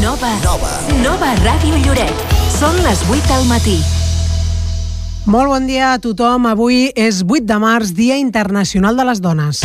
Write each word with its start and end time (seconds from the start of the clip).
Nova. 0.00 0.30
Nova. 0.40 0.70
Nova 1.02 1.32
Ràdio 1.42 1.76
Lloret. 1.84 2.22
Són 2.54 2.78
les 2.84 3.02
8 3.10 3.28
del 3.28 3.44
matí. 3.50 3.76
Molt 5.26 5.52
bon 5.52 5.66
dia 5.68 5.92
a 5.92 5.98
tothom. 6.00 6.48
Avui 6.48 6.86
és 6.96 7.20
8 7.26 7.44
de 7.44 7.58
març, 7.60 7.92
Dia 7.92 8.16
Internacional 8.16 8.96
de 8.96 9.04
les 9.10 9.20
Dones. 9.20 9.60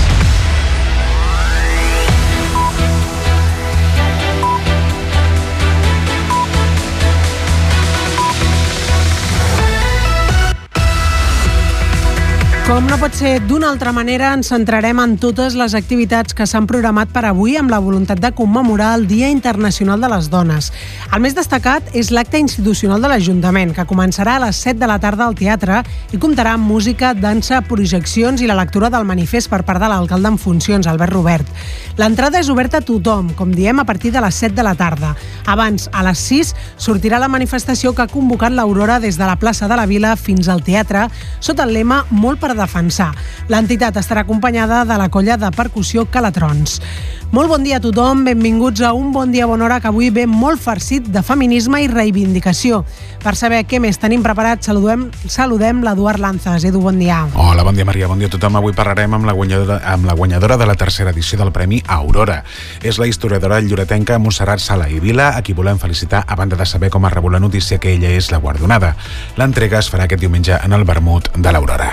Com 12.68 12.84
no 12.84 12.97
pot 12.99 13.13
ser 13.15 13.38
d'una 13.47 13.70
altra 13.72 13.94
manera, 13.96 14.34
ens 14.36 14.49
centrarem 14.52 14.99
en 14.99 15.13
totes 15.16 15.54
les 15.56 15.72
activitats 15.78 16.36
que 16.36 16.44
s'han 16.44 16.66
programat 16.67 17.13
per 17.16 17.22
avui 17.30 17.54
amb 17.55 17.72
la 17.72 17.77
voluntat 17.80 18.20
de 18.20 18.34
commemorar 18.36 18.90
el 18.98 19.05
Dia 19.08 19.30
Internacional 19.31 20.02
de 20.04 20.09
les 20.12 20.27
Dones. 20.27 20.67
El 21.16 21.23
més 21.23 21.31
destacat 21.38 21.88
és 21.95 22.09
l'acte 22.11 22.41
institucional 22.44 22.99
de 22.99 23.08
l'Ajuntament, 23.08 23.72
que 23.72 23.85
començarà 23.88 24.34
a 24.35 24.41
les 24.44 24.59
7 24.66 24.81
de 24.81 24.89
la 24.91 24.98
tarda 24.99 25.30
al 25.30 25.38
teatre 25.39 25.77
i 26.11 26.20
comptarà 26.20 26.58
amb 26.58 26.67
música, 26.67 27.13
dansa, 27.16 27.61
projeccions 27.70 28.44
i 28.44 28.52
la 28.52 28.59
lectura 28.59 28.91
del 28.91 29.08
manifest 29.08 29.47
per 29.47 29.61
part 29.63 29.80
de 29.80 29.88
l'alcalde 29.88 30.34
en 30.34 30.38
funcions, 30.38 30.91
Albert 30.91 31.16
Robert. 31.16 31.47
L'entrada 31.95 32.44
és 32.44 32.52
oberta 32.52 32.84
a 32.84 32.86
tothom, 32.91 33.31
com 33.39 33.55
diem, 33.55 33.80
a 33.80 33.88
partir 33.88 34.11
de 34.11 34.20
les 34.20 34.44
7 34.44 34.59
de 34.59 34.67
la 34.67 34.75
tarda. 34.75 35.13
Abans, 35.47 35.88
a 35.95 36.03
les 36.03 36.20
6, 36.20 36.52
sortirà 36.75 37.23
la 37.23 37.31
manifestació 37.31 37.95
que 37.95 38.03
ha 38.03 38.11
convocat 38.11 38.52
l'Aurora 38.52 38.99
des 38.99 39.16
de 39.16 39.23
la 39.23 39.39
plaça 39.39 39.72
de 39.72 39.80
la 39.80 39.88
Vila 39.88 40.17
fins 40.20 40.52
al 40.52 40.67
teatre, 40.67 41.08
sota 41.39 41.63
el 41.63 41.72
lema 41.80 42.03
Molt 42.11 42.44
per 42.44 42.56
defensar. 42.57 43.11
L'entitat 43.47 44.02
estarà 44.02 44.25
acompanyada 44.25 44.84
de 44.85 44.97
la 44.99 45.09
colla 45.13 45.38
de 45.38 45.52
percussió 45.55 46.07
Calatrons. 46.11 46.81
Molt 47.27 47.49
bon 47.52 47.59
dia 47.59 47.76
a 47.76 47.84
tothom, 47.84 48.22
benvinguts 48.23 48.80
a 48.88 48.94
un 48.95 49.09
bon 49.12 49.34
dia 49.34 49.45
bona 49.45 49.66
hora 49.66 49.81
que 49.84 49.90
avui 49.90 50.08
ve 50.16 50.23
molt 50.31 50.62
farcit 50.63 51.09
de 51.12 51.20
feminisme 51.20 51.81
i 51.84 51.90
reivindicació. 51.91 52.86
Per 53.19 53.34
saber 53.36 53.66
què 53.67 53.81
més 53.84 54.00
tenim 54.00 54.22
preparat, 54.23 54.64
saludem, 54.64 55.09
saludem 55.28 55.81
l'Eduard 55.84 56.23
Lanzas. 56.23 56.64
Edu, 56.64 56.80
bon 56.80 56.95
dia. 56.95 57.25
Hola, 57.36 57.66
bon 57.67 57.75
dia 57.75 57.84
Maria, 57.84 58.08
bon 58.08 58.23
dia 58.23 58.30
a 58.31 58.31
tothom. 58.31 58.56
Avui 58.56 58.72
parlarem 58.72 59.17
amb 59.17 59.28
la 59.28 59.36
guanyadora, 59.36 59.81
amb 59.92 60.08
la 60.08 60.16
guanyadora 60.16 60.56
de 60.56 60.69
la 60.69 60.78
tercera 60.80 61.11
edició 61.11 61.38
del 61.42 61.52
Premi 61.52 61.81
Aurora. 61.86 62.45
És 62.80 62.95
la 62.95 63.09
historiadora 63.11 63.59
lloretenca 63.59 64.22
Montserrat 64.23 64.64
Sala 64.64 64.88
i 64.88 65.02
Vila, 65.03 65.34
a 65.36 65.44
qui 65.44 65.52
volem 65.58 65.84
felicitar 65.84 66.23
a 66.23 66.39
banda 66.39 66.56
de 66.56 66.66
saber 66.66 66.89
com 66.89 67.03
ha 67.03 67.12
rebut 67.12 67.36
la 67.36 67.44
notícia 67.44 67.78
que 67.78 67.91
ella 67.97 68.14
és 68.16 68.31
la 68.31 68.39
guardonada. 68.39 68.94
L'entrega 69.36 69.84
es 69.84 69.91
farà 69.91 70.08
aquest 70.08 70.23
diumenge 70.23 70.56
en 70.64 70.72
el 70.72 70.88
Vermut 70.88 71.28
de 71.36 71.52
l'Aurora. 71.52 71.91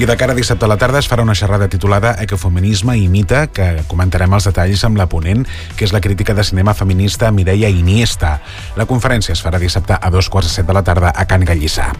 I 0.00 0.08
de 0.08 0.16
cara 0.16 0.32
a 0.32 0.38
dissabte 0.40 0.64
a 0.64 0.72
la 0.72 0.80
tarda 0.80 1.04
es 1.04 1.10
farà 1.10 1.20
una 1.20 1.36
xerrada 1.36 1.68
titulada 1.68 2.16
Ecofeminisme 2.24 2.96
i 2.96 3.08
mite, 3.12 3.50
que 3.52 3.84
comentarem 3.90 4.32
els 4.32 4.48
detalls 4.48 4.69
amb 4.86 4.98
la 5.00 5.08
ponent, 5.10 5.46
que 5.76 5.84
és 5.84 5.92
la 5.92 6.00
crítica 6.00 6.34
de 6.34 6.44
cinema 6.44 6.74
feminista 6.74 7.30
Mireia 7.34 7.68
Iniesta. 7.68 8.38
La 8.76 8.86
conferència 8.86 9.34
es 9.34 9.42
farà 9.42 9.58
dissabte 9.58 9.96
a 9.98 10.10
dos 10.10 10.28
quarts 10.30 10.48
de 10.48 10.54
set 10.54 10.66
de 10.68 10.76
la 10.76 10.84
tarda 10.86 11.10
a 11.10 11.26
Can 11.26 11.44
Gallissà. 11.44 11.90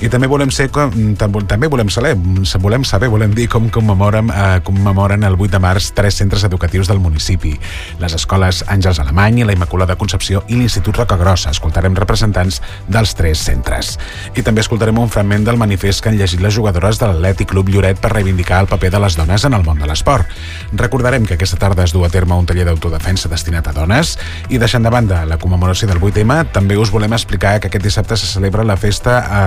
I 0.00 0.08
també 0.08 0.28
volem 0.30 0.50
ser 0.54 0.70
també 0.72 1.68
volem 1.68 1.90
saber, 1.92 2.14
volem 2.60 2.84
saber, 2.84 3.08
volem 3.12 3.34
dir 3.34 3.48
com 3.52 3.68
commemoren, 3.70 4.30
eh, 4.30 4.60
commemoren 4.64 5.24
el 5.24 5.36
8 5.38 5.52
de 5.52 5.60
març 5.60 5.92
tres 5.94 6.16
centres 6.16 6.44
educatius 6.44 6.88
del 6.88 7.00
municipi. 7.00 7.54
Les 8.00 8.14
escoles 8.14 8.64
Àngels 8.68 9.00
Alemany, 9.00 9.44
la 9.44 9.52
Immaculada 9.52 9.96
Concepció 9.96 10.44
i 10.48 10.56
l'Institut 10.56 10.96
Rocagrossa. 10.96 11.50
Escoltarem 11.50 11.94
representants 11.94 12.60
dels 12.88 13.14
tres 13.14 13.38
centres. 13.38 13.98
I 14.34 14.42
també 14.42 14.64
escoltarem 14.64 14.98
un 14.98 15.10
fragment 15.10 15.44
del 15.44 15.60
manifest 15.60 16.02
que 16.02 16.10
han 16.10 16.18
llegit 16.18 16.40
les 16.40 16.54
jugadores 16.54 16.98
de 16.98 17.10
l'Atlètic 17.10 17.52
Club 17.52 17.68
Lloret 17.68 18.00
per 18.00 18.12
reivindicar 18.14 18.60
el 18.62 18.70
paper 18.70 18.90
de 18.94 19.02
les 19.04 19.16
dones 19.16 19.44
en 19.44 19.54
el 19.54 19.64
món 19.66 19.78
de 19.78 19.88
l'esport. 19.90 20.26
Recordarem 20.72 21.26
que 21.26 21.34
aquesta 21.34 21.60
tarda 21.60 21.84
es 21.84 21.92
du 21.92 22.04
a 22.04 22.10
terme 22.14 22.38
un 22.38 22.46
taller 22.46 22.68
d'autodefensa 22.68 23.28
destinat 23.32 23.66
a 23.66 23.74
dones 23.74 24.14
i 24.48 24.60
deixant 24.62 24.84
de 24.86 24.92
banda 24.94 25.24
la 25.26 25.38
commemoració 25.42 25.88
del 25.90 25.98
8M, 25.98 26.52
també 26.54 26.78
us 26.78 26.92
volem 26.94 27.12
explicar 27.16 27.56
que 27.58 27.70
aquest 27.70 27.84
dissabte 27.84 28.16
se 28.20 28.28
celebra 28.30 28.62
la 28.64 28.76
festa 28.78 29.18
a 29.26 29.42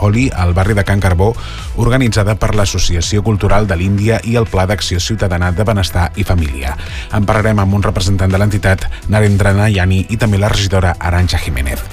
Holi 0.00 0.28
al 0.32 0.54
barri 0.56 0.76
de 0.78 0.84
Can 0.88 1.02
Carbó, 1.04 1.34
organitzada 1.76 2.36
per 2.40 2.54
l'Associació 2.56 3.22
Cultural 3.26 3.68
de 3.68 3.76
l'Índia 3.76 4.22
i 4.24 4.38
el 4.40 4.48
Pla 4.48 4.64
d'Acció 4.70 5.00
Ciutadana 5.04 5.50
de 5.52 5.66
Benestar 5.68 6.08
i 6.16 6.24
Família. 6.24 6.76
En 7.12 7.28
parlarem 7.28 7.60
amb 7.60 7.76
un 7.76 7.84
representant 7.84 8.32
de 8.32 8.40
l'entitat, 8.40 8.88
Narendra 9.12 9.52
Nayani, 9.56 10.04
i 10.08 10.16
també 10.16 10.40
la 10.40 10.50
regidora 10.52 10.94
Arantxa 10.98 11.40
Jiménez. 11.44 11.84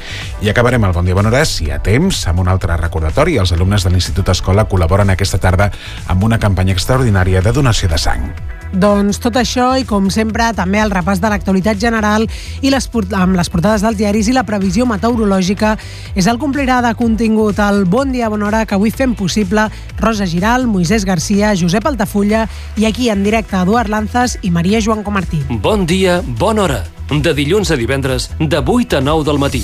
I 0.42 0.52
acabarem 0.53 0.88
el 0.88 0.96
Bon 0.96 1.06
Dia 1.06 1.18
Bon 1.18 1.28
Hora, 1.28 1.44
si 1.46 1.68
hi 1.68 1.72
ha 1.76 1.82
temps, 1.84 2.24
amb 2.32 2.44
un 2.46 2.52
altre 2.52 2.78
recordatori. 2.80 3.40
Els 3.42 3.56
alumnes 3.56 3.84
de 3.84 3.92
l'Institut 3.92 4.32
Escola 4.32 4.68
col·laboren 4.70 5.12
aquesta 5.12 5.42
tarda 5.42 5.72
amb 6.08 6.24
una 6.24 6.40
campanya 6.40 6.76
extraordinària 6.78 7.44
de 7.44 7.56
donació 7.56 7.92
de 7.92 8.00
sang. 8.00 8.30
Doncs 8.75 9.22
tot 9.24 9.38
això 9.40 9.69
i, 9.80 9.86
com 9.88 10.09
sempre, 10.12 10.50
també 10.56 10.81
el 10.84 10.91
repàs 10.91 11.22
de 11.24 11.30
l'actualitat 11.31 11.80
general 11.80 12.25
i 12.62 12.72
les, 12.74 12.90
amb 13.16 13.38
les 13.38 13.50
portades 13.52 13.86
dels 13.86 13.97
diaris 14.00 14.28
i 14.28 14.36
la 14.36 14.44
previsió 14.47 14.86
meteorològica 14.90 15.75
és 16.16 16.28
el 16.28 16.40
complirà 16.41 16.81
de 16.84 16.91
contingut 17.00 17.59
el 17.64 17.85
Bon 17.88 18.12
Dia, 18.12 18.30
Bona 18.30 18.50
Hora 18.50 18.66
que 18.66 18.75
avui 18.75 18.91
fem 18.91 19.16
possible 19.16 19.69
Rosa 20.02 20.28
Giral, 20.28 20.68
Moisès 20.68 21.08
Garcia, 21.08 21.53
Josep 21.56 21.88
Altafulla 21.88 22.46
i 22.75 22.85
aquí 22.90 23.09
en 23.09 23.24
directe 23.24 23.56
Eduard 23.62 23.90
Lanzas 23.90 24.38
i 24.44 24.52
Maria 24.52 24.84
Joan 24.84 25.06
Comartí. 25.08 25.46
Bon 25.64 25.88
dia, 25.88 26.19
bona 26.40 26.68
hora. 26.68 26.84
De 27.09 27.35
dilluns 27.38 27.72
a 27.72 27.80
divendres, 27.80 28.31
de 28.40 28.59
8 28.59 28.97
a 28.97 29.02
9 29.02 29.30
del 29.30 29.40
matí. 29.40 29.64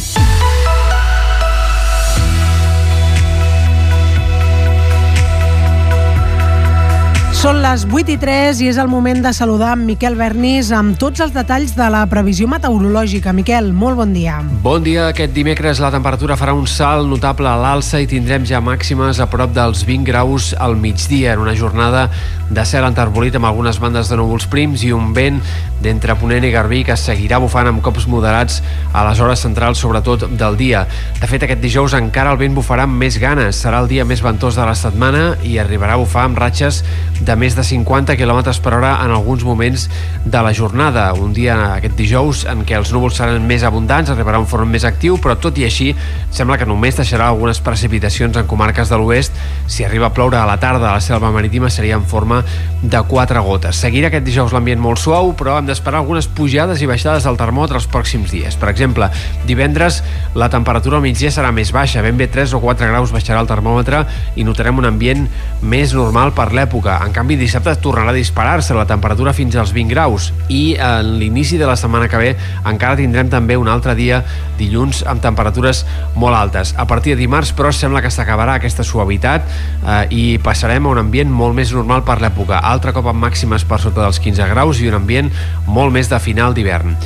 Són 7.41 7.57
les 7.57 7.87
8 7.89 8.11
i 8.13 8.15
3 8.21 8.59
i 8.61 8.67
és 8.69 8.77
el 8.77 8.85
moment 8.85 9.17
de 9.25 9.31
saludar 9.33 9.71
en 9.73 9.87
Miquel 9.87 10.13
Bernis 10.13 10.67
amb 10.77 10.93
tots 11.01 11.23
els 11.25 11.31
detalls 11.33 11.71
de 11.73 11.87
la 11.89 12.03
previsió 12.05 12.45
meteorològica. 12.45 13.33
Miquel, 13.33 13.71
molt 13.73 13.97
bon 13.97 14.11
dia. 14.13 14.35
Bon 14.61 14.85
dia. 14.85 15.07
Aquest 15.09 15.33
dimecres 15.33 15.81
la 15.81 15.89
temperatura 15.89 16.37
farà 16.37 16.53
un 16.53 16.67
salt 16.69 17.09
notable 17.09 17.49
a 17.49 17.55
l'alça 17.57 17.97
i 17.97 18.05
tindrem 18.05 18.45
ja 18.45 18.61
màximes 18.61 19.17
a 19.17 19.25
prop 19.25 19.55
dels 19.57 19.81
20 19.89 20.05
graus 20.05 20.51
al 20.53 20.77
migdia 20.77 21.33
en 21.33 21.41
una 21.41 21.57
jornada 21.57 22.11
de 22.51 22.65
cel 22.67 22.85
enterbolit 22.85 23.39
amb 23.39 23.49
algunes 23.49 23.81
bandes 23.81 24.11
de 24.11 24.21
núvols 24.21 24.45
prims 24.51 24.85
i 24.85 24.93
un 24.93 25.09
vent 25.17 25.41
d'entre 25.81 26.13
Ponent 26.19 26.45
i 26.45 26.51
Garbí 26.53 26.83
que 26.85 26.93
seguirà 26.99 27.39
bufant 27.41 27.71
amb 27.71 27.81
cops 27.81 28.05
moderats 28.05 28.59
a 28.93 29.01
les 29.07 29.17
hores 29.23 29.41
centrals, 29.41 29.81
sobretot 29.81 30.27
del 30.37 30.59
dia. 30.59 30.83
De 31.17 31.25
fet, 31.25 31.41
aquest 31.47 31.63
dijous 31.63 31.97
encara 31.97 32.35
el 32.35 32.37
vent 32.37 32.53
bufarà 32.53 32.85
amb 32.85 33.01
més 33.01 33.17
ganes. 33.17 33.57
Serà 33.63 33.81
el 33.81 33.89
dia 33.89 34.05
més 34.05 34.21
ventós 34.21 34.59
de 34.59 34.67
la 34.67 34.77
setmana 34.77 35.31
i 35.41 35.57
arribarà 35.57 35.97
a 35.97 36.03
bufar 36.03 36.27
amb 36.27 36.37
ratxes 36.37 36.83
de 37.21 37.30
de 37.31 37.37
més 37.39 37.55
de 37.55 37.63
50 37.63 38.17
km 38.19 38.41
per 38.59 38.73
hora 38.75 38.91
en 39.05 39.11
alguns 39.15 39.45
moments 39.47 39.87
de 40.25 40.41
la 40.43 40.51
jornada. 40.53 41.05
Un 41.15 41.31
dia, 41.33 41.55
aquest 41.77 41.95
dijous, 41.95 42.43
en 42.51 42.65
què 42.67 42.75
els 42.75 42.91
núvols 42.91 43.15
seran 43.21 43.45
més 43.47 43.63
abundants, 43.63 44.11
arribarà 44.11 44.41
un 44.41 44.49
front 44.51 44.67
més 44.67 44.83
actiu, 44.87 45.15
però 45.21 45.37
tot 45.39 45.55
i 45.61 45.63
així 45.67 45.93
sembla 46.33 46.57
que 46.59 46.67
només 46.67 46.99
deixarà 46.99 47.29
algunes 47.31 47.61
precipitacions 47.63 48.35
en 48.35 48.49
comarques 48.51 48.91
de 48.91 48.99
l'oest. 48.99 49.37
Si 49.71 49.85
arriba 49.87 50.09
a 50.09 50.15
ploure 50.15 50.41
a 50.41 50.47
la 50.49 50.57
tarda 50.59 50.89
a 50.89 50.97
la 50.97 51.03
selva 51.03 51.31
marítima 51.31 51.69
seria 51.71 51.95
en 51.95 52.03
forma 52.03 52.41
de 52.81 53.01
quatre 53.07 53.39
gotes. 53.39 53.79
Seguirà 53.79 54.09
aquest 54.11 54.25
dijous 54.27 54.51
l'ambient 54.51 54.81
molt 54.81 54.99
suau, 54.99 55.31
però 55.37 55.55
hem 55.59 55.69
d'esperar 55.69 56.01
algunes 56.01 56.27
pujades 56.27 56.81
i 56.81 56.89
baixades 56.89 57.23
del 57.27 57.39
termòmetre 57.39 57.79
els 57.79 57.87
pròxims 57.87 58.33
dies. 58.33 58.59
Per 58.59 58.69
exemple, 58.73 59.07
divendres 59.47 60.01
la 60.35 60.49
temperatura 60.51 60.99
al 60.99 61.05
migdia 61.05 61.31
serà 61.31 61.53
més 61.55 61.71
baixa, 61.71 62.03
ben 62.03 62.19
bé 62.19 62.27
3 62.27 62.57
o 62.57 62.61
4 62.63 62.91
graus 62.91 63.15
baixarà 63.15 63.39
el 63.39 63.49
termòmetre 63.49 64.03
i 64.35 64.43
notarem 64.47 64.81
un 64.81 64.89
ambient 64.89 65.27
més 65.61 65.95
normal 65.95 66.35
per 66.35 66.49
l'època. 66.51 66.99
En 67.05 67.13
dissabte 67.29 67.75
tornarà 67.81 68.09
a 68.09 68.15
disparar-se 68.15 68.73
la 68.73 68.85
temperatura 68.89 69.33
fins 69.33 69.55
als 69.55 69.73
20 69.75 69.91
graus 69.93 70.31
i 70.49 70.75
en 70.79 71.17
l'inici 71.19 71.57
de 71.57 71.67
la 71.69 71.75
setmana 71.75 72.07
que 72.09 72.17
ve 72.17 72.31
encara 72.65 72.97
tindrem 72.97 73.29
també 73.29 73.57
un 73.57 73.69
altre 73.69 73.95
dia 73.95 74.23
dilluns 74.57 75.03
amb 75.07 75.21
temperatures 75.21 75.85
molt 76.15 76.35
altes. 76.37 76.73
A 76.77 76.85
partir 76.87 77.15
de 77.15 77.21
dimarts, 77.21 77.53
però, 77.53 77.71
sembla 77.71 78.01
que 78.01 78.11
s'acabarà 78.11 78.55
aquesta 78.57 78.83
suavitat 78.83 79.45
eh, 79.45 80.05
i 80.09 80.23
passarem 80.43 80.85
a 80.85 80.93
un 80.93 81.01
ambient 81.01 81.31
molt 81.31 81.57
més 81.57 81.73
normal 81.73 82.05
per 82.07 82.19
l'època. 82.21 82.61
Altre 82.61 82.93
cop 82.93 83.07
amb 83.11 83.21
màximes 83.21 83.65
per 83.65 83.81
sota 83.81 84.03
dels 84.05 84.21
15 84.21 84.49
graus 84.53 84.81
i 84.81 84.89
un 84.89 84.99
ambient 85.01 85.31
molt 85.67 85.93
més 85.93 86.09
de 86.09 86.19
final 86.19 86.57
d'hivern. 86.57 86.97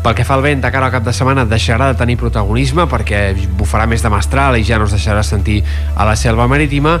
Pel 0.00 0.14
que 0.16 0.24
fa 0.24 0.32
al 0.38 0.40
vent, 0.40 0.62
de 0.64 0.68
cara 0.72 0.86
al 0.88 0.92
cap 0.94 1.04
de 1.04 1.12
setmana 1.12 1.42
deixarà 1.44 1.90
de 1.90 1.96
tenir 2.00 2.14
protagonisme 2.16 2.86
perquè 2.88 3.34
bufarà 3.58 3.84
més 3.84 4.00
de 4.00 4.08
mestral 4.08 4.56
i 4.56 4.64
ja 4.64 4.78
no 4.80 4.86
es 4.88 4.94
deixarà 4.96 5.20
sentir 5.26 5.58
a 5.92 6.06
la 6.08 6.14
selva 6.16 6.46
marítima 6.48 6.94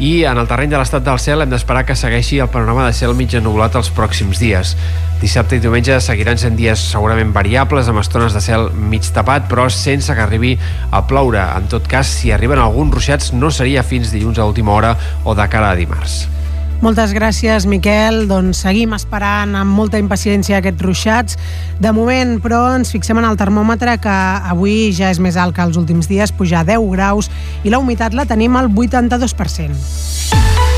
i 0.00 0.24
en 0.24 0.40
el 0.40 0.48
terreny 0.48 0.72
de 0.72 0.78
l'estat 0.80 1.04
del 1.04 1.20
cel 1.20 1.44
hem 1.44 1.52
d'esperar 1.52 1.84
que 1.84 1.96
segueixi 1.96 2.38
el 2.40 2.48
panorama 2.48 2.86
de 2.86 2.94
cel 2.96 3.12
mig 3.18 3.34
ennublat 3.36 3.76
els 3.76 3.90
pròxims 3.92 4.40
dies. 4.40 4.72
Dissabte 5.20 5.58
i 5.58 5.60
diumenge 5.60 5.98
seguiran 6.00 6.40
sent 6.40 6.56
dies 6.56 6.80
segurament 6.94 7.34
variables 7.36 7.92
amb 7.92 8.00
estones 8.00 8.32
de 8.32 8.40
cel 8.44 8.70
mig 8.72 9.04
tapat 9.12 9.50
però 9.52 9.68
sense 9.68 10.16
que 10.16 10.24
arribi 10.24 10.54
a 10.92 11.04
ploure. 11.04 11.42
En 11.60 11.68
tot 11.68 11.84
cas, 11.92 12.08
si 12.08 12.32
arriben 12.32 12.62
alguns 12.62 12.96
ruixats 12.96 13.34
no 13.36 13.52
seria 13.52 13.84
fins 13.84 14.16
dilluns 14.16 14.40
a 14.40 14.48
última 14.48 14.72
hora 14.72 14.96
o 15.24 15.36
de 15.36 15.48
cara 15.52 15.74
a 15.74 15.76
dimarts. 15.76 16.35
Moltes 16.84 17.14
gràcies, 17.16 17.64
Miquel. 17.64 18.26
Doncs 18.28 18.60
seguim 18.66 18.92
esperant 18.96 19.54
amb 19.56 19.72
molta 19.78 20.00
impaciència 20.02 20.60
aquests 20.60 20.84
ruixats. 20.84 21.38
De 21.80 21.92
moment, 21.96 22.36
però, 22.44 22.60
ens 22.76 22.92
fixem 22.92 23.16
en 23.20 23.28
el 23.28 23.38
termòmetre 23.40 23.96
que 24.04 24.16
avui 24.52 24.92
ja 24.96 25.10
és 25.10 25.20
més 25.22 25.40
alt 25.40 25.56
que 25.56 25.64
els 25.64 25.80
últims 25.80 26.08
dies, 26.10 26.34
pujar 26.36 26.66
10 26.68 26.90
graus 26.92 27.30
i 27.64 27.72
la 27.72 27.80
humitat 27.80 28.14
la 28.14 28.28
tenim 28.28 28.60
al 28.60 28.68
82%. 28.68 30.75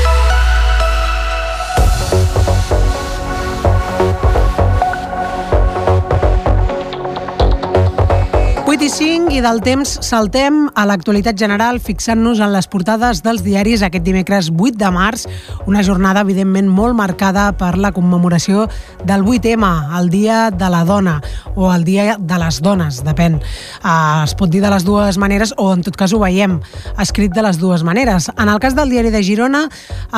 Cinc 8.89 9.29
i 9.35 9.41
del 9.43 9.59
temps 9.61 9.91
saltem 10.05 10.63
a 10.73 10.83
l'actualitat 10.89 11.37
general 11.37 11.77
fixant-nos 11.83 12.39
en 12.41 12.49
les 12.53 12.65
portades 12.71 13.19
dels 13.21 13.43
diaris 13.45 13.83
aquest 13.85 14.05
dimecres 14.05 14.47
8 14.49 14.79
de 14.79 14.89
març, 14.93 15.25
una 15.69 15.83
jornada 15.85 16.23
evidentment 16.25 16.69
molt 16.73 16.97
marcada 16.97 17.51
per 17.59 17.75
la 17.77 17.91
commemoració 17.93 18.65
del 19.05 19.25
8M, 19.27 19.67
el 19.99 20.09
Dia 20.09 20.39
de 20.49 20.69
la 20.73 20.81
Dona, 20.87 21.19
o 21.55 21.69
el 21.73 21.83
Dia 21.85 22.15
de 22.17 22.39
les 22.41 22.61
Dones, 22.65 23.01
depèn. 23.05 23.37
Uh, 23.83 24.23
es 24.23 24.33
pot 24.39 24.49
dir 24.49 24.63
de 24.63 24.71
les 24.73 24.87
dues 24.87 25.19
maneres, 25.21 25.53
o 25.57 25.69
en 25.75 25.85
tot 25.85 25.99
cas 25.99 26.15
ho 26.15 26.21
veiem 26.23 26.57
escrit 26.97 27.35
de 27.35 27.45
les 27.45 27.61
dues 27.61 27.85
maneres. 27.85 28.31
En 28.37 28.49
el 28.49 28.59
cas 28.63 28.77
del 28.79 28.89
diari 28.89 29.13
de 29.13 29.21
Girona, 29.23 29.67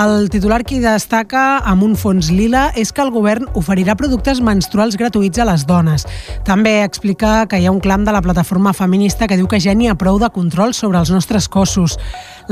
el 0.06 0.30
titular 0.32 0.62
que 0.64 0.80
destaca 0.80 1.60
amb 1.60 1.84
un 1.84 1.98
fons 2.00 2.32
lila 2.32 2.70
és 2.76 2.94
que 2.96 3.04
el 3.04 3.12
govern 3.12 3.50
oferirà 3.58 3.98
productes 4.00 4.40
menstruals 4.40 4.96
gratuïts 5.02 5.42
a 5.42 5.50
les 5.52 5.68
dones. 5.68 6.08
També 6.48 6.80
explica 6.86 7.46
que 7.52 7.60
hi 7.60 7.68
ha 7.68 7.76
un 7.76 7.84
clam 7.84 8.06
de 8.08 8.16
la 8.16 8.24
plataforma 8.24 8.61
feminista 8.69 9.25
que 9.25 9.38
diu 9.40 9.48
que 9.50 9.58
ja 9.60 9.74
n'hi 9.74 9.90
ha 9.90 9.98
prou 9.98 10.19
de 10.22 10.30
control 10.30 10.75
sobre 10.78 11.02
els 11.02 11.10
nostres 11.10 11.50
cossos. 11.50 11.98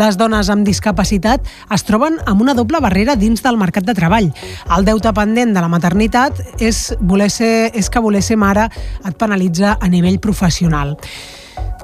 Les 0.01 0.17
dones 0.17 0.49
amb 0.49 0.65
discapacitat 0.65 1.45
es 1.69 1.85
troben 1.85 2.17
amb 2.25 2.41
una 2.41 2.57
doble 2.57 2.81
barrera 2.81 3.13
dins 3.15 3.45
del 3.45 3.61
mercat 3.61 3.85
de 3.85 3.93
treball. 3.93 4.31
El 4.73 4.89
deute 4.89 5.13
pendent 5.13 5.53
de 5.53 5.61
la 5.61 5.69
maternitat 5.69 6.41
és, 6.57 6.87
voler 6.99 7.29
ser, 7.29 7.69
és 7.77 7.89
que 7.93 8.01
voler 8.01 8.25
ser 8.25 8.41
mare 8.41 8.65
et 9.05 9.13
penalitza 9.21 9.77
a 9.77 9.91
nivell 9.93 10.17
professional. 10.17 10.97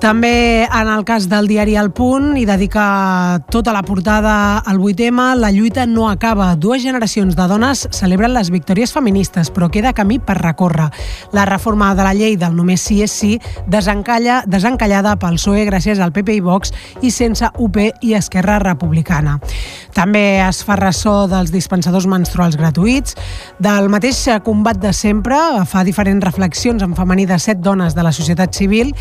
També 0.02 0.66
en 0.66 0.90
el 0.92 1.06
cas 1.08 1.30
del 1.32 1.48
diari 1.48 1.78
El 1.80 1.90
Punt 1.96 2.36
i 2.38 2.44
dedica 2.46 3.40
tota 3.52 3.72
la 3.74 3.82
portada 3.82 4.58
al 4.60 4.78
8M, 4.78 5.36
la 5.40 5.52
lluita 5.56 5.86
no 5.88 6.10
acaba. 6.10 6.50
Dues 6.56 6.84
generacions 6.84 7.36
de 7.36 7.48
dones 7.48 7.86
celebren 7.96 8.34
les 8.36 8.52
victòries 8.52 8.92
feministes, 8.94 9.50
però 9.56 9.70
queda 9.72 9.94
camí 9.96 10.20
per 10.20 10.36
recórrer. 10.42 10.90
La 11.32 11.46
reforma 11.48 11.94
de 11.96 12.04
la 12.04 12.14
llei 12.14 12.36
del 12.36 12.58
només 12.58 12.84
sí 12.84 13.00
és 13.06 13.16
sí 13.16 13.40
desencalla, 13.72 14.42
desencallada 14.46 15.16
pel 15.22 15.40
PSOE 15.40 15.64
gràcies 15.72 16.04
al 16.04 16.12
PP 16.12 16.36
i 16.38 16.44
Vox 16.44 16.76
i 17.02 17.12
sense 17.12 17.48
UP 17.58 17.80
i 17.80 18.14
Esquerra 18.20 18.60
Republicana. 18.60 19.40
També 19.96 20.42
es 20.44 20.60
fa 20.68 20.76
ressò 20.76 21.24
dels 21.32 21.54
dispensadors 21.56 22.06
menstruals 22.12 22.60
gratuïts, 22.60 23.16
del 23.64 23.88
mateix 23.90 24.26
combat 24.44 24.78
de 24.82 24.92
sempre, 24.94 25.40
fa 25.66 25.86
diferents 25.88 26.24
reflexions 26.26 26.84
en 26.84 26.94
femení 27.00 27.26
de 27.26 27.40
set 27.40 27.64
dones 27.64 27.96
de 27.96 28.04
la 28.04 28.12
societat 28.12 28.52
civil 28.54 28.92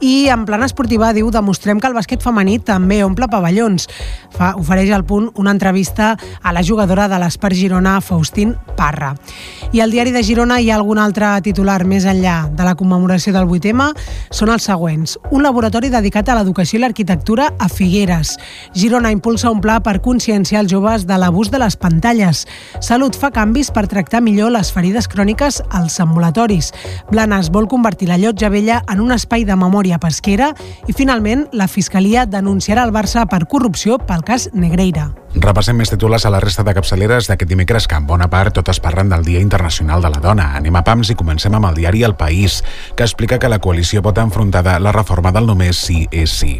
i 0.00 0.28
en 0.36 0.44
plana 0.44 0.66
esportiva 0.68 1.14
diu 1.16 1.30
demostrem 1.32 1.78
que 1.80 1.88
el 1.88 1.94
bàsquet 1.96 2.20
femení 2.20 2.58
també 2.60 2.98
omple 3.04 3.24
pavellons. 3.32 3.86
Fa, 4.36 4.52
ofereix 4.60 4.90
al 4.92 5.04
punt 5.08 5.30
una 5.40 5.54
entrevista 5.54 6.10
a 6.42 6.52
la 6.52 6.62
jugadora 6.62 7.06
de 7.08 7.16
l'Espar 7.22 7.54
Girona, 7.56 7.96
Faustín 8.04 8.52
Parra. 8.76 9.14
I 9.72 9.80
al 9.80 9.94
diari 9.94 10.12
de 10.12 10.22
Girona 10.22 10.58
hi 10.60 10.68
ha 10.70 10.76
algun 10.76 11.00
altre 11.00 11.30
titular 11.44 11.78
més 11.88 12.04
enllà 12.04 12.50
de 12.52 12.66
la 12.66 12.74
commemoració 12.76 13.32
del 13.32 13.48
8M, 13.48 13.88
són 14.30 14.52
els 14.52 14.66
següents. 14.68 15.16
Un 15.32 15.46
laboratori 15.46 15.88
dedicat 15.92 16.28
a 16.28 16.36
l'educació 16.36 16.78
i 16.78 16.82
l'arquitectura 16.84 17.48
a 17.58 17.70
Figueres. 17.72 18.34
Girona 18.76 19.14
impulsa 19.14 19.50
un 19.50 19.62
pla 19.64 19.78
per 19.80 20.02
conscienciar 20.04 20.66
els 20.66 20.72
joves 20.72 21.08
de 21.08 21.16
l'abús 21.16 21.50
de 21.50 21.62
les 21.62 21.78
pantalles. 21.80 22.44
Salut 22.84 23.16
fa 23.16 23.32
canvis 23.32 23.72
per 23.72 23.86
tractar 23.88 24.20
millor 24.20 24.52
les 24.52 24.72
ferides 24.72 25.08
cròniques 25.08 25.62
als 25.70 25.96
ambulatoris. 26.04 26.72
Blanes 27.10 27.48
vol 27.54 27.70
convertir 27.72 28.10
la 28.12 28.20
llotja 28.20 28.52
vella 28.52 28.82
en 28.92 29.00
un 29.00 29.16
espai 29.16 29.48
de 29.48 29.56
memòria 29.56 29.96
pesquera 30.02 30.25
pesquera 30.26 30.54
i, 30.86 30.92
finalment, 30.92 31.46
la 31.52 31.68
Fiscalia 31.70 32.26
denunciarà 32.26 32.84
el 32.84 32.92
Barça 32.94 33.26
per 33.30 33.46
corrupció 33.46 33.98
pel 33.98 34.26
cas 34.26 34.50
Negreira. 34.52 35.12
Repassem 35.36 35.76
més 35.76 35.90
titulars 35.92 36.24
a 36.24 36.30
la 36.32 36.38
resta 36.40 36.62
de 36.64 36.72
capçaleres 36.72 37.26
d'aquest 37.28 37.50
dimecres 37.50 37.84
que 37.84 37.96
en 37.98 38.06
bona 38.08 38.30
part 38.32 38.54
totes 38.56 38.78
parlen 38.80 39.10
del 39.12 39.24
Dia 39.26 39.42
Internacional 39.44 40.00
de 40.00 40.08
la 40.08 40.20
Dona. 40.24 40.46
Anem 40.56 40.78
a 40.78 40.82
PAMS 40.82 41.10
i 41.12 41.16
comencem 41.18 41.52
amb 41.52 41.68
el 41.68 41.76
diari 41.76 42.04
El 42.08 42.14
País, 42.16 42.62
que 42.96 43.04
explica 43.04 43.36
que 43.38 43.50
la 43.52 43.58
coalició 43.60 44.00
pot 44.00 44.16
enfrontar 44.16 44.64
la 44.80 44.94
reforma 44.96 45.34
del 45.36 45.44
només 45.46 45.76
sí 45.76 46.06
és 46.10 46.32
sí. 46.32 46.54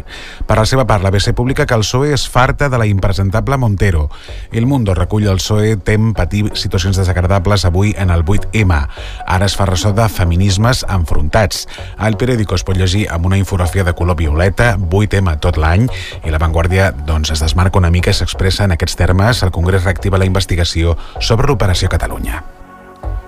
Per 0.45 0.59
la 0.59 0.67
seva 0.69 0.85
part, 0.85 1.01
la 1.01 1.09
BC 1.09 1.33
publica 1.33 1.65
que 1.65 1.73
el 1.73 1.81
PSOE 1.81 2.13
és 2.13 2.27
farta 2.29 2.69
de 2.69 2.77
la 2.77 2.85
impresentable 2.85 3.57
Montero. 3.57 4.11
El 4.51 4.69
Mundo 4.69 4.93
recull 4.93 5.25
el 5.25 5.41
PSOE 5.41 5.79
tem 5.81 6.13
patir 6.13 6.45
situacions 6.53 7.01
desagradables 7.01 7.65
avui 7.65 7.95
en 7.97 8.13
el 8.13 8.23
8M. 8.23 8.77
Ara 9.25 9.49
es 9.49 9.57
fa 9.57 9.65
ressò 9.65 9.89
de 9.97 10.05
feminismes 10.05 10.85
enfrontats. 10.85 11.65
El 11.97 12.19
periòdico 12.21 12.53
es 12.53 12.67
pot 12.67 12.77
llegir 12.77 13.07
amb 13.09 13.25
una 13.25 13.41
infografia 13.57 13.83
de 13.83 13.93
color 13.93 14.15
violeta, 14.15 14.77
8M 14.77 15.39
tot 15.41 15.57
l'any, 15.57 15.87
i 16.21 16.29
la 16.29 16.37
Vanguardia 16.37 16.91
doncs, 16.91 17.33
es 17.33 17.41
desmarca 17.41 17.81
una 17.81 17.89
mica 17.89 18.13
i 18.13 18.17
s'expressa 18.17 18.67
en 18.67 18.75
aquests 18.77 18.99
termes, 18.99 19.41
el 19.41 19.51
Congrés 19.55 19.83
reactiva 19.83 20.21
la 20.21 20.29
investigació 20.29 20.93
sobre 21.19 21.49
l'Operació 21.49 21.89
Catalunya. 21.89 22.56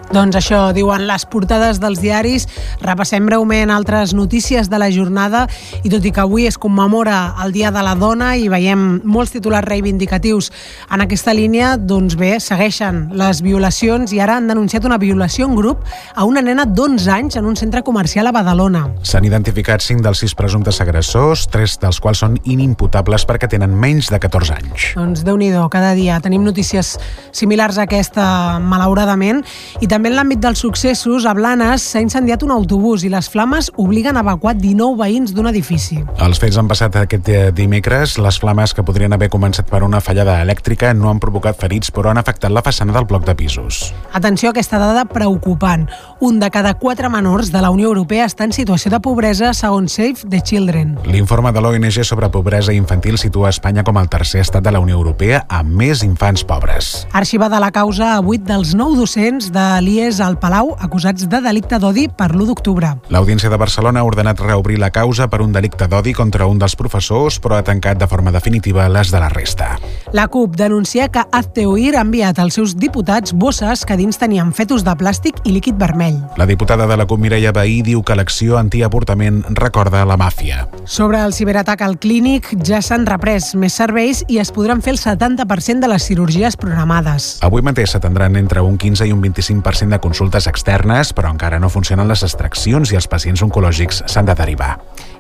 Doncs 0.10 0.40
això 0.40 0.60
diuen 0.74 1.04
les 1.06 1.22
portades 1.30 1.78
dels 1.78 2.00
diaris. 2.02 2.48
Repassem 2.82 3.28
breument 3.30 3.70
altres 3.70 4.16
notícies 4.18 4.66
de 4.70 4.80
la 4.82 4.88
jornada 4.90 5.44
i 5.84 5.92
tot 5.94 6.06
i 6.06 6.10
que 6.10 6.24
avui 6.24 6.48
es 6.50 6.58
commemora 6.58 7.36
el 7.44 7.54
Dia 7.54 7.70
de 7.70 7.84
la 7.86 7.94
Dona 7.94 8.32
i 8.34 8.48
veiem 8.50 9.04
molts 9.06 9.36
titulars 9.36 9.68
reivindicatius 9.70 10.50
en 10.90 11.04
aquesta 11.06 11.36
línia, 11.38 11.76
doncs 11.78 12.16
bé, 12.18 12.32
segueixen 12.42 13.12
les 13.20 13.44
violacions 13.46 14.10
i 14.16 14.22
ara 14.24 14.40
han 14.40 14.50
denunciat 14.50 14.88
una 14.90 14.98
violació 14.98 15.46
en 15.46 15.54
grup 15.60 15.86
a 16.16 16.26
una 16.26 16.42
nena 16.42 16.66
d'11 16.66 17.14
anys 17.14 17.38
en 17.38 17.46
un 17.46 17.60
centre 17.60 17.84
comercial 17.86 18.32
a 18.32 18.34
Badalona. 18.34 18.88
S'han 19.06 19.30
identificat 19.30 19.86
5 19.86 20.02
dels 20.06 20.26
6 20.26 20.36
presumptes 20.40 20.82
agressors, 20.82 21.46
3 21.54 21.78
dels 21.86 22.02
quals 22.02 22.26
són 22.26 22.40
inimputables 22.50 23.28
perquè 23.30 23.52
tenen 23.54 23.78
menys 23.78 24.10
de 24.10 24.18
14 24.26 24.58
anys. 24.58 24.90
Doncs 24.98 25.22
déu 25.28 25.38
nhi 25.38 25.54
cada 25.70 25.94
dia 25.94 26.18
tenim 26.24 26.42
notícies 26.46 26.96
similars 27.36 27.78
a 27.78 27.86
aquesta, 27.86 28.58
malauradament, 28.58 29.44
i 29.82 29.88
també 29.88 29.99
també 30.00 30.14
en 30.14 30.16
l'àmbit 30.16 30.40
dels 30.40 30.62
successos, 30.64 31.26
a 31.28 31.34
Blanes 31.36 31.84
s'ha 31.84 32.00
incendiat 32.00 32.40
un 32.46 32.54
autobús 32.56 33.04
i 33.04 33.10
les 33.12 33.28
flames 33.28 33.68
obliguen 33.84 34.16
a 34.16 34.22
evacuar 34.24 34.54
19 34.56 34.96
veïns 34.96 35.34
d'un 35.36 35.50
edifici. 35.50 35.98
Els 36.24 36.40
fets 36.40 36.56
han 36.56 36.70
passat 36.72 36.96
aquest 37.02 37.28
dimecres. 37.58 38.14
Les 38.24 38.38
flames 38.40 38.72
que 38.72 38.86
podrien 38.88 39.12
haver 39.12 39.28
començat 39.34 39.68
per 39.68 39.82
una 39.84 40.00
fallada 40.00 40.38
elèctrica 40.40 40.94
no 40.96 41.10
han 41.12 41.20
provocat 41.20 41.60
ferits, 41.60 41.92
però 41.92 42.14
han 42.14 42.22
afectat 42.22 42.56
la 42.56 42.64
façana 42.64 42.96
del 42.96 43.10
bloc 43.10 43.26
de 43.28 43.36
pisos. 43.36 43.90
Atenció 44.16 44.48
a 44.48 44.56
aquesta 44.56 44.80
dada 44.80 45.04
preocupant. 45.04 45.90
Un 46.24 46.40
de 46.40 46.48
cada 46.48 46.78
quatre 46.80 47.12
menors 47.12 47.52
de 47.52 47.60
la 47.60 47.74
Unió 47.76 47.92
Europea 47.92 48.30
està 48.32 48.48
en 48.48 48.56
situació 48.56 48.94
de 48.96 49.02
pobresa 49.04 49.52
segons 49.52 50.00
Save 50.00 50.30
the 50.32 50.40
Children. 50.40 50.96
L'informe 51.12 51.52
de 51.52 51.60
l'ONG 51.60 52.06
sobre 52.08 52.32
pobresa 52.32 52.72
infantil 52.72 53.20
situa 53.20 53.52
Espanya 53.52 53.84
com 53.84 54.00
el 54.00 54.08
tercer 54.08 54.46
estat 54.48 54.64
de 54.64 54.72
la 54.72 54.80
Unió 54.80 54.96
Europea 54.96 55.44
amb 55.50 55.76
més 55.84 56.06
infants 56.08 56.48
pobres. 56.48 57.04
Arxivada 57.12 57.60
la 57.60 57.74
causa 57.76 58.14
a 58.16 58.24
8 58.24 58.48
dels 58.48 58.74
9 58.80 58.96
docents 59.04 59.52
de 59.52 59.68
Elies 59.90 60.20
al 60.22 60.36
Palau 60.38 60.76
acusats 60.78 61.24
de 61.26 61.40
delicte 61.42 61.80
d'odi 61.82 62.04
per 62.14 62.28
l'1 62.36 62.46
d'octubre. 62.46 62.92
L'Audiència 63.10 63.50
de 63.50 63.58
Barcelona 63.58 64.04
ha 64.04 64.06
ordenat 64.06 64.38
reobrir 64.38 64.78
la 64.78 64.92
causa 64.94 65.26
per 65.34 65.40
un 65.42 65.50
delicte 65.50 65.88
d'odi 65.90 66.14
contra 66.14 66.46
un 66.46 66.60
dels 66.62 66.76
professors, 66.78 67.40
però 67.42 67.58
ha 67.58 67.66
tancat 67.66 67.98
de 67.98 68.06
forma 68.06 68.30
definitiva 68.30 68.86
les 68.86 69.10
de 69.10 69.18
la 69.18 69.32
resta. 69.34 69.80
La 70.14 70.28
CUP 70.28 70.54
denuncia 70.62 71.08
que 71.10 71.24
Azteoir 71.32 71.96
ha 71.98 72.04
enviat 72.06 72.38
als 72.38 72.60
seus 72.60 72.76
diputats 72.78 73.34
bosses 73.34 73.82
que 73.82 73.98
dins 73.98 74.22
tenien 74.22 74.52
fetos 74.54 74.86
de 74.86 74.94
plàstic 74.94 75.42
i 75.50 75.56
líquid 75.58 75.82
vermell. 75.82 76.22
La 76.38 76.46
diputada 76.46 76.86
de 76.86 76.98
la 76.98 77.10
CUP, 77.10 77.18
Mireia 77.26 77.50
Bahí, 77.52 77.82
diu 77.82 78.06
que 78.06 78.14
l'acció 78.14 78.60
antiavortament 78.62 79.42
recorda 79.58 80.06
la 80.06 80.20
màfia. 80.22 80.68
Sobre 80.86 81.18
el 81.26 81.34
ciberatac 81.34 81.82
al 81.82 81.98
clínic, 81.98 82.52
ja 82.62 82.84
s'han 82.86 83.10
reprès 83.10 83.56
més 83.58 83.82
serveis 83.82 84.22
i 84.30 84.38
es 84.38 84.54
podran 84.54 84.86
fer 84.86 84.94
el 84.94 85.02
70% 85.02 85.82
de 85.82 85.90
les 85.90 86.06
cirurgies 86.06 86.62
programades. 86.62 87.40
Avui 87.42 87.66
mateix 87.66 87.98
s'atendran 87.98 88.38
entre 88.38 88.62
un 88.62 88.78
15 88.78 89.10
i 89.10 89.18
un 89.18 89.26
25% 89.26 89.79
100% 89.80 89.96
de 89.96 90.00
consultes 90.04 90.48
externes, 90.48 91.14
però 91.16 91.32
encara 91.32 91.60
no 91.60 91.72
funcionen 91.72 92.08
les 92.08 92.24
extraccions 92.28 92.92
i 92.92 93.00
els 93.00 93.08
pacients 93.08 93.44
oncològics 93.46 94.04
s'han 94.08 94.28
de 94.28 94.36
derivar. 94.36 94.76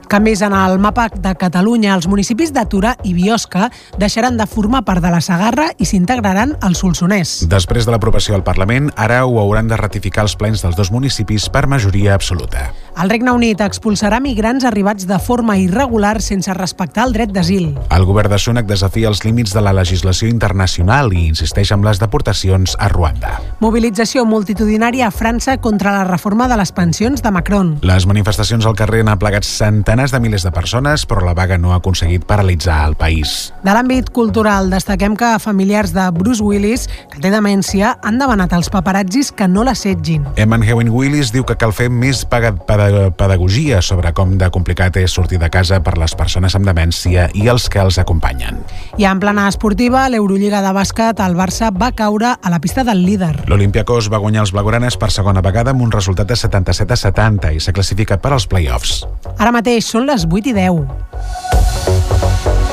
Canvis 0.09 0.41
en 0.41 0.53
el 0.53 0.79
mapa 0.79 1.07
de 1.13 1.35
Catalunya. 1.37 1.93
Els 1.93 2.07
municipis 2.09 2.49
de 2.49 2.63
Torà 2.65 2.95
i 3.05 3.11
Biosca 3.13 3.67
deixaran 4.01 4.39
de 4.39 4.47
formar 4.49 4.81
part 4.81 5.03
de 5.05 5.11
la 5.13 5.19
Sagarra 5.21 5.67
i 5.77 5.85
s'integraran 5.85 6.55
al 6.65 6.73
Solsonès. 6.73 7.43
Després 7.51 7.85
de 7.85 7.93
l'aprovació 7.93 8.33
al 8.33 8.41
Parlament, 8.43 8.89
ara 8.97 9.19
ho 9.27 9.37
hauran 9.37 9.69
de 9.69 9.77
ratificar 9.77 10.25
els 10.25 10.33
plens 10.33 10.63
dels 10.65 10.73
dos 10.75 10.89
municipis 10.89 11.45
per 11.53 11.67
majoria 11.69 12.15
absoluta. 12.17 12.71
El 12.99 13.13
Regne 13.13 13.35
Unit 13.37 13.61
expulsarà 13.61 14.17
migrants 14.19 14.65
arribats 14.65 15.05
de 15.05 15.19
forma 15.21 15.59
irregular 15.61 16.15
sense 16.25 16.51
respectar 16.57 17.05
el 17.05 17.13
dret 17.13 17.29
d'asil. 17.29 17.77
El 17.93 18.07
govern 18.09 18.33
de 18.33 18.41
Sunak 18.41 18.65
desafia 18.65 19.13
els 19.13 19.21
límits 19.23 19.53
de 19.53 19.61
la 19.61 19.75
legislació 19.77 20.27
internacional 20.27 21.13
i 21.13 21.27
insisteix 21.27 21.69
en 21.71 21.85
les 21.85 22.01
deportacions 22.01 22.73
a 22.79 22.89
Ruanda. 22.89 23.35
Mobilització 23.61 24.25
multitudinària 24.25 25.05
a 25.07 25.13
França 25.13 25.59
contra 25.61 25.93
la 25.99 26.03
reforma 26.09 26.49
de 26.49 26.57
les 26.57 26.73
pensions 26.73 27.21
de 27.21 27.31
Macron. 27.31 27.75
Les 27.85 28.09
manifestacions 28.09 28.65
al 28.65 28.75
carrer 28.75 29.05
han 29.05 29.13
aplegat 29.13 29.45
centenars 29.45 29.98
centenars 29.99 30.11
de 30.11 30.19
milers 30.19 30.43
de 30.43 30.51
persones, 30.51 31.05
però 31.05 31.25
la 31.25 31.33
vaga 31.33 31.57
no 31.57 31.73
ha 31.73 31.79
aconseguit 31.79 32.23
paralitzar 32.23 32.87
el 32.87 32.95
país. 32.95 33.51
De 33.65 33.73
l'àmbit 33.75 34.07
cultural, 34.15 34.69
destaquem 34.71 35.15
que 35.19 35.27
familiars 35.43 35.91
de 35.91 36.05
Bruce 36.15 36.43
Willis, 36.43 36.87
que 37.11 37.19
té 37.19 37.31
demència, 37.33 37.97
han 38.03 38.19
demanat 38.19 38.53
als 38.55 38.69
paparazzis 38.71 39.33
que 39.35 39.49
no 39.51 39.65
l'assetgin. 39.67 40.23
Eman 40.39 40.63
Hewen 40.63 40.89
Willis 40.93 41.33
diu 41.35 41.43
que 41.43 41.57
cal 41.59 41.73
fer 41.75 41.89
més 41.91 42.23
pedagogia 42.23 43.81
sobre 43.81 44.13
com 44.15 44.37
de 44.39 44.49
complicat 44.49 44.95
és 45.01 45.11
sortir 45.11 45.39
de 45.41 45.49
casa 45.51 45.81
per 45.83 45.97
les 45.99 46.15
persones 46.15 46.55
amb 46.55 46.69
demència 46.69 47.27
i 47.35 47.49
els 47.51 47.67
que 47.67 47.83
els 47.83 47.99
acompanyen. 47.99 48.63
I 48.97 49.09
en 49.09 49.19
plana 49.19 49.49
esportiva, 49.49 50.05
l'Eurolliga 50.07 50.63
de 50.63 50.71
bàsquet, 50.75 51.19
el 51.25 51.35
Barça 51.35 51.73
va 51.75 51.91
caure 51.91 52.37
a 52.39 52.53
la 52.53 52.61
pista 52.63 52.85
del 52.87 53.03
líder. 53.03 53.33
L'Olimpiakos 53.51 54.07
va 54.07 54.23
guanyar 54.23 54.45
els 54.47 54.55
blaugranes 54.55 54.95
per 54.95 55.11
segona 55.11 55.43
vegada 55.43 55.75
amb 55.75 55.83
un 55.83 55.91
resultat 55.91 56.31
de 56.31 56.39
77 56.39 56.95
a 56.95 57.01
70 57.03 57.53
i 57.57 57.59
s'ha 57.59 57.75
classificat 57.75 58.23
per 58.23 58.31
als 58.37 58.47
play-offs. 58.47 59.03
Ara 59.35 59.51
mateix 59.51 59.88
són 59.89 60.05
les 60.05 60.27
8 60.29 60.51
i 60.51 60.53
10. 60.53 62.68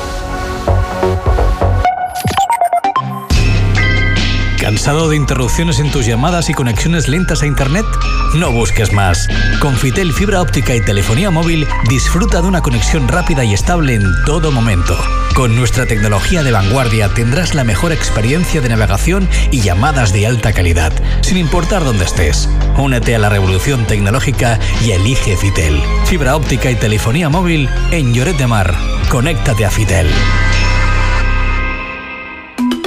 ¿Cansado 4.67 5.07
de 5.07 5.15
interrupciones 5.15 5.79
en 5.79 5.89
tus 5.91 6.05
llamadas 6.05 6.49
y 6.49 6.53
conexiones 6.53 7.07
lentas 7.07 7.41
a 7.41 7.45
Internet? 7.45 7.85
No 8.35 8.51
busques 8.51 8.91
más. 8.91 9.29
Con 9.61 9.77
Fitel 9.77 10.11
Fibra 10.11 10.41
Óptica 10.41 10.75
y 10.75 10.83
Telefonía 10.83 11.31
Móvil, 11.31 11.65
disfruta 11.87 12.41
de 12.41 12.49
una 12.49 12.61
conexión 12.61 13.07
rápida 13.07 13.45
y 13.45 13.53
estable 13.53 13.93
en 13.93 14.03
todo 14.25 14.51
momento. 14.51 14.97
Con 15.35 15.55
nuestra 15.55 15.85
tecnología 15.85 16.43
de 16.43 16.51
vanguardia 16.51 17.07
tendrás 17.07 17.55
la 17.55 17.63
mejor 17.63 17.93
experiencia 17.93 18.59
de 18.59 18.67
navegación 18.67 19.29
y 19.51 19.61
llamadas 19.61 20.11
de 20.11 20.27
alta 20.27 20.51
calidad, 20.51 20.91
sin 21.21 21.37
importar 21.37 21.85
dónde 21.85 22.03
estés. 22.03 22.49
Únete 22.77 23.15
a 23.15 23.19
la 23.19 23.29
revolución 23.29 23.87
tecnológica 23.87 24.59
y 24.85 24.91
elige 24.91 25.37
Fitel. 25.37 25.81
Fibra 26.07 26.35
óptica 26.35 26.69
y 26.69 26.75
telefonía 26.75 27.29
móvil 27.29 27.69
en 27.91 28.13
Lloret 28.13 28.35
de 28.35 28.47
Mar. 28.47 28.75
Conéctate 29.07 29.63
a 29.63 29.71
Fitel. 29.71 30.09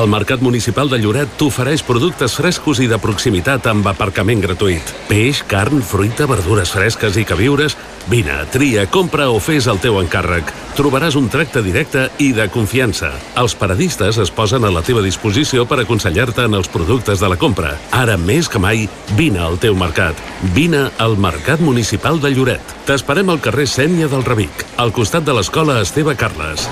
El 0.00 0.08
Mercat 0.08 0.40
Municipal 0.40 0.88
de 0.88 0.96
Lloret 0.96 1.28
t'ofereix 1.36 1.82
productes 1.84 2.32
frescos 2.38 2.78
i 2.80 2.86
de 2.88 2.96
proximitat 2.96 3.66
amb 3.68 3.84
aparcament 3.90 4.40
gratuït. 4.40 4.92
Peix, 5.10 5.42
carn, 5.44 5.82
fruita, 5.84 6.24
verdures 6.30 6.72
fresques 6.72 7.18
i 7.20 7.24
queviures... 7.28 7.76
Vine, 8.08 8.32
tria, 8.48 8.86
compra 8.88 9.26
o 9.28 9.36
fes 9.44 9.66
el 9.68 9.76
teu 9.82 9.98
encàrrec. 10.00 10.48
Trobaràs 10.78 11.18
un 11.20 11.28
tracte 11.28 11.60
directe 11.60 12.06
i 12.16 12.30
de 12.32 12.46
confiança. 12.48 13.10
Els 13.36 13.52
paradistes 13.60 14.16
es 14.24 14.32
posen 14.32 14.64
a 14.64 14.70
la 14.72 14.80
teva 14.86 15.02
disposició 15.04 15.66
per 15.68 15.82
aconsellar-te 15.82 16.46
en 16.48 16.56
els 16.56 16.72
productes 16.72 17.20
de 17.20 17.28
la 17.28 17.36
compra. 17.36 17.74
Ara 17.92 18.16
més 18.16 18.48
que 18.48 18.62
mai, 18.62 18.86
vine 19.20 19.44
al 19.44 19.60
teu 19.60 19.76
mercat. 19.76 20.16
Vine 20.56 20.86
al 20.96 21.18
Mercat 21.20 21.60
Municipal 21.60 22.22
de 22.24 22.32
Lloret. 22.32 22.72
T'esperem 22.88 23.28
al 23.28 23.42
carrer 23.44 23.68
Sènia 23.68 24.08
del 24.08 24.24
Rebic, 24.24 24.64
al 24.80 24.96
costat 24.96 25.28
de 25.28 25.36
l'escola 25.36 25.82
Esteve 25.84 26.16
Carles. 26.16 26.64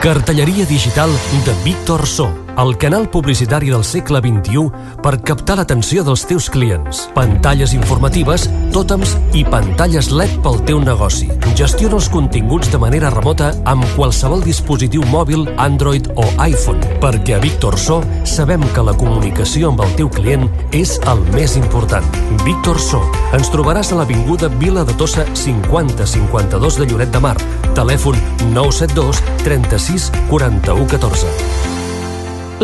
Cartelleria 0.00 0.64
digital 0.64 1.12
de 1.44 1.54
Víctor 1.62 2.08
So, 2.08 2.43
el 2.56 2.76
canal 2.78 3.08
publicitari 3.10 3.70
del 3.70 3.84
segle 3.84 4.20
XXI 4.22 4.68
per 5.02 5.18
captar 5.26 5.56
l'atenció 5.58 6.04
dels 6.06 6.22
teus 6.28 6.46
clients. 6.52 7.04
Pantalles 7.14 7.74
informatives, 7.74 8.46
tòtems 8.74 9.16
i 9.34 9.42
pantalles 9.44 10.10
LED 10.14 10.36
pel 10.44 10.60
teu 10.68 10.80
negoci. 10.82 11.28
Gestiona 11.58 11.98
els 11.98 12.08
continguts 12.12 12.70
de 12.70 12.78
manera 12.78 13.10
remota 13.14 13.50
amb 13.70 13.86
qualsevol 13.96 14.44
dispositiu 14.46 15.02
mòbil, 15.10 15.48
Android 15.58 16.08
o 16.14 16.26
iPhone, 16.46 16.80
perquè 17.02 17.38
a 17.38 17.42
Víctor 17.42 17.78
So 17.78 18.00
sabem 18.24 18.62
que 18.74 18.86
la 18.86 18.96
comunicació 18.96 19.72
amb 19.72 19.82
el 19.84 19.94
teu 19.98 20.10
client 20.12 20.48
és 20.72 20.96
el 21.10 21.26
més 21.34 21.58
important. 21.60 22.06
Víctor 22.44 22.78
So. 22.78 23.02
Ens 23.34 23.50
trobaràs 23.50 23.90
a 23.92 23.98
l'Avinguda 23.98 24.48
Vila 24.60 24.84
de 24.86 24.94
Tossa 24.94 25.26
5052 25.34 26.78
de 26.78 26.90
Lloret 26.90 27.14
de 27.14 27.22
Mar. 27.24 27.36
Telèfon 27.74 28.18
972 28.54 29.22
36 29.42 30.10
41 30.30 30.86
14. 30.94 31.73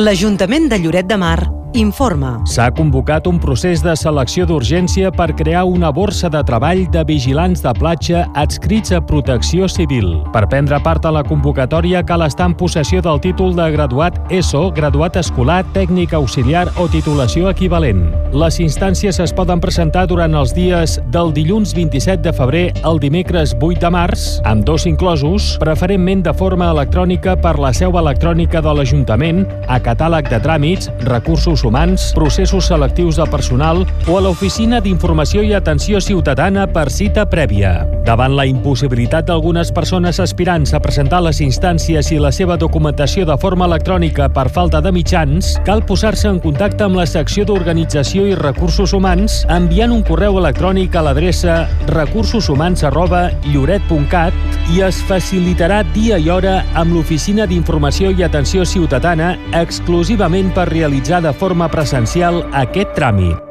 L'Ajuntament 0.00 0.64
de 0.72 0.78
Lloret 0.80 1.08
de 1.10 1.16
Mar 1.20 1.59
informa. 1.74 2.40
S'ha 2.50 2.70
convocat 2.74 3.26
un 3.30 3.38
procés 3.38 3.82
de 3.84 3.92
selecció 3.96 4.46
d'urgència 4.48 5.10
per 5.14 5.28
crear 5.38 5.62
una 5.68 5.90
borsa 5.94 6.30
de 6.32 6.40
treball 6.46 6.82
de 6.90 7.04
vigilants 7.06 7.62
de 7.62 7.72
platja 7.78 8.24
adscrits 8.34 8.90
a 8.96 9.00
Protecció 9.04 9.68
Civil. 9.68 10.08
Per 10.34 10.46
prendre 10.50 10.80
part 10.82 11.04
a 11.06 11.12
la 11.14 11.22
convocatòria 11.26 12.02
cal 12.06 12.24
estar 12.26 12.48
en 12.50 12.56
possessió 12.58 13.02
del 13.04 13.20
títol 13.20 13.54
de 13.54 13.68
graduat 13.76 14.18
ESO, 14.32 14.70
graduat 14.74 15.20
escolar, 15.20 15.60
tècnic 15.74 16.14
auxiliar 16.18 16.66
o 16.76 16.88
titulació 16.90 17.50
equivalent. 17.52 18.02
Les 18.34 18.60
instàncies 18.62 19.20
es 19.22 19.34
poden 19.36 19.62
presentar 19.62 20.06
durant 20.10 20.34
els 20.34 20.54
dies 20.54 20.98
del 21.14 21.32
dilluns 21.36 21.74
27 21.76 22.22
de 22.26 22.34
febrer 22.34 22.64
al 22.82 22.98
dimecres 23.02 23.54
8 23.60 23.78
de 23.84 23.92
març, 23.94 24.26
amb 24.44 24.66
dos 24.66 24.86
inclosos, 24.90 25.54
preferentment 25.62 26.26
de 26.26 26.34
forma 26.34 26.72
electrònica 26.74 27.36
per 27.38 27.56
la 27.62 27.72
seu 27.76 27.94
electrònica 27.98 28.62
de 28.62 28.74
l'Ajuntament, 28.74 29.44
a 29.68 29.80
catàleg 29.82 30.30
de 30.30 30.42
tràmits, 30.42 30.90
recursos 31.06 31.59
humans, 31.64 32.10
processos 32.16 32.66
selectius 32.70 33.16
de 33.20 33.26
personal 33.30 33.84
o 34.08 34.16
a 34.18 34.22
l'Oficina 34.24 34.80
d'Informació 34.80 35.44
i 35.46 35.52
Atenció 35.54 36.00
Ciutadana 36.00 36.66
per 36.72 36.88
cita 36.90 37.26
prèvia. 37.28 37.84
Davant 38.06 38.34
la 38.34 38.46
impossibilitat 38.48 39.28
d'algunes 39.28 39.70
persones 39.76 40.18
aspirants 40.22 40.72
a 40.74 40.80
presentar 40.82 41.20
les 41.22 41.40
instàncies 41.44 42.10
i 42.10 42.18
la 42.18 42.32
seva 42.32 42.56
documentació 42.56 43.26
de 43.28 43.36
forma 43.38 43.68
electrònica 43.68 44.30
per 44.32 44.48
falta 44.48 44.80
de 44.80 44.92
mitjans, 44.94 45.52
cal 45.66 45.84
posar-se 45.86 46.28
en 46.30 46.40
contacte 46.40 46.86
amb 46.86 46.96
la 46.98 47.06
secció 47.06 47.44
d'Organització 47.44 48.26
i 48.30 48.34
Recursos 48.38 48.94
Humans 48.96 49.44
enviant 49.52 49.92
un 49.94 50.02
correu 50.06 50.40
electrònic 50.40 50.96
a 50.96 51.04
l'adreça 51.04 51.60
recursoshumans 51.90 52.84
arroba 52.88 53.28
lloret.cat 53.50 54.34
i 54.74 54.82
es 54.86 55.00
facilitarà 55.06 55.82
dia 55.94 56.18
i 56.18 56.30
hora 56.30 56.60
amb 56.78 56.94
l'Oficina 56.94 57.46
d'Informació 57.50 58.14
i 58.14 58.24
Atenció 58.26 58.64
Ciutadana 58.64 59.34
exclusivament 59.60 60.52
per 60.54 60.68
realitzar 60.70 61.20
de 61.22 61.32
forma 61.34 61.49
presencial 61.68 62.44
aquest 62.54 62.94
tràmit. 62.94 63.50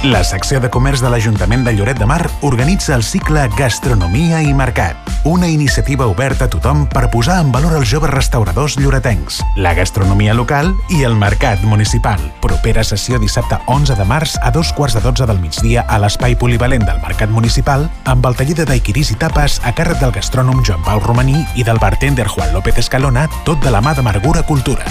La 0.00 0.22
secció 0.24 0.62
de 0.64 0.70
comerç 0.72 1.02
de 1.04 1.10
l'Ajuntament 1.12 1.60
de 1.66 1.74
Lloret 1.76 1.98
de 2.00 2.06
Mar 2.08 2.22
organitza 2.40 2.94
el 2.94 3.02
cicle 3.04 3.42
Gastronomia 3.58 4.38
i 4.40 4.54
Mercat, 4.56 4.96
una 5.28 5.50
iniciativa 5.52 6.06
oberta 6.08 6.46
a 6.46 6.48
tothom 6.48 6.86
per 6.88 7.10
posar 7.12 7.36
en 7.42 7.50
valor 7.52 7.74
els 7.76 7.90
joves 7.90 8.08
restauradors 8.08 8.78
lloretencs, 8.80 9.42
la 9.60 9.74
gastronomia 9.76 10.32
local 10.32 10.72
i 10.88 11.02
el 11.04 11.18
mercat 11.20 11.60
municipal. 11.68 12.22
Propera 12.40 12.80
sessió 12.80 13.20
dissabte 13.20 13.60
11 13.66 13.98
de 14.00 14.08
març 14.08 14.38
a 14.40 14.50
dos 14.50 14.72
quarts 14.72 14.96
de 14.96 15.04
12 15.04 15.28
del 15.28 15.44
migdia 15.44 15.84
a 15.84 16.00
l'espai 16.00 16.32
polivalent 16.32 16.88
del 16.88 17.04
Mercat 17.04 17.28
Municipal 17.28 17.90
amb 18.08 18.24
el 18.24 18.40
taller 18.40 18.56
de 18.62 18.68
daiquiris 18.72 19.12
i 19.12 19.20
tapes 19.20 19.60
a 19.68 19.74
càrrec 19.76 20.00
del 20.00 20.16
gastrònom 20.16 20.64
Joan 20.64 20.80
Pau 20.88 21.04
Romaní 21.04 21.44
i 21.60 21.68
del 21.68 21.76
bartender 21.76 22.24
Juan 22.24 22.54
López 22.56 22.80
Escalona, 22.80 23.28
tot 23.44 23.60
de 23.60 23.68
la 23.68 23.84
mà 23.84 23.92
d'Amargura 23.92 24.48
Cultura. 24.48 24.88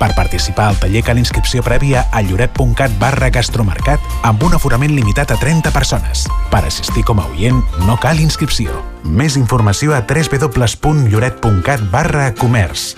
Per 0.00 0.14
participar 0.16 0.70
al 0.70 0.78
taller 0.80 1.02
cal 1.04 1.20
inscripció 1.20 1.60
prèvia 1.62 2.06
a 2.08 2.22
lloret.cat 2.24 2.94
barra 2.98 3.28
gastromercat 3.28 4.00
amb 4.24 4.42
un 4.48 4.56
aforament 4.56 4.94
limitat 4.96 5.34
a 5.34 5.36
30 5.36 5.74
persones. 5.76 6.24
Per 6.48 6.64
assistir 6.64 7.04
com 7.04 7.20
a 7.20 7.28
oient 7.34 7.60
no 7.84 7.98
cal 8.00 8.20
inscripció. 8.24 8.80
Més 9.04 9.36
informació 9.36 9.92
a 9.92 10.00
www.lloret.cat 10.00 11.86
barra 11.92 12.32
comerç. 12.40 12.94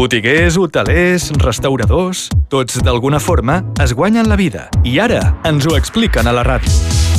Botiguers, 0.00 0.56
hotelers, 0.56 1.28
restauradors, 1.42 2.30
tots 2.48 2.78
d'alguna 2.80 3.18
forma 3.20 3.64
es 3.82 3.92
guanyen 3.92 4.30
la 4.30 4.38
vida. 4.38 4.70
I 4.86 4.96
ara 5.02 5.34
ens 5.44 5.66
ho 5.66 5.76
expliquen 5.76 6.30
a 6.30 6.32
la 6.32 6.46
ràdio. 6.46 7.09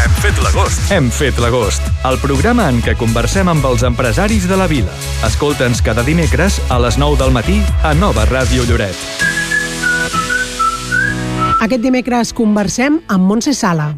Hem 0.00 0.12
fet 0.16 0.38
l'agost. 0.40 0.84
Hem 0.94 1.08
fet 1.12 1.38
l'agost. 1.42 1.84
El 2.08 2.16
programa 2.22 2.70
en 2.72 2.78
què 2.80 2.94
conversem 2.96 3.48
amb 3.52 3.66
els 3.68 3.82
empresaris 3.84 4.46
de 4.48 4.56
la 4.56 4.64
vila. 4.70 4.94
Escolta'ns 5.26 5.82
cada 5.84 6.00
dimecres 6.06 6.56
a 6.72 6.78
les 6.80 6.96
9 6.96 7.18
del 7.20 7.34
matí 7.36 7.58
a 7.84 7.92
Nova 7.92 8.24
Ràdio 8.30 8.64
Lloret. 8.64 8.96
Aquest 11.60 11.84
dimecres 11.84 12.32
conversem 12.32 12.96
amb 13.12 13.28
Montse 13.28 13.52
Sala. 13.52 13.90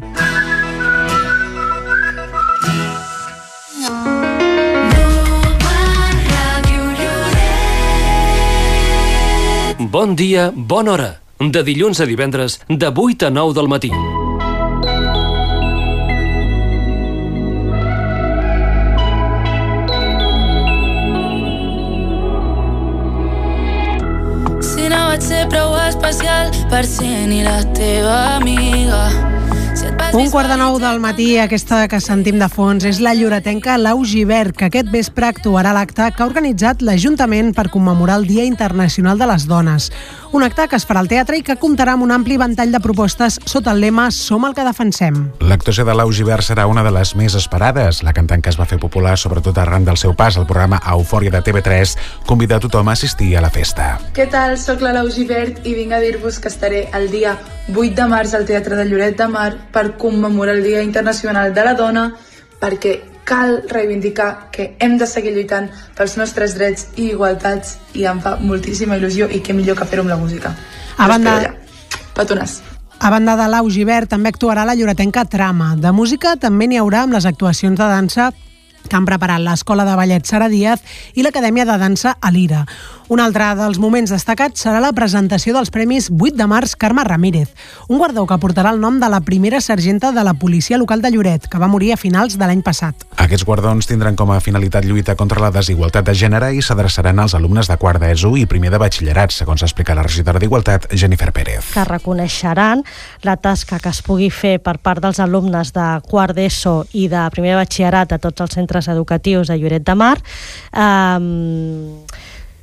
Bon 9.79 10.17
dia, 10.19 10.51
bona 10.51 10.97
hora. 10.97 11.09
De 11.39 11.63
dilluns 11.63 12.03
a 12.03 12.09
divendres, 12.09 12.59
de 12.67 12.91
8 12.91 13.31
a 13.31 13.31
9 13.31 13.55
del 13.55 13.71
matí. 13.71 13.93
Ser 25.23 25.45
prou 25.47 25.71
especial 25.87 26.51
per 26.71 26.83
ser 26.83 27.27
ni 27.31 27.43
la 27.45 27.61
teva 27.75 28.35
amiga. 28.35 29.07
Si 29.73 29.87
Un 30.13 30.29
quart 30.29 30.51
de 30.51 30.57
nou 30.59 30.75
del 30.81 30.99
matí, 31.01 31.37
aquesta 31.39 31.87
que 31.89 32.01
sentim 32.03 32.37
de 32.41 32.49
fons 32.51 32.83
és 32.85 32.99
la 33.01 33.15
lloretenca 33.17 33.79
Lau 33.79 34.03
Givert, 34.05 34.53
que 34.57 34.67
aquest 34.67 34.91
vespre 34.93 35.29
actuarà 35.31 35.71
l'acte 35.73 36.09
que 36.11 36.21
ha 36.21 36.27
organitzat 36.27 36.83
l'Ajuntament 36.83 37.53
per 37.55 37.71
commemorar 37.73 38.19
el 38.21 38.27
Dia 38.27 38.45
Internacional 38.45 39.17
de 39.17 39.31
les 39.31 39.47
Dones. 39.47 39.89
Un 40.33 40.41
acte 40.41 40.63
que 40.65 40.77
es 40.79 40.85
farà 40.89 40.97
al 41.03 41.07
teatre 41.11 41.37
i 41.37 41.43
que 41.45 41.53
comptarà 41.61 41.93
amb 41.93 42.07
un 42.07 42.11
ampli 42.15 42.39
ventall 42.41 42.71
de 42.73 42.79
propostes 42.81 43.35
sota 43.45 43.69
el 43.75 43.83
lema 43.83 44.07
Som 44.09 44.47
el 44.47 44.55
que 44.57 44.63
defensem. 44.65 45.19
L'actuació 45.45 45.85
de 45.85 45.93
Lau 45.93 46.09
Givert 46.09 46.41
serà 46.47 46.65
una 46.65 46.81
de 46.81 46.89
les 46.95 47.11
més 47.13 47.35
esperades. 47.37 47.99
La 48.01 48.15
cantant 48.17 48.41
que 48.41 48.49
es 48.49 48.57
va 48.57 48.65
fer 48.65 48.79
popular, 48.81 49.13
sobretot 49.21 49.61
arran 49.61 49.85
del 49.85 50.01
seu 50.01 50.15
pas 50.17 50.39
al 50.41 50.49
programa 50.49 50.81
Eufòria 50.95 51.29
de 51.37 51.43
TV3, 51.45 51.93
convida 52.25 52.57
a 52.57 52.65
tothom 52.65 52.89
a 52.89 52.97
assistir 52.97 53.29
a 53.37 53.45
la 53.45 53.53
festa. 53.53 53.99
Què 54.17 54.25
tal? 54.33 54.57
Soc 54.57 54.81
la 54.81 54.97
Lau 54.97 55.13
Givert 55.13 55.61
i 55.69 55.77
vinc 55.77 55.93
a 55.93 56.01
dir-vos 56.01 56.41
que 56.41 56.49
estaré 56.49 56.87
el 56.97 57.11
dia 57.13 57.37
8 57.69 57.93
de 58.01 58.09
març 58.09 58.33
al 58.33 58.49
Teatre 58.49 58.81
de 58.81 58.89
Lloret 58.89 59.21
de 59.21 59.29
Mar 59.29 59.51
per 59.69 59.91
commemorar 60.01 60.57
el 60.57 60.65
Dia 60.65 60.81
Internacional 60.81 61.53
de 61.53 61.69
la 61.69 61.77
Dona 61.77 62.09
perquè 62.57 63.12
cal 63.23 63.63
reivindicar 63.69 64.51
que 64.51 64.75
hem 64.79 64.97
de 64.97 65.07
seguir 65.07 65.33
lluitant 65.35 65.69
pels 65.97 66.17
nostres 66.19 66.55
drets 66.57 66.89
i 66.95 67.09
igualtats 67.13 67.77
i 67.93 68.05
em 68.09 68.21
fa 68.23 68.35
moltíssima 68.41 68.99
il·lusió 68.99 69.29
i 69.31 69.41
què 69.43 69.55
millor 69.55 69.79
que 69.79 69.87
fer-ho 69.89 70.05
amb 70.05 70.13
la 70.15 70.19
música. 70.19 70.53
A 70.97 71.09
banda... 71.09 71.39
Petonàs. 72.13 72.59
A 73.03 73.09
banda 73.09 73.33
de 73.35 73.49
l'Au 73.49 73.67
Givert, 73.73 74.07
també 74.11 74.29
actuarà 74.29 74.63
la 74.63 74.75
lloretenca 74.77 75.25
Trama. 75.25 75.73
De 75.75 75.91
música 75.91 76.37
també 76.39 76.69
n'hi 76.69 76.77
haurà 76.79 77.03
amb 77.03 77.17
les 77.17 77.25
actuacions 77.25 77.79
de 77.79 77.87
dansa 77.89 78.29
que 78.87 78.95
han 78.95 79.07
preparat 79.07 79.41
l'Escola 79.43 79.85
de 79.87 79.95
Ballet 79.95 80.27
Sara 80.27 80.49
Díaz 80.51 80.83
i 81.15 81.23
l'Acadèmia 81.23 81.65
de 81.65 81.77
Dansa 81.79 82.17
Alira. 82.21 82.65
Un 83.11 83.19
altre 83.19 83.49
dels 83.59 83.79
moments 83.83 84.13
destacats 84.13 84.61
serà 84.63 84.79
la 84.79 84.93
presentació 84.95 85.51
dels 85.51 85.71
Premis 85.73 86.05
8 86.07 86.37
de 86.39 86.45
març 86.47 86.71
Carme 86.79 87.03
Ramírez, 87.03 87.49
un 87.89 87.99
guardó 87.99 88.23
que 88.29 88.37
portarà 88.39 88.71
el 88.71 88.79
nom 88.79 89.01
de 89.01 89.09
la 89.11 89.19
primera 89.19 89.59
sergenta 89.61 90.13
de 90.15 90.23
la 90.23 90.33
Policia 90.39 90.77
Local 90.79 91.01
de 91.03 91.11
Lloret, 91.11 91.49
que 91.51 91.59
va 91.59 91.67
morir 91.67 91.91
a 91.91 91.97
finals 91.99 92.37
de 92.39 92.47
l'any 92.47 92.61
passat. 92.63 93.03
Aquests 93.19 93.43
guardons 93.43 93.89
tindran 93.89 94.15
com 94.15 94.31
a 94.31 94.39
finalitat 94.39 94.87
lluita 94.87 95.17
contra 95.19 95.43
la 95.43 95.51
desigualtat 95.51 96.07
de 96.07 96.15
gènere 96.15 96.53
i 96.55 96.63
s'adreçaran 96.63 97.19
als 97.19 97.35
alumnes 97.35 97.67
de 97.67 97.77
quart 97.77 97.99
d'ESO 97.99 98.37
i 98.39 98.45
primer 98.47 98.71
de 98.71 98.79
batxillerat, 98.79 99.35
segons 99.35 99.67
explica 99.67 99.97
la 99.99 100.07
regidora 100.07 100.39
d'Igualtat, 100.39 100.87
Jennifer 100.95 101.33
Pérez. 101.35 101.73
Que 101.75 101.83
reconeixeran 101.83 102.85
la 103.27 103.35
tasca 103.35 103.81
que 103.83 103.91
es 103.91 103.99
pugui 104.01 104.31
fer 104.31 104.61
per 104.63 104.77
part 104.79 105.03
dels 105.03 105.19
alumnes 105.19 105.75
de 105.75 105.89
quart 106.07 106.37
d'ESO 106.39 106.85
i 106.95 107.09
de 107.11 107.27
primer 107.35 107.57
de 107.57 107.61
batxillerat 107.65 108.15
a 108.15 108.21
tots 108.23 108.47
els 108.47 108.55
centres 108.55 108.87
educatius 108.87 109.51
de 109.51 109.59
Lloret 109.59 109.83
de 109.83 109.95
Mar 109.99 110.15
eh, 110.71 111.19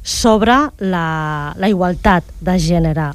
sobre 0.03 0.57
la, 0.79 1.53
la 1.57 1.69
igualtat 1.69 2.25
de 2.41 2.57
gènere 2.59 3.11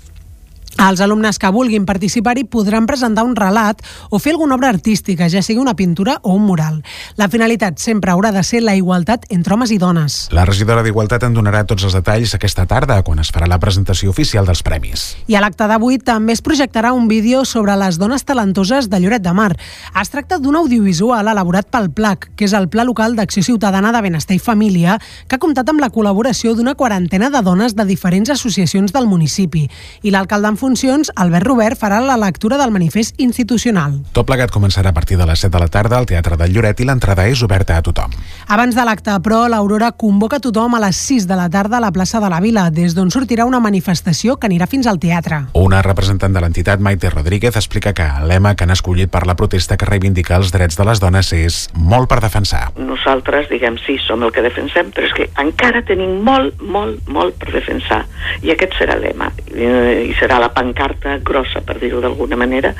els 0.75 0.99
alumnes 0.99 1.39
que 1.39 1.49
vulguin 1.55 1.85
participar-hi 1.87 2.43
podran 2.51 2.85
presentar 2.85 3.23
un 3.23 3.35
relat 3.35 3.79
o 4.09 4.19
fer 4.19 4.33
alguna 4.33 4.57
obra 4.57 4.69
artística, 4.69 5.29
ja 5.31 5.41
sigui 5.41 5.61
una 5.61 5.75
pintura 5.75 6.17
o 6.21 6.33
un 6.35 6.43
mural. 6.45 6.81
La 7.15 7.29
finalitat 7.31 7.79
sempre 7.79 8.11
haurà 8.11 8.33
de 8.35 8.43
ser 8.43 8.61
la 8.63 8.75
igualtat 8.75 9.25
entre 9.29 9.55
homes 9.55 9.71
i 9.71 9.77
dones. 9.79 10.27
La 10.35 10.45
regidora 10.45 10.83
d'Igualtat 10.83 11.23
en 11.23 11.33
donarà 11.37 11.63
tots 11.65 11.85
els 11.87 11.95
detalls 11.95 12.35
aquesta 12.35 12.65
tarda, 12.67 13.01
quan 13.07 13.19
es 13.23 13.31
farà 13.31 13.47
la 13.47 13.59
presentació 13.59 14.11
oficial 14.11 14.45
dels 14.45 14.63
premis. 14.67 15.15
I 15.31 15.37
a 15.39 15.43
l'acte 15.43 15.67
d'avui 15.67 15.97
també 15.97 16.35
es 16.35 16.43
projectarà 16.43 16.91
un 16.93 17.07
vídeo 17.07 17.45
sobre 17.45 17.75
les 17.79 17.97
dones 17.97 18.25
talentoses 18.27 18.89
de 18.89 18.99
Lloret 18.99 19.23
de 19.23 19.33
Mar. 19.33 19.53
Es 20.01 20.11
tracta 20.11 20.39
d'un 20.39 20.59
audiovisual 20.59 21.31
elaborat 21.31 21.71
pel 21.71 21.89
PLAC, 21.89 22.29
que 22.35 22.45
és 22.49 22.53
el 22.53 22.67
Pla 22.69 22.83
Local 22.83 23.15
d'Acció 23.15 23.43
Ciutadana 23.43 23.93
de 23.95 24.03
Benestar 24.03 24.35
i 24.35 24.43
Família, 24.43 24.99
que 25.27 25.39
ha 25.39 25.41
comptat 25.41 25.71
amb 25.71 25.79
la 25.79 25.89
col·laboració 25.89 26.53
d'una 26.55 26.75
quarantena 26.75 27.31
de 27.31 27.41
dones 27.41 27.75
de 27.75 27.87
diferents 27.87 28.29
associacions 28.29 28.91
del 28.91 29.07
municipi. 29.07 29.65
I 30.03 30.11
l'alcalde 30.11 30.51
en 30.51 30.59
funcions, 30.65 31.11
Albert 31.15 31.45
Robert, 31.45 31.77
farà 31.77 31.99
la 32.01 32.15
lectura 32.17 32.57
del 32.57 32.71
manifest 32.73 33.19
institucional. 33.21 33.99
Tot 34.15 34.25
plegat 34.25 34.49
començarà 34.53 34.89
a 34.89 34.97
partir 34.97 35.17
de 35.19 35.27
les 35.29 35.43
7 35.43 35.53
de 35.53 35.61
la 35.61 35.69
tarda 35.69 35.99
al 35.99 36.07
Teatre 36.09 36.37
del 36.39 36.55
Lloret 36.55 36.79
i 36.81 36.87
l'entrada 36.87 37.27
és 37.29 37.43
oberta 37.45 37.77
a 37.77 37.83
tothom. 37.85 38.13
Abans 38.49 38.73
de 38.73 38.85
l'acte, 38.87 39.13
però, 39.21 39.43
l'Aurora 39.51 39.91
convoca 39.93 40.39
tothom 40.41 40.73
a 40.77 40.81
les 40.87 40.97
6 40.97 41.27
de 41.29 41.37
la 41.37 41.45
tarda 41.53 41.77
a 41.77 41.83
la 41.83 41.91
plaça 41.93 42.21
de 42.23 42.31
la 42.33 42.39
Vila, 42.41 42.69
des 42.73 42.95
d'on 42.97 43.11
sortirà 43.13 43.45
una 43.45 43.59
manifestació 43.61 44.39
que 44.39 44.49
anirà 44.49 44.65
fins 44.71 44.89
al 44.89 44.97
teatre. 45.03 45.43
Una 45.53 45.83
representant 45.85 46.33
de 46.33 46.41
l'entitat, 46.41 46.81
Maite 46.81 47.11
Rodríguez, 47.13 47.55
explica 47.61 47.93
que 47.93 48.07
el 48.07 48.27
lema 48.31 48.55
que 48.55 48.65
han 48.65 48.73
escollit 48.73 49.13
per 49.13 49.25
la 49.29 49.37
protesta 49.37 49.77
que 49.77 49.85
reivindica 49.85 50.39
els 50.39 50.49
drets 50.55 50.79
de 50.79 50.89
les 50.89 51.03
dones 51.03 51.31
és 51.37 51.59
molt 51.75 52.09
per 52.09 52.21
defensar. 52.25 52.71
Nosaltres, 52.79 53.51
diguem, 53.53 53.77
sí, 53.85 53.99
som 54.01 54.25
el 54.25 54.33
que 54.33 54.41
defensem, 54.41 54.89
però 54.95 55.05
és 55.05 55.13
que 55.13 55.29
encara 55.45 55.85
tenim 55.85 56.17
molt, 56.25 56.57
molt, 56.61 57.05
molt 57.05 57.37
per 57.37 57.53
defensar. 57.53 58.01
I 58.41 58.55
aquest 58.55 58.79
serà 58.81 58.97
el 58.97 59.05
lema. 59.05 59.29
I 59.53 60.15
serà 60.17 60.41
la 60.41 60.54
pancarta 60.55 61.17
grossa, 61.25 61.61
per 61.65 61.77
dir-ho 61.81 62.01
d'alguna 62.03 62.39
manera, 62.39 62.73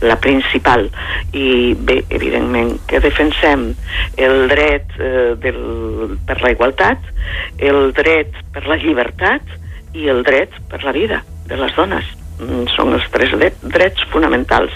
la 0.00 0.16
principal. 0.22 0.88
I 1.36 1.74
bé, 1.78 2.00
evidentment, 2.08 2.74
que 2.88 3.02
defensem 3.04 3.68
el 4.16 4.46
dret 4.50 4.96
eh, 4.98 5.34
del, 5.42 6.16
per 6.26 6.40
la 6.42 6.54
igualtat, 6.56 7.12
el 7.58 7.92
dret 7.96 8.40
per 8.54 8.64
la 8.68 8.78
llibertat 8.80 9.58
i 9.94 10.08
el 10.08 10.24
dret 10.26 10.56
per 10.70 10.82
la 10.84 10.94
vida 10.96 11.22
de 11.48 11.60
les 11.60 11.76
dones. 11.76 12.08
Mm, 12.38 12.68
són 12.70 12.94
els 12.94 13.06
tres 13.10 13.34
drets 13.62 14.04
fonamentals 14.12 14.74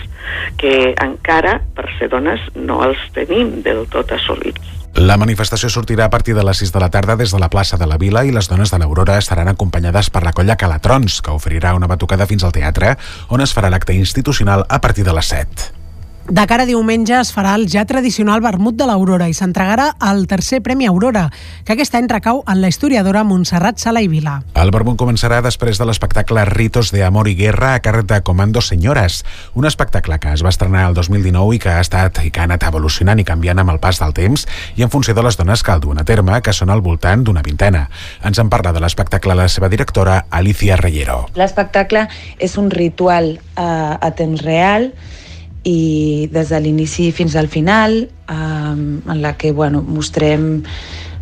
que 0.58 0.92
encara, 1.04 1.58
per 1.76 1.88
ser 1.98 2.10
dones, 2.12 2.42
no 2.58 2.82
els 2.86 3.02
tenim 3.14 3.60
del 3.66 3.84
tot 3.92 4.12
assolits. 4.18 4.82
La 4.94 5.16
manifestació 5.16 5.70
sortirà 5.72 6.05
a 6.05 6.12
partir 6.12 6.35
de 6.37 6.44
les 6.44 6.59
6 6.61 6.72
de 6.74 6.81
la 6.83 6.90
tarda 6.92 7.16
des 7.16 7.33
de 7.33 7.40
la 7.40 7.48
plaça 7.48 7.78
de 7.81 7.88
la 7.88 7.96
Vila 7.96 8.26
i 8.28 8.33
les 8.35 8.48
dones 8.48 8.70
de 8.70 8.78
l'Aurora 8.78 9.16
estaran 9.16 9.48
acompanyades 9.48 10.12
per 10.12 10.22
la 10.22 10.35
colla 10.37 10.59
Calatrons, 10.61 11.22
que 11.24 11.33
oferirà 11.33 11.72
una 11.74 11.88
batucada 11.88 12.28
fins 12.28 12.44
al 12.44 12.52
teatre, 12.52 12.98
on 13.33 13.40
es 13.40 13.57
farà 13.57 13.72
l'acte 13.72 13.96
institucional 13.96 14.66
a 14.68 14.85
partir 14.85 15.09
de 15.09 15.16
les 15.16 15.33
7. 15.33 15.82
De 16.28 16.46
cara 16.46 16.62
a 16.62 16.68
diumenge 16.70 17.16
es 17.18 17.32
farà 17.35 17.56
el 17.58 17.64
ja 17.66 17.82
tradicional 17.82 18.40
vermut 18.44 18.76
de 18.78 18.87
l'Aurora 18.87 19.26
i 19.26 19.35
s'entregarà 19.35 19.88
el 20.06 20.28
tercer 20.30 20.61
Premi 20.62 20.87
Aurora, 20.87 21.24
que 21.66 21.74
aquest 21.74 21.96
any 21.98 22.06
recau 22.08 22.44
en 22.46 22.61
la 22.62 22.68
historiadora 22.70 23.24
Montserrat 23.26 23.82
Sala 23.82 24.04
i 24.04 24.08
Vila. 24.08 24.37
El 24.54 24.70
vermut 24.70 24.94
començarà 25.00 25.40
després 25.42 25.80
de 25.82 25.87
l'espectacle 25.88 26.44
Ritos 26.46 26.92
de 26.94 27.02
Amor 27.02 27.26
i 27.26 27.35
Guerra 27.35 27.72
a 27.74 27.80
càrrec 27.82 28.06
de 28.06 28.20
Comando 28.22 28.62
Senyores, 28.62 29.24
un 29.58 29.66
espectacle 29.66 30.20
que 30.22 30.30
es 30.30 30.44
va 30.46 30.52
estrenar 30.54 30.85
el 30.88 30.94
2019 30.94 31.56
i 31.56 31.58
que 31.64 31.72
ha 31.74 31.82
estat 31.82 32.22
i 32.22 32.30
que 32.30 32.40
ha 32.40 32.46
anat 32.46 32.68
evolucionant 32.70 33.18
i 33.18 33.26
canviant 33.26 33.58
amb 33.58 33.74
el 33.74 33.80
pas 33.82 33.98
del 33.98 34.14
temps 34.14 34.46
i 34.78 34.87
en 34.87 34.92
funció 34.94 35.16
de 35.18 35.26
les 35.26 35.37
dones 35.37 35.64
que 35.66 35.74
el 35.74 35.82
duen 35.82 35.98
a 35.98 36.06
terme, 36.06 36.38
que 36.38 36.54
són 36.54 36.70
al 36.70 36.85
voltant 36.87 37.26
d'una 37.26 37.42
vintena. 37.42 37.88
Ens 38.22 38.38
en 38.38 38.52
parla 38.52 38.70
de 38.72 38.85
l'espectacle 38.85 39.35
la 39.35 39.48
seva 39.50 39.68
directora, 39.68 40.22
Alicia 40.30 40.78
Reyero. 40.78 41.26
L'espectacle 41.35 42.06
és 42.38 42.56
un 42.62 42.70
ritual 42.70 43.35
eh, 43.35 43.66
a 43.66 44.12
temps 44.14 44.46
real 44.46 44.92
i 45.64 46.29
des 46.33 46.51
de 46.51 46.61
l'inici 46.61 47.11
fins 47.12 47.37
al 47.37 47.48
final, 47.48 48.09
eh, 48.29 48.35
en 48.35 49.22
la 49.22 49.37
que 49.37 49.53
bueno, 49.53 49.83
mostrem 49.83 50.62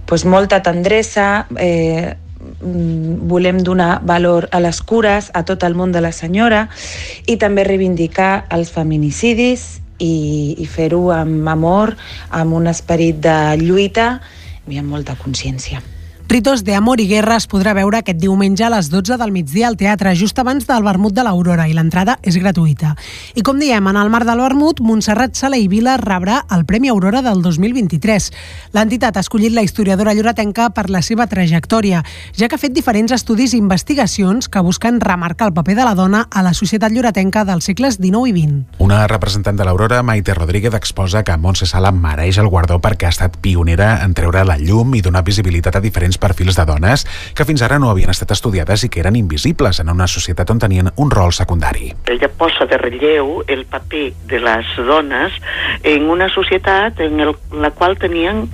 pues, 0.07 0.25
molta 0.25 0.63
tendresa, 0.63 1.47
eh, 1.59 2.17
volem 2.61 3.59
donar 3.59 4.01
valor 4.05 4.49
a 4.53 4.61
les 4.61 4.81
cures, 4.81 5.31
a 5.35 5.45
tot 5.45 5.63
el 5.65 5.77
món 5.77 5.93
de 5.93 6.01
la 6.01 6.13
senyora 6.13 6.69
i 7.29 7.37
també 7.37 7.65
reivindicar 7.69 8.47
els 8.49 8.73
feminicidis 8.73 9.81
i, 10.01 10.57
i 10.57 10.67
fer-ho 10.67 11.11
amb 11.13 11.49
amor, 11.53 11.97
amb 12.31 12.57
un 12.57 12.69
esperit 12.73 13.21
de 13.21 13.39
lluita 13.61 14.15
i 14.69 14.81
amb 14.81 14.89
molta 14.89 15.17
consciència. 15.21 15.85
Ritos 16.31 16.63
de 16.63 16.77
Amor 16.77 17.01
i 17.03 17.09
Guerra 17.11 17.35
es 17.41 17.49
podrà 17.51 17.73
veure 17.75 17.99
aquest 17.99 18.21
diumenge 18.23 18.63
a 18.63 18.69
les 18.71 18.87
12 18.87 19.17
del 19.19 19.33
migdia 19.35 19.67
al 19.67 19.75
teatre, 19.75 20.13
just 20.15 20.39
abans 20.39 20.63
del 20.69 20.85
vermut 20.87 21.11
de 21.11 21.25
l'Aurora, 21.27 21.65
i 21.67 21.73
l'entrada 21.75 22.21
és 22.23 22.37
gratuïta. 22.39 22.93
I 23.35 23.43
com 23.43 23.59
diem, 23.59 23.89
en 23.91 23.97
el 23.99 24.13
marc 24.15 24.29
del 24.29 24.39
vermut, 24.39 24.79
Montserrat 24.79 25.35
Sala 25.35 25.59
i 25.59 25.67
Vila 25.67 25.97
rebrà 25.99 26.45
el 26.55 26.63
Premi 26.69 26.87
Aurora 26.93 27.19
del 27.27 27.43
2023. 27.43 28.29
L'entitat 28.79 29.19
ha 29.19 29.25
escollit 29.27 29.57
la 29.57 29.65
historiadora 29.67 30.15
lloretenca 30.15 30.69
per 30.71 30.85
la 30.87 31.01
seva 31.03 31.27
trajectòria, 31.27 32.05
ja 32.39 32.47
que 32.47 32.55
ha 32.55 32.63
fet 32.63 32.79
diferents 32.79 33.11
estudis 33.11 33.51
i 33.51 33.59
investigacions 33.59 34.47
que 34.47 34.63
busquen 34.63 35.03
remarcar 35.03 35.51
el 35.51 35.57
paper 35.59 35.81
de 35.81 35.89
la 35.89 35.97
dona 35.99 36.23
a 36.31 36.45
la 36.47 36.55
societat 36.55 36.95
lloretenca 36.95 37.43
dels 37.43 37.67
segles 37.67 37.99
XIX 37.99 38.31
i 38.31 38.37
XX. 38.39 38.79
Una 38.87 39.01
representant 39.11 39.59
de 39.59 39.67
l'Aurora, 39.67 40.05
Maite 40.07 40.39
Rodríguez, 40.39 40.79
exposa 40.79 41.25
que 41.27 41.35
Montse 41.35 41.67
Sala 41.67 41.91
mereix 41.91 42.39
el 42.39 42.55
guardó 42.55 42.79
perquè 42.79 43.11
ha 43.11 43.15
estat 43.19 43.43
pionera 43.43 43.97
en 44.07 44.15
treure 44.15 44.47
la 44.47 44.61
llum 44.63 44.95
i 44.95 45.03
donar 45.03 45.27
visibilitat 45.27 45.75
a 45.75 45.83
diferents 45.83 46.20
perfils 46.21 46.59
de 46.59 46.67
dones 46.69 47.07
que 47.35 47.47
fins 47.49 47.65
ara 47.67 47.81
no 47.81 47.91
havien 47.91 48.13
estat 48.13 48.31
estudiades 48.37 48.85
i 48.85 48.93
que 48.93 49.03
eren 49.03 49.19
invisibles 49.19 49.81
en 49.81 49.91
una 49.93 50.07
societat 50.11 50.51
on 50.53 50.63
tenien 50.63 50.93
un 50.97 51.11
rol 51.11 51.33
secundari. 51.33 51.93
Ella 52.07 52.29
posa 52.29 52.67
de 52.71 52.79
relleu 52.79 53.41
el 53.49 53.67
paper 53.67 54.13
de 54.31 54.41
les 54.45 54.73
dones 54.77 55.35
en 55.83 56.09
una 56.11 56.29
societat 56.29 57.01
en 57.01 57.21
el, 57.21 57.35
la 57.53 57.73
qual 57.73 57.99
tenien 57.99 58.49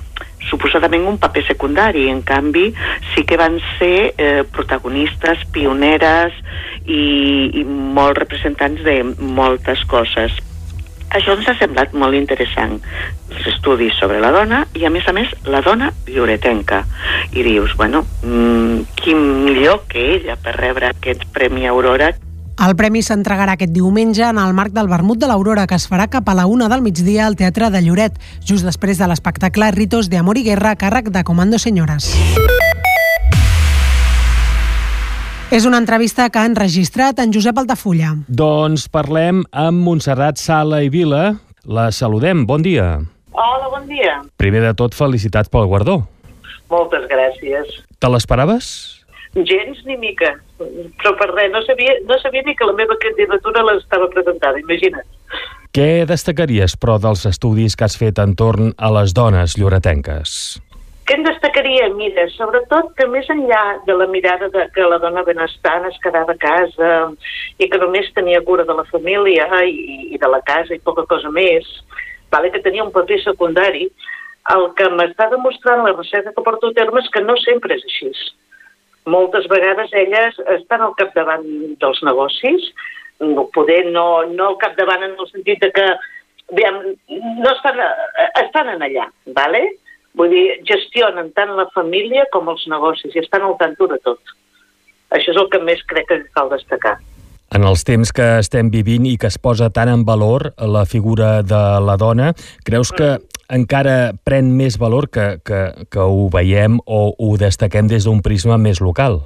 suposadament 0.47 1.07
un 1.09 1.19
paper 1.19 1.45
secundari, 1.47 2.07
en 2.11 2.23
canvi 2.23 2.69
sí 3.15 3.25
que 3.27 3.39
van 3.41 3.59
ser 3.79 4.15
eh, 4.17 4.45
protagonistes, 4.53 5.43
pioneres 5.53 6.35
i, 6.87 7.03
i 7.61 7.65
molt 7.67 8.19
representants 8.23 8.83
de 8.87 9.01
moltes 9.19 9.83
coses. 9.91 10.37
Això 11.17 11.33
ens 11.37 11.49
ha 11.49 11.57
semblat 11.57 11.95
molt 11.97 12.17
interessant, 12.19 12.77
els 13.31 13.47
estudis 13.55 13.97
sobre 13.97 14.21
la 14.21 14.33
dona 14.35 14.65
i, 14.77 14.85
a 14.85 14.93
més 14.93 15.07
a 15.09 15.15
més, 15.17 15.33
la 15.49 15.63
dona 15.65 15.91
lloretenca. 16.11 16.83
I 17.33 17.45
dius, 17.47 17.73
bueno, 17.79 18.05
mmm, 18.23 18.85
qui 19.01 19.17
millor 19.17 19.87
que 19.89 20.03
ella 20.19 20.37
per 20.37 20.57
rebre 20.59 20.93
aquest 20.93 21.25
Premi 21.33 21.67
Aurora 21.67 22.13
El 22.57 22.73
premi 22.73 23.03
s'entregarà 23.05 23.53
aquest 23.57 23.75
diumenge 23.75 24.25
en 24.25 24.39
el 24.41 24.55
marc 24.57 24.73
del 24.73 24.89
Vermut 24.89 25.21
de 25.21 25.29
l'Aurora, 25.29 25.67
que 25.69 25.77
es 25.77 25.85
farà 25.91 26.07
cap 26.09 26.29
a 26.33 26.35
la 26.39 26.47
una 26.49 26.71
del 26.73 26.81
migdia 26.81 27.27
al 27.27 27.37
Teatre 27.37 27.69
de 27.69 27.85
Lloret, 27.85 28.17
just 28.41 28.65
després 28.65 28.97
de 28.97 29.11
l'espectacle 29.11 29.71
Ritos 29.77 30.09
de 30.09 30.17
Amor 30.23 30.41
i 30.41 30.47
Guerra 30.49 30.73
a 30.73 30.81
càrrec 30.81 31.13
de 31.13 31.25
Comando 31.25 31.61
Senyores. 31.61 32.09
És 35.47 35.63
una 35.63 35.79
entrevista 35.79 36.25
que 36.27 36.41
ha 36.43 36.49
enregistrat 36.49 37.21
en 37.23 37.31
Josep 37.31 37.59
Altafulla. 37.61 38.17
Doncs 38.27 38.89
parlem 38.91 39.45
amb 39.55 39.85
Montserrat 39.87 40.41
Sala 40.43 40.81
i 40.83 40.91
Vila. 40.91 41.37
La 41.63 41.85
saludem. 41.95 42.43
Bon 42.51 42.65
dia. 42.67 42.97
Hola, 43.31 43.69
bon 43.71 43.87
dia. 43.87 44.17
Primer 44.43 44.65
de 44.65 44.73
tot, 44.75 44.97
felicitats 44.99 45.53
pel 45.53 45.69
guardó. 45.71 46.01
Moltes 46.67 47.07
gràcies. 47.07 47.79
Te 48.03 48.11
l'esperaves? 48.11 48.73
Gens 49.37 49.87
ni 49.87 49.95
mica, 50.01 50.33
però 50.59 51.15
per 51.15 51.31
res, 51.31 51.53
no 51.55 51.63
sabia, 51.63 51.95
no 52.09 52.19
sabia 52.19 52.43
ni 52.43 52.57
que 52.57 52.67
la 52.67 52.75
meva 52.75 52.97
candidatura 52.99 53.63
l'estava 53.69 54.09
presentada, 54.11 54.59
imagina't. 54.59 55.07
Què 55.77 56.07
destacaries, 56.09 56.75
però, 56.81 56.97
dels 56.99 57.27
estudis 57.29 57.77
que 57.77 57.87
has 57.87 57.99
fet 58.01 58.19
entorn 58.19 58.73
a 58.81 58.91
les 58.97 59.15
dones 59.15 59.59
lloretenques? 59.61 60.57
Què 61.07 61.15
en 61.15 61.23
destacaria? 61.23 61.87
Mira, 61.95 62.25
sobretot 62.35 62.89
que 62.99 63.07
més 63.07 63.29
enllà 63.31 63.61
de 63.87 63.95
la 63.95 64.09
mirada 64.11 64.49
de 64.55 64.65
que 64.75 64.87
la 64.91 64.99
dona 65.03 65.23
benestant 65.27 65.87
es 65.87 65.99
quedava 66.03 66.35
a 66.35 66.41
casa 66.43 66.91
i 67.63 67.69
que 67.71 67.79
només 67.79 68.11
tenia 68.17 68.43
cura 68.47 68.67
de 68.67 68.75
la 68.75 68.87
família 68.91 69.47
i, 69.63 70.17
i 70.17 70.19
de 70.19 70.31
la 70.33 70.43
casa 70.49 70.75
i 70.75 70.83
poca 70.83 71.07
cosa 71.07 71.31
més, 71.31 71.69
vale, 72.35 72.51
que 72.51 72.65
tenia 72.65 72.83
un 72.83 72.91
paper 72.95 73.21
secundari, 73.23 73.87
el 74.57 74.67
que 74.79 74.91
m'està 74.95 75.31
demostrant 75.31 75.85
la 75.87 75.95
recerca 75.95 76.35
que 76.35 76.43
porto 76.43 76.73
a 76.73 76.75
terme 76.75 77.03
és 77.03 77.13
que 77.15 77.23
no 77.23 77.39
sempre 77.43 77.79
és 77.79 77.87
així 77.87 78.11
moltes 79.07 79.47
vegades 79.49 79.93
elles 79.95 80.37
estan 80.59 80.83
al 80.83 80.95
capdavant 80.99 81.47
dels 81.81 82.03
negocis, 82.03 82.69
no, 83.23 83.47
poder 83.55 83.87
no, 83.95 84.27
no 84.35 84.51
al 84.51 84.59
capdavant 84.63 85.07
en 85.07 85.15
el 85.15 85.29
sentit 85.31 85.63
de 85.63 85.71
que 85.73 85.87
veiem, 86.59 86.83
no 87.41 87.53
estan, 87.53 87.79
estan 88.43 88.75
en 88.75 88.83
allà, 88.87 89.07
¿vale? 89.39 89.63
Vull 90.17 90.33
dir, 90.33 90.47
gestionen 90.69 91.31
tant 91.37 91.53
la 91.59 91.69
família 91.75 92.25
com 92.33 92.49
els 92.53 92.65
negocis 92.73 93.15
i 93.15 93.23
estan 93.23 93.45
al 93.47 93.57
tanto 93.61 93.89
de 93.91 93.99
tot. 94.05 94.35
Això 95.15 95.33
és 95.33 95.39
el 95.39 95.51
que 95.53 95.61
més 95.63 95.83
crec 95.87 96.09
que 96.11 96.23
cal 96.35 96.51
destacar. 96.51 96.97
En 97.55 97.63
els 97.63 97.85
temps 97.87 98.11
que 98.11 98.25
estem 98.41 98.73
vivint 98.75 99.07
i 99.07 99.15
que 99.23 99.29
es 99.31 99.39
posa 99.39 99.69
tant 99.71 99.89
en 99.93 100.03
valor 100.05 100.49
la 100.59 100.83
figura 100.85 101.45
de 101.47 101.63
la 101.85 101.95
dona, 102.01 102.33
creus 102.67 102.91
que 102.91 103.15
encara 103.55 104.17
pren 104.27 104.51
més 104.59 104.81
valor 104.83 105.07
que, 105.15 105.37
que, 105.47 105.61
que 105.93 106.03
ho 106.03 106.27
veiem 106.33 106.81
o 106.87 107.01
ho 107.15 107.37
destaquem 107.39 107.87
des 107.93 108.09
d'un 108.09 108.19
prisma 108.25 108.59
més 108.59 108.83
local? 108.83 109.21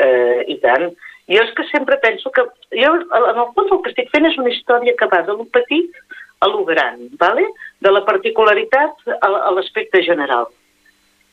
Eh, 0.00 0.48
I 0.48 0.56
tant. 0.64 0.88
Jo 1.30 1.44
és 1.44 1.52
que 1.54 1.66
sempre 1.68 2.00
penso 2.02 2.32
que... 2.34 2.46
Jo, 2.74 2.94
en 2.96 3.36
el 3.36 3.52
fons, 3.54 3.68
el 3.68 3.82
que 3.84 3.92
estic 3.92 4.08
fent 4.14 4.26
és 4.26 4.38
una 4.40 4.50
història 4.50 4.96
que 4.98 5.10
va 5.12 5.20
de 5.26 5.36
lo 5.36 5.44
petit 5.52 6.00
a 6.40 6.48
lo 6.48 6.64
gran, 6.64 7.04
¿vale? 7.20 7.44
De 7.80 7.92
la 7.92 8.02
particularitat 8.04 9.12
a, 9.20 9.28
a 9.28 9.52
l'aspecte 9.56 10.02
general. 10.04 10.48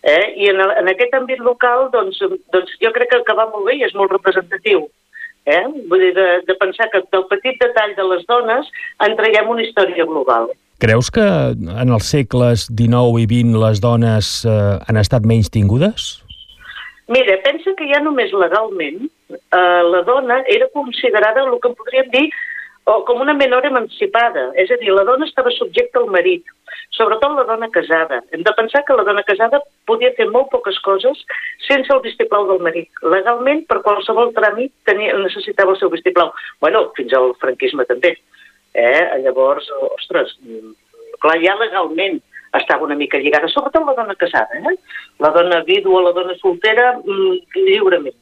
Eh? 0.04 0.34
I 0.44 0.52
en, 0.54 0.62
en 0.62 0.92
aquest 0.92 1.16
àmbit 1.18 1.42
local, 1.44 1.90
doncs, 1.94 2.22
doncs 2.54 2.78
jo 2.84 2.94
crec 2.96 3.12
que, 3.12 3.24
que 3.28 3.36
va 3.38 3.50
molt 3.52 3.68
bé 3.68 3.80
i 3.80 3.84
és 3.88 3.96
molt 3.98 4.14
representatiu. 4.16 4.86
Eh? 5.48 5.64
Vull 5.90 6.04
dir, 6.04 6.14
de, 6.16 6.28
de 6.48 6.56
pensar 6.60 6.90
que 6.94 7.04
del 7.12 7.26
petit 7.32 7.60
detall 7.64 7.96
de 7.98 8.06
les 8.12 8.24
dones 8.28 8.70
en 9.04 9.16
traiem 9.20 9.52
una 9.52 9.64
història 9.64 10.08
global. 10.08 10.50
Creus 10.78 11.10
que 11.10 11.26
en 11.26 11.92
els 11.96 12.10
segles 12.14 12.68
XIX 12.70 13.24
i 13.24 13.26
XX 13.26 13.60
les 13.64 13.80
dones 13.82 14.32
eh, 14.46 14.76
han 14.86 15.00
estat 15.02 15.26
menys 15.26 15.50
tingudes? 15.50 16.10
Mira, 17.10 17.38
pensa 17.46 17.72
que 17.80 17.88
ja 17.90 18.02
només 18.04 18.36
legalment 18.36 19.08
eh, 19.08 19.82
la 19.88 20.04
dona 20.06 20.42
era 20.54 20.68
considerada 20.76 21.48
el 21.48 21.56
que 21.64 21.72
podríem 21.80 22.12
dir 22.14 22.28
o 22.88 23.04
com 23.04 23.20
una 23.20 23.34
menor 23.36 23.66
emancipada, 23.68 24.46
és 24.56 24.70
a 24.72 24.78
dir, 24.80 24.94
la 24.96 25.04
dona 25.04 25.28
estava 25.28 25.52
subjecta 25.52 26.00
al 26.00 26.08
marit, 26.14 26.46
sobretot 26.96 27.34
la 27.36 27.44
dona 27.50 27.68
casada. 27.74 28.22
Hem 28.32 28.46
de 28.48 28.54
pensar 28.56 28.86
que 28.88 28.96
la 28.96 29.04
dona 29.04 29.26
casada 29.28 29.60
podia 29.90 30.14
fer 30.16 30.30
molt 30.32 30.48
poques 30.54 30.80
coses 30.86 31.20
sense 31.66 31.92
el 31.92 32.00
vistiplau 32.06 32.48
del 32.48 32.64
marit. 32.64 32.88
Legalment, 33.16 33.66
per 33.68 33.82
qualsevol 33.84 34.32
tràmit, 34.38 34.72
tenia, 34.88 35.18
necessitava 35.20 35.76
el 35.76 35.82
seu 35.82 35.92
vistiplau. 35.92 36.32
bueno, 36.62 36.86
fins 36.96 37.12
al 37.14 37.36
franquisme 37.44 37.84
també. 37.92 38.16
Eh? 38.74 39.04
Llavors, 39.26 39.68
ostres, 39.92 40.38
clar, 41.20 41.38
ja 41.44 41.60
legalment 41.60 42.22
estava 42.56 42.86
una 42.86 42.96
mica 42.96 43.20
lligada, 43.20 43.52
sobretot 43.52 43.84
la 43.84 43.98
dona 44.00 44.16
casada, 44.16 44.64
eh? 44.64 44.78
La 45.20 45.32
dona 45.36 45.60
vídua, 45.68 46.04
la 46.08 46.16
dona 46.16 46.36
soltera, 46.40 46.94
mm, 47.04 47.66
lliurement. 47.68 48.16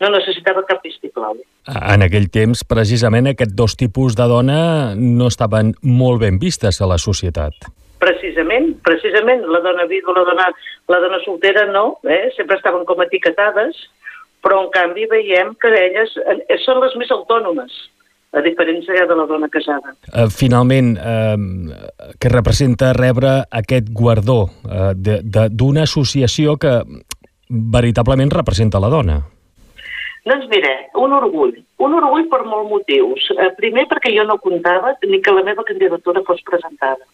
No 0.00 0.08
necessitava 0.14 0.62
cap 0.68 0.80
vistiplau. 0.84 1.36
En 1.68 2.04
aquell 2.06 2.30
temps, 2.32 2.62
precisament, 2.64 3.28
aquests 3.30 3.54
dos 3.56 3.76
tipus 3.76 4.16
de 4.16 4.26
dona 4.30 4.60
no 4.96 5.28
estaven 5.28 5.74
molt 5.84 6.22
ben 6.24 6.40
vistes 6.40 6.80
a 6.80 6.88
la 6.88 6.96
societat. 6.98 7.68
Precisament, 8.00 8.72
precisament, 8.86 9.44
la 9.52 9.60
dona 9.60 9.84
vídua, 9.90 10.16
la 10.16 10.24
dona, 10.24 10.46
la 10.88 11.00
dona 11.04 11.20
soltera 11.24 11.66
no, 11.68 11.98
eh? 12.08 12.30
sempre 12.36 12.56
estaven 12.56 12.86
com 12.88 13.02
etiquetades, 13.04 13.76
però 14.40 14.62
en 14.64 14.70
canvi 14.72 15.04
veiem 15.10 15.52
que 15.60 15.68
elles 15.76 16.14
eh, 16.24 16.56
són 16.64 16.80
les 16.80 16.96
més 16.96 17.12
autònomes 17.12 17.74
a 18.32 18.40
diferència 18.44 19.06
de 19.10 19.16
la 19.18 19.26
dona 19.26 19.48
casada. 19.50 19.92
Uh, 20.06 20.28
finalment, 20.30 20.94
uh, 20.96 22.14
què 22.22 22.30
representa 22.30 22.92
rebre 22.96 23.40
aquest 23.50 23.90
guardó 23.92 24.44
uh, 24.46 24.92
d'una 24.94 25.84
associació 25.88 26.54
que 26.62 26.78
veritablement 27.50 28.30
representa 28.30 28.80
la 28.80 28.92
dona? 28.92 29.18
Doncs 30.28 30.48
mira, 30.52 30.72
un 31.00 31.14
orgull. 31.16 31.54
Un 31.80 31.94
orgull 31.96 32.26
per 32.28 32.42
molts 32.44 32.68
motius. 32.68 33.28
Eh, 33.36 33.48
primer 33.56 33.86
perquè 33.88 34.12
jo 34.12 34.26
no 34.28 34.36
comptava 34.42 34.92
ni 35.06 35.20
que 35.24 35.32
la 35.32 35.44
meva 35.46 35.64
candidatura 35.64 36.24
fos 36.26 36.42
presentada. 36.44 37.06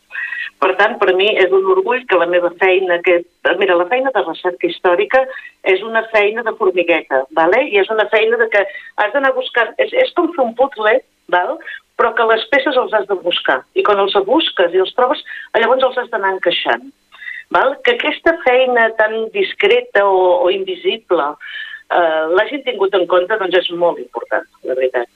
Per 0.62 0.72
tant, 0.80 0.96
per 0.98 1.12
mi 1.14 1.28
és 1.36 1.52
un 1.52 1.66
orgull 1.74 2.02
que 2.08 2.18
la 2.18 2.26
meva 2.26 2.50
feina, 2.60 2.98
que, 3.04 3.18
mira, 3.60 3.76
la 3.76 3.86
feina 3.90 4.10
de 4.14 4.22
recerca 4.24 4.66
històrica 4.70 5.22
és 5.68 5.82
una 5.84 6.02
feina 6.14 6.42
de 6.46 6.54
formigueta, 6.58 7.24
vale? 7.36 7.66
i 7.68 7.78
és 7.82 7.90
una 7.92 8.06
feina 8.12 8.38
de 8.40 8.48
que 8.54 8.62
has 9.02 9.12
d'anar 9.12 9.34
buscant, 9.36 9.74
és, 9.82 9.92
és 9.92 10.14
com 10.16 10.30
fer 10.32 10.46
un 10.46 10.54
puzzle, 10.56 10.94
val? 11.34 11.58
però 11.96 12.12
que 12.16 12.28
les 12.28 12.44
peces 12.52 12.76
els 12.76 12.94
has 12.96 13.04
de 13.08 13.18
buscar, 13.20 13.60
i 13.76 13.84
quan 13.84 14.00
els 14.00 14.16
busques 14.24 14.72
i 14.72 14.80
els 14.80 14.94
trobes, 14.96 15.20
llavors 15.56 15.84
els 15.90 16.00
has 16.00 16.08
d'anar 16.12 16.34
encaixant. 16.36 16.88
Val? 17.52 17.76
Que 17.84 17.94
aquesta 17.94 18.34
feina 18.42 18.88
tan 18.98 19.28
discreta 19.36 20.02
o, 20.08 20.42
o 20.44 20.50
invisible 20.50 21.34
eh, 21.90 22.24
l'hagin 22.32 22.64
tingut 22.66 22.94
en 22.94 23.06
compte 23.10 23.38
doncs 23.40 23.60
és 23.62 23.70
molt 23.74 24.00
important, 24.02 24.48
la 24.64 24.74
veritat. 24.78 25.12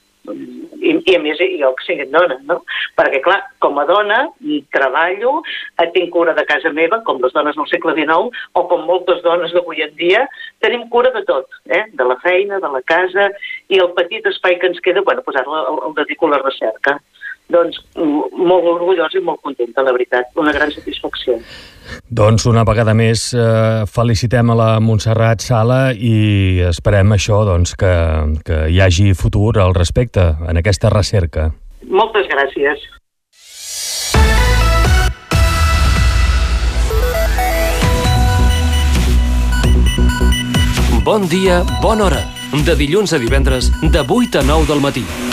I, 0.81 0.91
i 1.09 1.15
a 1.17 1.19
més 1.21 1.39
jo 1.57 1.71
que 1.77 1.85
sigui 1.85 2.05
dona, 2.13 2.37
no? 2.45 2.59
Perquè 2.97 3.21
clar, 3.25 3.39
com 3.63 3.79
a 3.81 3.85
dona 3.89 4.19
treballo, 4.73 5.39
eh, 5.81 5.87
tinc 5.95 6.11
cura 6.13 6.35
de 6.37 6.45
casa 6.49 6.71
meva, 6.73 7.01
com 7.07 7.21
les 7.23 7.33
dones 7.33 7.57
del 7.57 7.69
segle 7.71 7.95
XIX, 7.97 8.29
o 8.53 8.65
com 8.69 8.85
moltes 8.85 9.23
dones 9.25 9.53
d'avui 9.55 9.81
en 9.85 9.95
dia, 9.97 10.25
tenim 10.61 10.87
cura 10.93 11.11
de 11.15 11.23
tot, 11.25 11.49
eh? 11.69 11.85
de 11.93 12.07
la 12.07 12.19
feina, 12.21 12.61
de 12.61 12.69
la 12.75 12.83
casa, 12.85 13.31
i 13.69 13.81
el 13.81 13.91
petit 13.97 14.25
espai 14.29 14.59
que 14.61 14.69
ens 14.69 14.81
queda, 14.85 15.01
bueno, 15.01 15.25
pues 15.25 15.37
ara 15.41 15.65
el, 15.73 15.81
el 15.89 15.97
dedico 16.03 16.29
a 16.29 16.37
la 16.37 16.43
recerca. 16.45 16.99
Doncs 17.51 17.79
molt 17.97 18.67
orgullós 18.75 19.15
i 19.17 19.21
molt 19.25 19.41
contenta, 19.43 19.83
la 19.83 19.93
veritat, 19.95 20.29
una 20.39 20.53
gran 20.55 20.71
satisfacció. 20.71 21.37
Doncs 22.07 22.45
una 22.47 22.63
vegada 22.67 22.93
més 22.95 23.31
eh, 23.35 23.83
felicitem 23.91 24.53
a 24.53 24.57
la 24.57 24.69
Montserrat 24.83 25.43
Sala 25.43 25.81
i 25.91 26.61
esperem 26.69 27.17
això, 27.17 27.41
doncs, 27.47 27.75
que, 27.79 27.91
que 28.47 28.63
hi 28.71 28.79
hagi 28.83 29.11
futur 29.17 29.57
al 29.59 29.75
respecte 29.75 30.31
en 30.47 30.61
aquesta 30.61 30.93
recerca. 30.93 31.49
Moltes 31.89 32.29
gràcies. 32.31 32.87
Bon 41.03 41.25
dia, 41.27 41.63
bona 41.81 42.05
hora. 42.05 42.21
De 42.65 42.75
dilluns 42.77 43.15
a 43.15 43.17
divendres, 43.17 43.71
de 43.81 44.05
8 44.05 44.39
a 44.39 44.43
9 44.45 44.69
del 44.69 44.85
matí. 44.85 45.30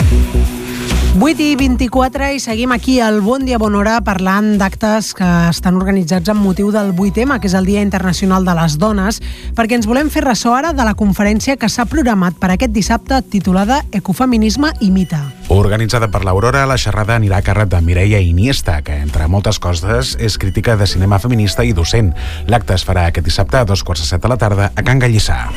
8 1.19 1.41
i 1.43 1.55
24 1.59 2.29
i 2.31 2.39
seguim 2.39 2.71
aquí 2.71 3.01
al 3.03 3.17
Bon 3.19 3.43
Dia 3.43 3.57
Bon 3.59 3.73
Hora 3.75 3.97
parlant 4.07 4.53
d'actes 4.55 5.09
que 5.17 5.27
estan 5.49 5.75
organitzats 5.75 6.31
amb 6.31 6.39
motiu 6.39 6.69
del 6.71 6.93
8M, 6.93 7.41
que 7.43 7.49
és 7.49 7.55
el 7.59 7.67
Dia 7.67 7.81
Internacional 7.83 8.47
de 8.47 8.55
les 8.55 8.77
Dones, 8.79 9.19
perquè 9.57 9.75
ens 9.75 9.89
volem 9.89 10.07
fer 10.07 10.23
ressò 10.23 10.53
ara 10.55 10.71
de 10.71 10.85
la 10.87 10.93
conferència 10.95 11.57
que 11.59 11.67
s'ha 11.67 11.89
programat 11.91 12.39
per 12.39 12.53
aquest 12.53 12.71
dissabte 12.71 13.19
titulada 13.35 13.81
Ecofeminisme 13.91 14.71
i 14.79 14.93
mita. 14.95 15.19
Organitzada 15.51 16.07
per 16.07 16.23
l'Aurora, 16.23 16.63
la 16.63 16.79
xerrada 16.79 17.19
anirà 17.19 17.43
a 17.43 17.47
càrrec 17.51 17.67
de 17.75 17.83
Mireia 17.83 18.23
Iniesta, 18.23 18.79
que, 18.79 18.95
entre 19.03 19.27
moltes 19.27 19.59
coses, 19.59 20.15
és 20.23 20.39
crítica 20.39 20.79
de 20.79 20.87
cinema 20.87 21.19
feminista 21.19 21.67
i 21.67 21.75
docent. 21.75 22.13
L'acte 22.47 22.79
es 22.79 22.87
farà 22.87 23.09
aquest 23.11 23.27
dissabte 23.27 23.59
a 23.59 23.67
dos 23.67 23.83
quarts 23.83 24.07
de 24.07 24.13
set 24.13 24.23
de 24.23 24.31
la 24.31 24.39
tarda 24.39 24.71
a 24.71 24.87
Can 24.87 25.03
Gallissà. 25.03 25.49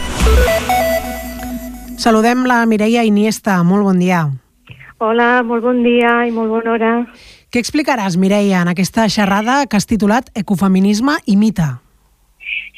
Saludem 2.03 2.49
la 2.51 2.65
Mireia 2.67 3.07
Iniesta. 3.07 3.63
Molt 3.63 3.87
bon 3.87 4.03
dia. 4.03 4.27
Hola, 5.03 5.43
molt 5.43 5.65
bon 5.67 5.81
dia 5.83 6.21
i 6.29 6.31
molt 6.31 6.53
bona 6.53 6.77
hora. 6.77 6.91
Què 7.51 7.59
explicaràs, 7.59 8.15
Mireia, 8.23 8.61
en 8.63 8.69
aquesta 8.71 9.09
xerrada 9.11 9.65
que 9.67 9.75
has 9.75 9.89
titulat 9.91 10.29
Ecofeminisme 10.39 11.17
i 11.27 11.35
mita? 11.41 11.73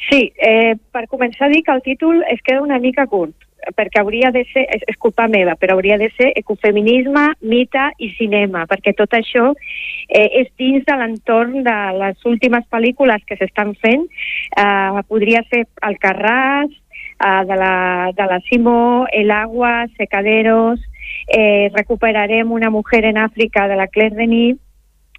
Sí, 0.07 0.31
eh, 0.47 0.73
per 0.89 1.03
començar 1.11 1.45
a 1.45 1.51
dir 1.53 1.61
que 1.67 1.75
el 1.75 1.83
títol 1.85 2.23
es 2.31 2.41
queda 2.41 2.63
una 2.65 2.79
mica 2.79 3.05
curt. 3.05 3.35
perquè 3.65 3.97
hauria 3.97 4.29
de 4.29 4.43
ser, 4.51 4.61
és, 4.69 4.83
és 4.85 4.97
culpa 5.01 5.25
meva, 5.27 5.55
però 5.57 5.73
hauria 5.73 5.95
de 5.97 6.11
ser 6.13 6.27
ecofeminisme, 6.37 7.23
mite 7.41 7.85
i 7.97 8.11
cinema, 8.13 8.67
perquè 8.69 8.93
tot 8.93 9.09
això 9.17 9.47
eh, 9.55 10.27
és 10.41 10.51
dins 10.61 10.85
de 10.85 10.97
l'entorn 10.99 11.63
de 11.65 11.77
les 11.97 12.27
últimes 12.29 12.61
pel·lícules 12.69 13.25
que 13.25 13.39
s'estan 13.39 13.73
fent. 13.81 14.05
Eh, 14.53 15.01
podria 15.09 15.41
ser 15.49 15.63
El 15.81 15.97
Carràs, 15.97 16.69
eh, 16.69 17.41
de, 17.49 17.57
la, 17.63 18.11
de 18.13 18.29
la 18.33 18.39
Simó, 18.49 19.07
El 19.11 19.31
Agua, 19.31 19.87
Secaderos, 19.97 20.79
eh, 21.27 21.71
recuperarem 21.73 22.51
Una 22.51 22.69
mujer 22.69 23.05
en 23.05 23.17
Àfrica 23.17 23.67
de 23.67 23.75
la 23.75 23.87
Claire 23.87 24.15
Denis, 24.15 24.57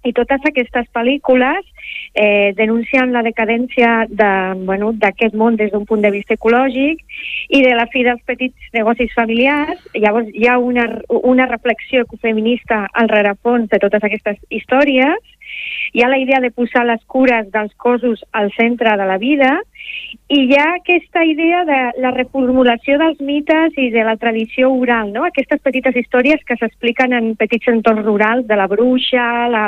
i 0.05 0.13
totes 0.13 0.43
aquestes 0.45 0.87
pel·lícules 0.93 1.65
eh, 2.13 2.53
denuncien 2.57 3.13
la 3.13 3.23
decadència 3.23 4.07
d'aquest 4.09 4.65
bueno, 4.65 4.93
món 5.33 5.55
des 5.55 5.71
d'un 5.71 5.85
punt 5.85 6.01
de 6.01 6.11
vista 6.11 6.33
ecològic 6.33 7.03
i 7.49 7.61
de 7.63 7.73
la 7.77 7.87
fi 7.93 8.03
dels 8.03 8.21
petits 8.25 8.73
negocis 8.73 9.13
familiars. 9.15 9.79
Llavors 9.93 10.29
hi 10.33 10.47
ha 10.47 10.57
una, 10.57 10.87
una 11.09 11.47
reflexió 11.47 12.01
ecofeminista 12.01 12.87
al 12.93 13.09
rerefons 13.09 13.69
de 13.69 13.79
totes 13.79 14.03
aquestes 14.03 14.39
històries. 14.49 15.33
Hi 15.93 16.03
ha 16.03 16.09
la 16.09 16.19
idea 16.19 16.41
de 16.43 16.51
posar 16.51 16.85
les 16.85 17.03
cures 17.05 17.47
dels 17.53 17.73
cossos 17.77 18.23
al 18.31 18.51
centre 18.57 18.97
de 18.97 19.05
la 19.07 19.17
vida 19.17 19.57
i 20.27 20.41
hi 20.43 20.57
ha 20.59 20.65
aquesta 20.75 21.23
idea 21.23 21.61
de 21.63 21.77
la 22.03 22.11
reformulació 22.11 22.97
dels 22.99 23.19
mites 23.23 23.77
i 23.79 23.87
de 23.93 24.03
la 24.03 24.17
tradició 24.19 24.73
oral, 24.75 25.13
no? 25.15 25.23
aquestes 25.23 25.61
petites 25.63 25.95
històries 25.95 26.43
que 26.43 26.57
s'expliquen 26.59 27.15
en 27.15 27.29
petits 27.39 27.69
entorns 27.71 28.03
rurals, 28.03 28.43
de 28.47 28.57
la 28.59 28.67
bruixa, 28.67 29.47
la, 29.53 29.65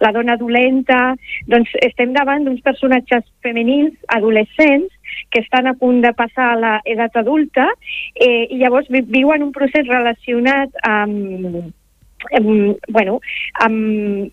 la 0.00 0.12
dona 0.12 0.36
dolenta... 0.40 1.14
Doncs 1.52 1.72
estem 1.84 2.14
davant 2.16 2.46
d'uns 2.46 2.62
personatges 2.64 3.24
femenins, 3.44 3.94
adolescents, 4.16 4.92
que 5.30 5.42
estan 5.44 5.68
a 5.68 5.74
punt 5.78 6.00
de 6.04 6.12
passar 6.16 6.52
a 6.52 6.58
l'edat 6.60 7.16
adulta 7.20 7.68
eh, 8.14 8.48
i 8.48 8.60
llavors 8.62 8.88
viuen 8.90 9.44
un 9.44 9.52
procés 9.52 9.88
relacionat 9.88 10.72
amb, 10.88 11.58
amb, 12.38 12.86
bueno, 12.88 13.18
amb 13.66 14.32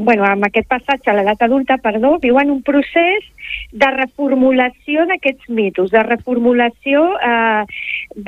bueno, 0.00 0.24
amb 0.24 0.44
aquest 0.46 0.68
passatge 0.68 1.10
a 1.10 1.14
l'edat 1.16 1.42
adulta, 1.44 1.78
perdó, 1.80 2.16
viuen 2.20 2.50
un 2.52 2.60
procés 2.62 3.24
de 3.72 3.88
reformulació 3.94 5.06
d'aquests 5.08 5.48
mitos, 5.48 5.90
de 5.92 6.02
reformulació 6.04 7.04
eh, 7.16 7.64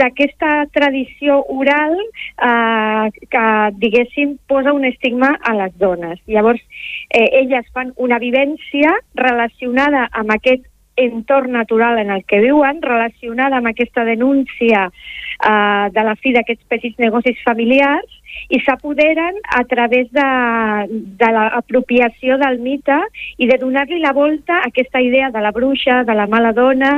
d'aquesta 0.00 0.52
tradició 0.72 1.42
oral 1.52 1.96
eh, 2.00 3.10
que, 3.30 3.46
diguéssim, 3.80 4.38
posa 4.48 4.72
un 4.72 4.86
estigma 4.88 5.34
a 5.42 5.56
les 5.60 5.76
dones. 5.78 6.20
Llavors, 6.26 6.62
eh, 7.10 7.28
elles 7.42 7.68
fan 7.76 7.92
una 7.96 8.18
vivència 8.18 8.96
relacionada 9.14 10.08
amb 10.12 10.32
aquest 10.36 10.64
entorn 10.96 11.52
natural 11.52 11.98
en 11.98 12.10
el 12.14 12.24
que 12.24 12.38
viuen, 12.40 12.80
relacionada 12.80 13.58
amb 13.58 13.72
aquesta 13.72 14.04
denúncia 14.06 14.88
eh, 14.88 15.86
de 15.92 16.04
la 16.08 16.16
fi 16.16 16.32
d'aquests 16.36 16.68
petits 16.70 17.00
negocis 17.02 17.40
familiars 17.44 18.20
i 18.48 18.60
s'apoderen 18.64 19.38
a 19.56 19.62
través 19.68 20.10
de, 20.12 20.28
de 21.20 21.30
l'apropiació 21.32 22.38
del 22.40 22.60
mite 22.62 22.96
i 23.38 23.48
de 23.50 23.58
donar-li 23.60 24.00
la 24.02 24.12
volta 24.16 24.60
a 24.60 24.68
aquesta 24.68 25.00
idea 25.02 25.30
de 25.34 25.40
la 25.40 25.52
bruixa, 25.52 26.02
de 26.04 26.14
la 26.14 26.26
mala 26.26 26.52
dona, 26.52 26.96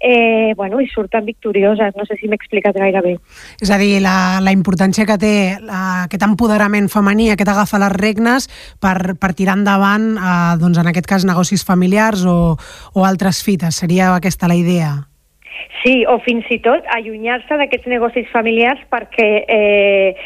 eh, 0.00 0.54
bueno, 0.56 0.80
i 0.80 0.88
surten 0.88 1.24
victorioses. 1.26 1.94
No 1.96 2.06
sé 2.06 2.18
si 2.20 2.28
m'he 2.28 2.38
explicat 2.38 2.76
gaire 2.76 3.02
bé. 3.04 3.16
És 3.60 3.70
a 3.70 3.78
dir, 3.80 3.98
la, 4.04 4.38
la 4.44 4.54
importància 4.54 5.06
que 5.08 5.18
té 5.20 5.34
la, 5.62 6.04
aquest 6.06 6.24
empoderament 6.26 6.90
femení, 6.92 7.30
aquest 7.32 7.52
agafar 7.52 7.82
les 7.84 7.94
regnes 7.96 8.48
per, 8.82 9.14
per 9.20 9.34
tirar 9.38 9.58
endavant, 9.58 10.10
eh, 10.16 10.56
doncs 10.60 10.82
en 10.82 10.90
aquest 10.90 11.10
cas, 11.10 11.28
negocis 11.28 11.66
familiars 11.66 12.24
o, 12.26 12.56
o 12.94 13.06
altres 13.06 13.42
fites. 13.44 13.78
Seria 13.78 14.14
aquesta 14.14 14.50
la 14.50 14.58
idea? 14.58 14.96
Sí, 15.82 16.02
o 16.10 16.18
fins 16.24 16.46
i 16.50 16.58
tot 16.64 16.86
allunyar-se 16.94 17.58
d'aquests 17.60 17.86
negocis 17.90 18.26
familiars 18.32 18.80
perquè 18.90 19.28
eh, 19.46 20.16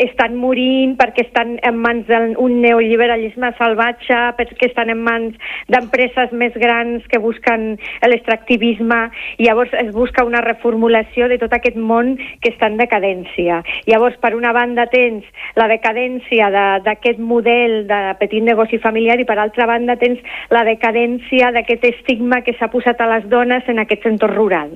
estan 0.00 0.36
morint, 0.40 0.94
perquè 0.98 1.24
estan 1.26 1.56
en 1.66 1.78
mans 1.82 2.06
d'un 2.08 2.60
neoliberalisme 2.62 3.50
salvatge, 3.58 4.18
perquè 4.38 4.70
estan 4.70 4.92
en 4.92 5.02
mans 5.04 5.56
d'empreses 5.72 6.32
més 6.32 6.54
grans 6.60 7.04
que 7.10 7.20
busquen 7.20 7.74
l'extractivisme, 8.06 9.00
llavors 9.42 9.74
es 9.82 9.90
busca 9.94 10.24
una 10.24 10.42
reformulació 10.44 11.28
de 11.28 11.40
tot 11.42 11.52
aquest 11.56 11.76
món 11.76 12.16
que 12.40 12.54
està 12.54 12.70
en 12.70 12.78
decadència. 12.80 13.60
Llavors, 13.90 14.16
per 14.22 14.32
una 14.38 14.54
banda 14.56 14.86
tens 14.92 15.26
la 15.58 15.68
decadència 15.70 16.50
d'aquest 16.86 17.18
de, 17.18 17.26
model 17.30 17.84
de 17.90 18.00
petit 18.20 18.44
negoci 18.46 18.78
familiar 18.78 19.18
i 19.20 19.28
per 19.28 19.38
altra 19.38 19.66
banda 19.68 19.98
tens 20.00 20.22
la 20.54 20.64
decadència 20.68 21.50
d'aquest 21.54 21.84
estigma 21.92 22.40
que 22.46 22.54
s'ha 22.58 22.70
posat 22.72 23.00
a 23.00 23.10
les 23.16 23.28
dones 23.28 23.66
en 23.68 23.82
aquests 23.82 24.14
entorns 24.14 24.36
rurals. 24.36 24.69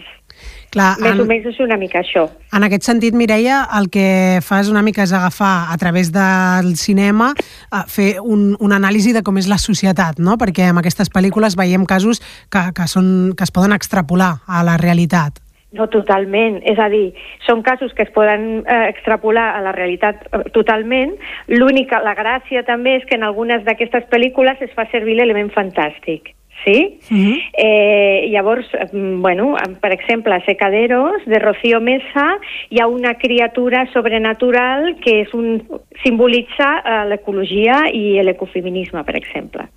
Clar, 0.74 0.96
Més 0.98 1.12
en, 1.12 1.20
o 1.22 1.26
menys 1.28 1.46
és 1.52 1.61
una 1.62 1.76
mica 1.78 2.00
això. 2.00 2.24
En 2.57 2.66
aquest 2.66 2.88
sentit, 2.88 3.14
Mireia, 3.14 3.61
el 3.78 3.87
que 3.94 4.40
fa 4.42 4.59
és 4.64 4.70
una 4.72 4.83
mica 4.83 5.04
és 5.07 5.12
agafar 5.14 5.70
a 5.70 5.76
través 5.78 6.11
del 6.14 6.74
cinema 6.80 7.30
a 7.70 7.85
fer 7.87 8.16
un, 8.18 8.57
un 8.59 8.74
anàlisi 8.74 9.14
de 9.14 9.22
com 9.22 9.38
és 9.38 9.46
la 9.50 9.61
societat, 9.62 10.18
no? 10.18 10.35
perquè 10.40 10.72
en 10.72 10.83
aquestes 10.83 11.12
pel·lícules 11.14 11.54
veiem 11.61 11.87
casos 11.87 12.20
que, 12.50 12.66
que, 12.74 12.90
són, 12.90 13.09
que 13.38 13.46
es 13.46 13.54
poden 13.54 13.76
extrapolar 13.76 14.35
a 14.46 14.66
la 14.66 14.76
realitat. 14.83 15.38
No, 15.74 15.88
totalment. 15.90 16.61
És 16.70 16.78
a 16.78 16.87
dir, 16.90 17.09
són 17.46 17.62
casos 17.66 17.94
que 17.94 18.07
es 18.07 18.12
poden 18.14 18.62
eh, 18.62 18.85
extrapolar 18.92 19.48
a 19.57 19.62
la 19.62 19.72
realitat 19.74 20.22
eh, 20.30 20.44
totalment. 20.54 21.16
L'única, 21.50 21.98
la 22.02 22.14
gràcia 22.18 22.62
també 22.66 22.98
és 23.00 23.07
que 23.11 23.18
en 23.18 23.26
algunes 23.26 23.66
d'aquestes 23.66 24.07
pel·lícules 24.11 24.62
es 24.62 24.74
fa 24.74 24.87
servir 24.90 25.18
l'element 25.18 25.50
fantàstic 25.54 26.35
sí? 26.64 26.98
Uh 27.11 27.16
-huh. 27.16 27.38
eh, 27.57 28.29
llavors, 28.31 28.66
mm, 28.92 29.22
bueno, 29.22 29.55
per 29.81 29.92
exemple, 29.92 30.35
a 30.35 30.44
Secaderos, 30.44 31.24
de 31.27 31.38
Rocío 31.38 31.81
Mesa, 31.81 32.38
hi 32.70 32.81
ha 32.81 32.87
una 32.87 33.14
criatura 33.14 33.87
sobrenatural 33.92 34.96
que 35.00 35.20
és 35.22 35.35
un, 35.35 35.62
simbolitza 36.03 36.83
uh, 36.85 37.09
l'ecologia 37.09 37.88
i 37.92 38.22
l'ecofeminisme, 38.22 39.05
per 39.05 39.16
exemple. 39.16 39.68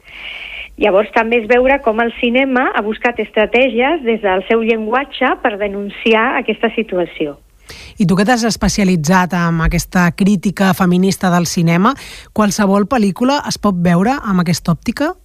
Llavors 0.77 1.09
també 1.11 1.39
és 1.41 1.47
veure 1.49 1.81
com 1.81 1.99
el 1.99 2.13
cinema 2.19 2.71
ha 2.75 2.81
buscat 2.85 3.19
estratègies 3.19 4.03
des 4.05 4.21
del 4.21 4.43
seu 4.47 4.61
llenguatge 4.61 5.37
per 5.41 5.57
denunciar 5.57 6.37
aquesta 6.37 6.69
situació. 6.75 7.37
I 7.97 8.05
tu 8.05 8.15
que 8.15 8.25
t'has 8.27 8.45
especialitzat 8.47 9.33
en 9.33 9.61
aquesta 9.65 10.11
crítica 10.15 10.73
feminista 10.77 11.31
del 11.33 11.47
cinema, 11.49 11.95
qualsevol 12.31 12.85
pel·lícula 12.87 13.41
es 13.49 13.57
pot 13.57 13.75
veure 13.75 14.13
amb 14.21 14.45
aquesta 14.45 14.71
òptica? 14.71 15.15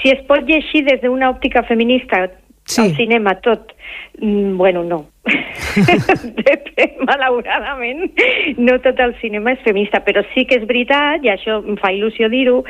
Si 0.00 0.10
es 0.12 0.22
pot 0.28 0.46
llegir 0.48 0.84
des 0.88 1.02
d'una 1.02 1.30
òptica 1.30 1.62
feminista, 1.68 2.26
sí. 2.64 2.80
al 2.80 2.96
cinema 2.96 3.34
tot, 3.40 3.72
mm, 4.20 4.56
bueno, 4.56 4.84
no. 4.84 5.06
Malauradament, 7.06 8.10
no 8.58 8.78
tot 8.82 8.98
el 9.00 9.14
cinema 9.20 9.52
és 9.54 9.62
feminista, 9.64 10.02
però 10.04 10.22
sí 10.32 10.44
que 10.46 10.58
és 10.60 10.66
veritat, 10.66 11.24
i 11.24 11.30
això 11.32 11.60
em 11.60 11.78
fa 11.80 11.92
il·lusió 11.94 12.28
dir-ho, 12.32 12.62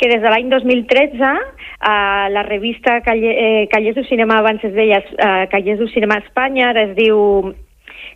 que 0.00 0.08
des 0.12 0.22
de 0.22 0.32
l'any 0.32 0.50
2013 0.52 1.32
a 1.80 1.96
la 2.32 2.44
revista 2.48 3.00
Calle, 3.04 3.34
eh, 3.34 3.66
Callers 3.72 3.96
du 3.96 4.04
Cinema, 4.08 4.40
abans 4.40 4.64
es 4.64 4.74
deia 4.76 5.00
eh, 5.00 5.46
Callers 5.52 5.80
du 5.80 5.88
Cinema 5.92 6.20
Espanya, 6.24 6.70
ara 6.72 6.88
es 6.90 6.96
diu 6.96 7.54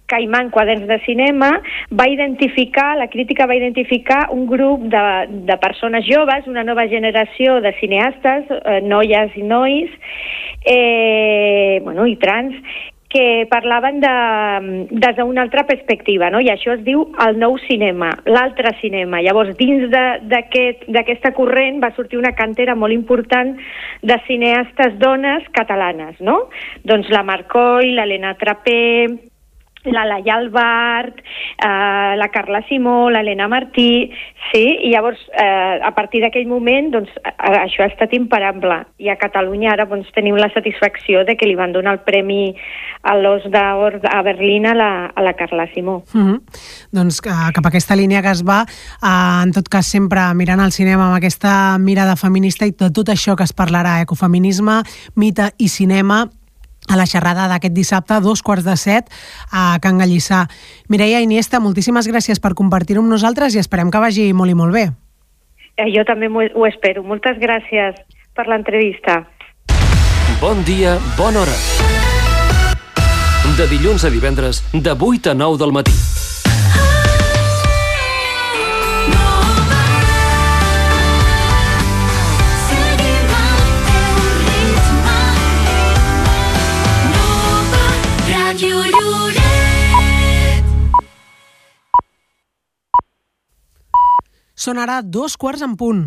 Caimán 0.07 0.51
Quaderns 0.51 0.87
de 0.88 0.98
Cinema, 1.05 1.51
va 1.92 2.09
identificar, 2.09 2.96
la 2.96 3.09
crítica 3.09 3.46
va 3.46 3.57
identificar 3.57 4.29
un 4.31 4.46
grup 4.46 4.88
de, 4.88 5.05
de 5.48 5.57
persones 5.59 6.07
joves, 6.09 6.46
una 6.46 6.64
nova 6.64 6.88
generació 6.88 7.61
de 7.61 7.74
cineastes, 7.81 8.53
eh, 8.64 8.81
noies 8.83 9.37
i 9.37 9.42
nois, 9.42 9.90
eh, 10.64 11.81
bueno, 11.85 12.07
i 12.07 12.16
trans, 12.16 12.55
que 13.09 13.46
parlaven 13.51 14.01
de, 14.01 14.88
des 14.90 15.16
d'una 15.16 15.42
altra 15.42 15.64
perspectiva, 15.66 16.29
no? 16.31 16.42
i 16.44 16.51
això 16.53 16.74
es 16.77 16.83
diu 16.85 17.07
el 17.24 17.38
nou 17.40 17.57
cinema, 17.64 18.11
l'altre 18.29 18.74
cinema. 18.83 19.22
Llavors, 19.24 19.57
dins 19.57 19.88
d'aquesta 19.90 21.01
aquest, 21.01 21.31
corrent 21.38 21.81
va 21.81 21.94
sortir 21.96 22.20
una 22.20 22.35
cantera 22.37 22.77
molt 22.77 22.92
important 22.92 23.57
de 24.03 24.20
cineastes 24.27 24.98
dones 25.01 25.48
catalanes, 25.57 26.20
no? 26.20 26.51
Doncs 26.85 27.09
la 27.14 27.24
Marcoy, 27.24 27.94
l'Helena 27.96 28.35
Trapé, 28.37 29.09
la 29.84 30.04
Laia 30.04 30.34
Albart, 30.34 31.18
eh, 31.18 32.16
la 32.16 32.28
Carla 32.32 32.62
Simó, 32.68 33.10
l'Helena 33.10 33.48
Martí, 33.48 34.10
sí, 34.50 34.64
i 34.84 34.90
llavors 34.92 35.20
eh, 35.32 35.78
a 35.84 35.92
partir 35.94 36.22
d'aquell 36.24 36.48
moment 36.50 36.90
doncs, 36.94 37.12
això 37.38 37.84
ha 37.84 37.90
estat 37.90 38.14
imparable 38.16 38.80
i 38.98 39.10
a 39.12 39.18
Catalunya 39.20 39.72
ara 39.74 39.86
doncs, 39.88 40.10
tenim 40.16 40.38
la 40.38 40.50
satisfacció 40.54 41.24
de 41.28 41.36
que 41.36 41.46
li 41.46 41.56
van 41.58 41.72
donar 41.72 41.98
el 41.98 42.02
premi 42.06 42.54
a 43.02 43.14
l'Os 43.18 43.46
d'Or 43.52 44.00
a 44.08 44.22
Berlín 44.26 44.66
a 44.66 44.74
la, 44.74 44.90
a 45.14 45.22
la 45.22 45.34
Carla 45.38 45.68
Simó. 45.74 46.02
Mm 46.12 46.26
-hmm. 46.26 46.40
Doncs 46.92 47.20
eh, 47.24 47.52
cap 47.54 47.64
a 47.64 47.68
aquesta 47.68 47.96
línia 47.96 48.22
que 48.22 48.30
es 48.30 48.42
va, 48.42 48.64
eh, 48.66 49.42
en 49.44 49.52
tot 49.52 49.68
cas 49.68 49.86
sempre 49.86 50.34
mirant 50.34 50.60
el 50.60 50.72
cinema 50.72 51.06
amb 51.06 51.16
aquesta 51.16 51.78
mirada 51.78 52.16
feminista 52.16 52.66
i 52.66 52.72
de 52.72 52.90
tot 52.90 53.08
això 53.08 53.36
que 53.36 53.44
es 53.44 53.54
parlarà, 53.54 54.00
ecofeminisme, 54.02 54.82
mite 55.14 55.52
i 55.58 55.68
cinema, 55.68 56.28
a 56.88 56.96
la 56.96 57.07
xerrada 57.07 57.48
d'aquest 57.48 57.74
dissabte 57.74 58.16
a 58.16 58.20
dos 58.24 58.42
quarts 58.42 58.64
de 58.64 58.77
set 58.77 59.11
a 59.53 59.79
Can 59.83 59.98
Gallissà. 60.01 60.46
Mireia 60.88 61.20
Iniesta, 61.20 61.61
moltíssimes 61.61 62.09
gràcies 62.09 62.40
per 62.40 62.55
compartir-ho 62.59 63.05
amb 63.05 63.12
nosaltres 63.12 63.55
i 63.55 63.62
esperem 63.62 63.90
que 63.90 64.03
vagi 64.03 64.33
molt 64.33 64.51
i 64.51 64.57
molt 64.59 64.74
bé. 64.74 64.87
Eh, 65.79 65.90
jo 65.94 66.05
també 66.05 66.29
ho 66.29 66.66
espero. 66.66 67.05
Moltes 67.05 67.38
gràcies 67.38 68.01
per 68.35 68.48
l'entrevista. 68.48 69.22
Bon 70.40 70.64
dia, 70.64 70.98
bona 71.16 71.42
hora. 71.42 71.57
De 73.59 73.66
dilluns 73.66 74.05
a 74.05 74.11
divendres, 74.11 74.62
de 74.72 74.92
8 74.94 75.33
a 75.33 75.35
9 75.35 75.59
del 75.59 75.72
matí. 75.72 75.94
Són 94.59 94.81
ara 94.83 94.99
dos 95.07 95.37
quarts 95.38 95.62
en 95.62 95.77
punt. 95.79 96.03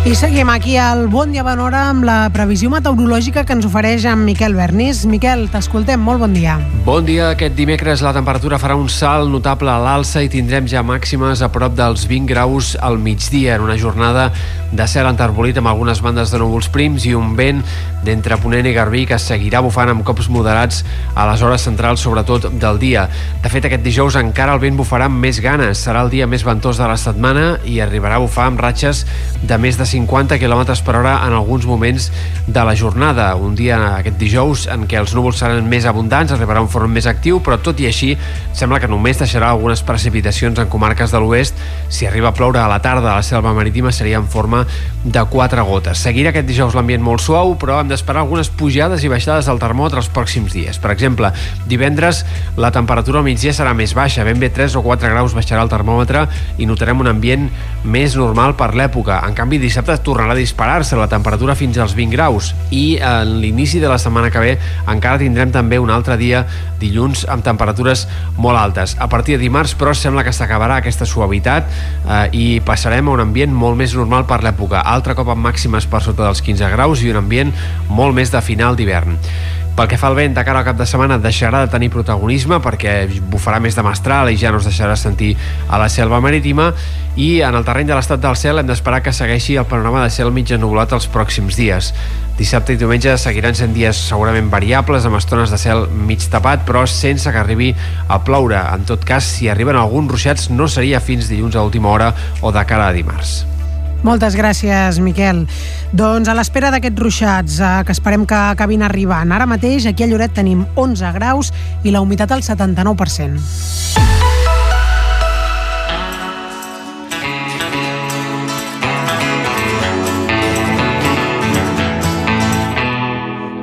I 0.00 0.14
seguim 0.16 0.48
aquí 0.48 0.78
al 0.80 1.08
Bon 1.12 1.28
Dia 1.28 1.42
Bon 1.44 1.60
Hora 1.60 1.82
amb 1.90 2.06
la 2.08 2.30
previsió 2.32 2.70
meteorològica 2.72 3.42
que 3.44 3.52
ens 3.52 3.66
ofereix 3.68 4.06
en 4.08 4.22
Miquel 4.24 4.54
Bernís. 4.56 5.02
Miquel, 5.04 5.42
t'escoltem, 5.52 6.00
molt 6.00 6.22
bon 6.24 6.32
dia. 6.32 6.54
Bon 6.86 7.04
dia. 7.04 7.26
Aquest 7.34 7.52
dimecres 7.52 8.00
la 8.00 8.14
temperatura 8.16 8.56
farà 8.56 8.78
un 8.80 8.88
salt 8.88 9.28
notable 9.28 9.68
a 9.68 9.76
l'alça 9.76 10.22
i 10.24 10.30
tindrem 10.32 10.64
ja 10.72 10.80
màximes 10.80 11.44
a 11.44 11.50
prop 11.52 11.76
dels 11.76 12.06
20 12.08 12.32
graus 12.32 12.72
al 12.80 12.96
migdia 12.96 13.58
en 13.58 13.66
una 13.68 13.76
jornada 13.76 14.30
de 14.72 14.86
cel 14.88 15.04
enterbolit 15.10 15.58
amb 15.60 15.68
algunes 15.68 16.00
bandes 16.00 16.32
de 16.32 16.40
núvols 16.40 16.70
prims 16.72 17.04
i 17.04 17.12
un 17.18 17.34
vent 17.36 17.60
d'entre 18.06 18.38
Ponent 18.40 18.64
i 18.64 18.72
Garbí 18.72 19.04
que 19.04 19.18
seguirà 19.20 19.60
bufant 19.60 19.92
amb 19.92 20.04
cops 20.06 20.30
moderats 20.32 20.80
a 21.12 21.26
les 21.28 21.42
hores 21.44 21.66
centrals, 21.68 22.00
sobretot 22.00 22.48
del 22.56 22.80
dia. 22.80 23.04
De 23.44 23.52
fet, 23.52 23.68
aquest 23.68 23.84
dijous 23.84 24.16
encara 24.16 24.56
el 24.56 24.64
vent 24.64 24.80
bufarà 24.80 25.10
amb 25.10 25.20
més 25.20 25.42
ganes. 25.44 25.84
Serà 25.84 26.06
el 26.06 26.12
dia 26.14 26.30
més 26.30 26.46
ventós 26.46 26.80
de 26.80 26.88
la 26.88 26.96
setmana 26.96 27.58
i 27.68 27.82
arribarà 27.84 28.16
a 28.16 28.24
bufar 28.24 28.48
amb 28.48 28.64
ratxes 28.64 29.04
de 29.44 29.60
més 29.60 29.76
de 29.76 29.89
50 29.90 30.38
km 30.38 30.62
per 30.86 30.96
hora 31.00 31.16
en 31.26 31.34
alguns 31.34 31.66
moments 31.66 32.10
de 32.46 32.64
la 32.64 32.76
jornada. 32.76 33.34
Un 33.34 33.56
dia, 33.58 33.78
aquest 33.98 34.18
dijous, 34.20 34.66
en 34.70 34.86
què 34.86 35.00
els 35.00 35.14
núvols 35.16 35.40
seran 35.42 35.66
més 35.68 35.86
abundants, 35.90 36.32
arribarà 36.32 36.62
un 36.62 36.70
front 36.70 36.90
més 36.90 37.08
actiu, 37.10 37.40
però 37.42 37.58
tot 37.58 37.80
i 37.82 37.88
així 37.90 38.12
sembla 38.56 38.80
que 38.80 38.90
només 38.90 39.18
deixarà 39.18 39.50
algunes 39.50 39.82
precipitacions 39.86 40.58
en 40.62 40.70
comarques 40.70 41.10
de 41.10 41.20
l'oest. 41.22 41.58
Si 41.88 42.06
arriba 42.06 42.30
a 42.30 42.36
ploure 42.36 42.62
a 42.62 42.68
la 42.70 42.80
tarda 42.84 43.12
a 43.12 43.18
la 43.18 43.26
selva 43.26 43.54
marítima 43.56 43.92
seria 43.92 44.20
en 44.20 44.28
forma 44.30 44.64
de 45.04 45.24
quatre 45.32 45.62
gotes. 45.66 45.98
Seguirà 45.98 46.30
aquest 46.30 46.46
dijous 46.46 46.76
l'ambient 46.76 47.02
molt 47.02 47.24
suau, 47.24 47.56
però 47.58 47.80
hem 47.80 47.90
d'esperar 47.90 48.22
algunes 48.22 48.50
pujades 48.52 49.02
i 49.04 49.10
baixades 49.10 49.48
del 49.48 49.60
termòmetre 49.62 50.02
els 50.02 50.10
pròxims 50.12 50.54
dies. 50.54 50.78
Per 50.78 50.92
exemple, 50.92 51.32
divendres 51.66 52.24
la 52.60 52.70
temperatura 52.74 53.20
al 53.20 53.26
migdia 53.26 53.54
serà 53.56 53.72
més 53.74 53.94
baixa, 53.96 54.24
ben 54.28 54.38
bé 54.40 54.50
3 54.54 54.76
o 54.76 54.84
4 54.84 55.10
graus 55.10 55.34
baixarà 55.36 55.64
el 55.64 55.72
termòmetre 55.72 56.26
i 56.60 56.68
notarem 56.68 57.00
un 57.00 57.10
ambient 57.10 57.48
més 57.84 58.16
normal 58.18 58.54
per 58.60 58.74
l'època. 58.76 59.22
En 59.26 59.34
canvi, 59.34 59.58
dissabte 59.58 59.79
tornarà 59.82 60.32
a 60.32 60.38
disparar-se 60.38 60.96
la 60.96 61.08
temperatura 61.08 61.56
fins 61.58 61.78
als 61.78 61.94
20 61.96 62.14
graus 62.14 62.52
i 62.70 62.98
en 63.02 63.38
l'inici 63.40 63.80
de 63.80 63.88
la 63.88 63.98
setmana 63.98 64.30
que 64.30 64.42
ve 64.42 64.56
encara 64.88 65.20
tindrem 65.20 65.52
també 65.52 65.78
un 65.80 65.90
altre 65.90 66.16
dia 66.20 66.44
dilluns 66.80 67.26
amb 67.28 67.44
temperatures 67.44 68.06
molt 68.40 68.58
altes. 68.58 68.96
A 68.98 69.08
partir 69.12 69.36
de 69.36 69.44
dimarts, 69.44 69.74
però, 69.76 69.94
sembla 69.94 70.24
que 70.24 70.32
s'acabarà 70.32 70.80
aquesta 70.80 71.06
suavitat 71.06 71.68
eh, 71.68 72.26
i 72.32 72.46
passarem 72.64 73.08
a 73.08 73.14
un 73.14 73.24
ambient 73.26 73.52
molt 73.52 73.78
més 73.78 73.94
normal 73.96 74.26
per 74.26 74.40
l'època. 74.44 74.80
Altre 74.80 75.14
cop 75.18 75.28
amb 75.32 75.44
màximes 75.44 75.86
per 75.90 76.02
sota 76.04 76.24
dels 76.26 76.42
15 76.44 76.72
graus 76.72 77.04
i 77.04 77.12
un 77.12 77.20
ambient 77.20 77.52
molt 77.88 78.16
més 78.16 78.32
de 78.32 78.40
final 78.44 78.78
d'hivern. 78.78 79.18
Pel 79.76 79.88
que 79.88 79.96
fa 79.96 80.10
al 80.10 80.16
vent, 80.18 80.34
de 80.36 80.42
cara 80.44 80.60
al 80.60 80.66
cap 80.66 80.76
de 80.76 80.84
setmana 80.84 81.16
deixarà 81.22 81.62
de 81.64 81.70
tenir 81.72 81.88
protagonisme 81.94 82.58
perquè 82.60 82.94
bufarà 83.32 83.60
més 83.62 83.76
de 83.78 83.84
mestral 83.86 84.28
i 84.28 84.38
ja 84.40 84.50
no 84.52 84.58
es 84.60 84.66
deixarà 84.68 84.96
sentir 84.98 85.30
a 85.68 85.78
la 85.80 85.88
selva 85.88 86.20
marítima 86.20 86.72
i 87.16 87.40
en 87.46 87.56
el 87.56 87.64
terreny 87.64 87.88
de 87.88 87.96
l'estat 87.96 88.20
del 88.22 88.36
cel 88.36 88.60
hem 88.60 88.68
d'esperar 88.68 89.00
que 89.04 89.14
segueixi 89.16 89.56
el 89.56 89.68
panorama 89.70 90.02
de 90.04 90.10
cel 90.14 90.32
mig 90.34 90.50
ennublat 90.52 90.92
els 90.96 91.08
pròxims 91.10 91.56
dies. 91.58 91.92
Dissabte 92.38 92.74
i 92.74 92.80
diumenge 92.80 93.16
seguiran 93.20 93.56
sent 93.56 93.72
dies 93.76 93.98
segurament 94.10 94.50
variables 94.52 95.06
amb 95.06 95.20
estones 95.20 95.52
de 95.54 95.60
cel 95.60 95.86
mig 95.92 96.26
tapat 96.32 96.66
però 96.68 96.86
sense 96.88 97.30
que 97.30 97.40
arribi 97.40 97.70
a 98.08 98.20
ploure. 98.24 98.60
En 98.74 98.84
tot 98.88 99.04
cas, 99.06 99.24
si 99.36 99.48
arriben 99.48 99.76
alguns 99.76 100.12
ruixats 100.12 100.50
no 100.50 100.68
seria 100.68 101.00
fins 101.00 101.28
dilluns 101.30 101.56
a 101.56 101.64
última 101.64 101.94
hora 101.94 102.14
o 102.42 102.52
de 102.52 102.66
cara 102.66 102.88
a 102.88 102.96
dimarts. 102.96 103.59
Moltes 104.02 104.32
gràcies, 104.32 104.96
Miquel. 105.04 105.42
Doncs 105.92 106.28
a 106.30 106.34
l'espera 106.36 106.70
d'aquests 106.72 107.02
ruixats, 107.02 107.58
eh, 107.60 107.82
que 107.84 107.92
esperem 107.92 108.24
que 108.24 108.34
acabin 108.34 108.82
arribant. 108.82 109.32
Ara 109.32 109.46
mateix 109.46 109.86
aquí 109.86 110.04
a 110.04 110.06
Lloret 110.06 110.32
tenim 110.32 110.64
11 110.74 111.12
graus 111.12 111.52
i 111.84 111.90
la 111.90 112.00
humitat 112.00 112.32
al 112.32 112.42
79%. 112.42 113.40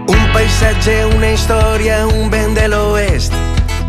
Un 0.08 0.34
paisatge, 0.34 1.06
una 1.17 1.32
història, 1.32 2.06
un 2.06 2.30
vent 2.30 2.54
de 2.54 2.67
l'oest. 2.67 3.34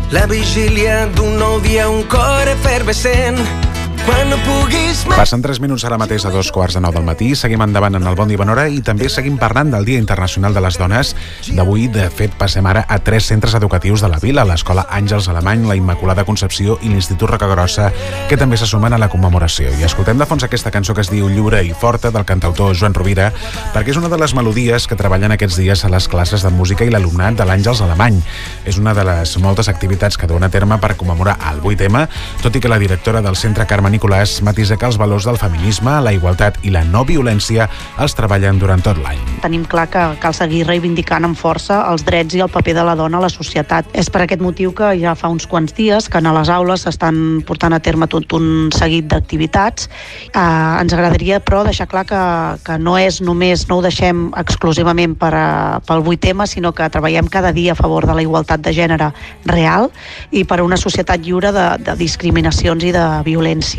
La 0.09 0.25
vigília 0.25 1.05
d'un 1.13 1.37
nou 1.37 1.59
dia, 1.61 1.87
un 1.87 2.01
cor 2.09 2.49
efervescent. 2.49 3.68
Quan 4.05 4.29
no 4.31 4.37
puguis 4.45 5.03
més... 5.07 5.17
Passen 5.19 5.41
3 5.43 5.59
minuts 5.63 5.83
ara 5.87 5.97
mateix 5.99 6.23
a 6.25 6.31
dos 6.33 6.49
quarts 6.53 6.77
de 6.77 6.81
nou 6.83 6.93
del 6.95 7.05
matí. 7.07 7.31
Seguim 7.37 7.61
endavant 7.65 7.97
en 7.97 8.05
el 8.07 8.15
Bon 8.17 8.29
Dia 8.29 8.39
Bon 8.39 8.49
Hora 8.51 8.67
i 8.71 8.79
també 8.85 9.09
seguim 9.11 9.37
parlant 9.41 9.71
del 9.73 9.85
Dia 9.87 9.99
Internacional 10.01 10.55
de 10.55 10.63
les 10.63 10.77
Dones. 10.79 11.11
D'avui, 11.57 11.87
de 11.91 12.05
fet, 12.13 12.33
passem 12.39 12.65
ara 12.69 12.85
a 12.87 12.99
tres 13.03 13.27
centres 13.29 13.55
educatius 13.59 14.03
de 14.05 14.09
la 14.11 14.21
vila, 14.23 14.45
l'Escola 14.47 14.85
Àngels 14.95 15.27
Alemany, 15.31 15.65
la 15.67 15.77
Immaculada 15.79 16.25
Concepció 16.27 16.77
i 16.81 16.93
l'Institut 16.93 17.29
Rocagrossa, 17.33 17.89
que 18.29 18.37
també 18.39 18.57
se 18.57 18.69
sumen 18.69 18.95
a 18.95 19.01
la 19.01 19.09
commemoració. 19.11 19.73
I 19.75 19.87
escoltem 19.89 20.19
de 20.21 20.29
fons 20.29 20.47
aquesta 20.47 20.71
cançó 20.71 20.95
que 20.95 21.03
es 21.03 21.11
diu 21.11 21.29
Lliure 21.29 21.61
i 21.65 21.73
Forta, 21.73 22.13
del 22.15 22.25
cantautor 22.25 22.75
Joan 22.77 22.95
Rovira, 22.97 23.29
perquè 23.75 23.93
és 23.93 24.01
una 24.01 24.09
de 24.11 24.19
les 24.21 24.35
melodies 24.37 24.87
que 24.87 24.97
treballen 24.99 25.35
aquests 25.35 25.59
dies 25.59 25.85
a 25.85 25.91
les 25.91 26.07
classes 26.07 26.45
de 26.45 26.53
música 26.55 26.87
i 26.87 26.93
l'alumnat 26.93 27.37
de 27.41 27.49
l'Àngels 27.49 27.83
Alemany. 27.85 28.21
És 28.69 28.79
una 28.81 28.95
de 28.97 29.05
les 29.07 29.35
moltes 29.43 29.69
activitats 29.71 30.17
que 30.17 30.29
duen 30.29 30.47
a 30.47 30.53
terme 30.53 30.79
per 30.79 30.95
commemorar 30.99 31.37
el 31.51 31.61
8M, 31.61 32.07
tot 32.43 32.55
i 32.55 32.63
que 32.63 32.71
la 32.71 32.79
directora 32.79 33.21
del 33.25 33.35
centre, 33.35 33.67
Carme 33.69 33.89
Nicolàs, 33.99 34.37
matisa 34.47 34.77
que 34.79 34.87
els 34.87 34.95
valors 34.95 35.25
del 35.27 35.35
feminisme, 35.35 35.91
la 35.99 36.13
igualtat 36.15 36.55
i 36.63 36.69
la 36.71 36.85
no 36.87 37.01
violència 37.03 37.65
els 37.99 38.13
treballen 38.15 38.55
durant 38.61 38.79
tot 38.79 38.95
l'any. 39.03 39.19
Tenim 39.43 39.65
clar 39.67 39.89
que 39.91 40.03
cal 40.23 40.31
seguir 40.37 40.61
reivindicant 40.69 41.27
amb 41.27 41.35
força 41.35 41.81
els 41.91 42.05
drets 42.07 42.37
i 42.37 42.39
el 42.39 42.47
paper 42.47 42.77
de 42.77 42.85
la 42.87 42.93
dona 42.95 43.19
a 43.19 43.25
la 43.25 43.29
societat. 43.33 43.89
És 43.91 44.07
per 44.07 44.21
aquest 44.23 44.39
motiu 44.39 44.71
que 44.71 44.93
ja 45.01 45.17
fa 45.19 45.27
uns 45.27 45.43
quants 45.51 45.75
dies 45.75 46.07
que 46.07 46.21
a 46.21 46.33
les 46.37 46.51
aules 46.55 46.85
s'estan 46.87 47.41
portant 47.43 47.75
a 47.75 47.81
terme 47.83 48.07
tot 48.07 48.31
un 48.37 48.69
seguit 48.71 49.09
d'activitats. 49.11 49.89
Eh, 50.31 50.39
ens 50.39 50.95
agradaria, 50.95 51.41
però, 51.43 51.65
deixar 51.67 51.89
clar 51.91 52.05
que, 52.07 52.23
que 52.63 52.79
no 52.79 52.95
és 52.95 53.19
només, 53.19 53.67
no 53.67 53.81
ho 53.81 53.83
deixem 53.83 54.29
exclusivament 54.39 55.17
per 55.19 55.33
a, 55.35 55.49
pel 55.83 56.05
8M, 56.07 56.47
sinó 56.47 56.71
que 56.71 56.87
treballem 56.87 57.27
cada 57.27 57.51
dia 57.51 57.75
a 57.75 57.79
favor 57.81 58.07
de 58.07 58.15
la 58.15 58.23
igualtat 58.23 58.63
de 58.63 58.71
gènere 58.79 59.11
real 59.43 59.91
i 60.31 60.45
per 60.47 60.61
a 60.61 60.63
una 60.63 60.79
societat 60.79 61.19
lliure 61.19 61.51
de, 61.51 61.67
de 61.83 61.99
discriminacions 61.99 62.87
i 62.87 62.95
de 62.95 63.05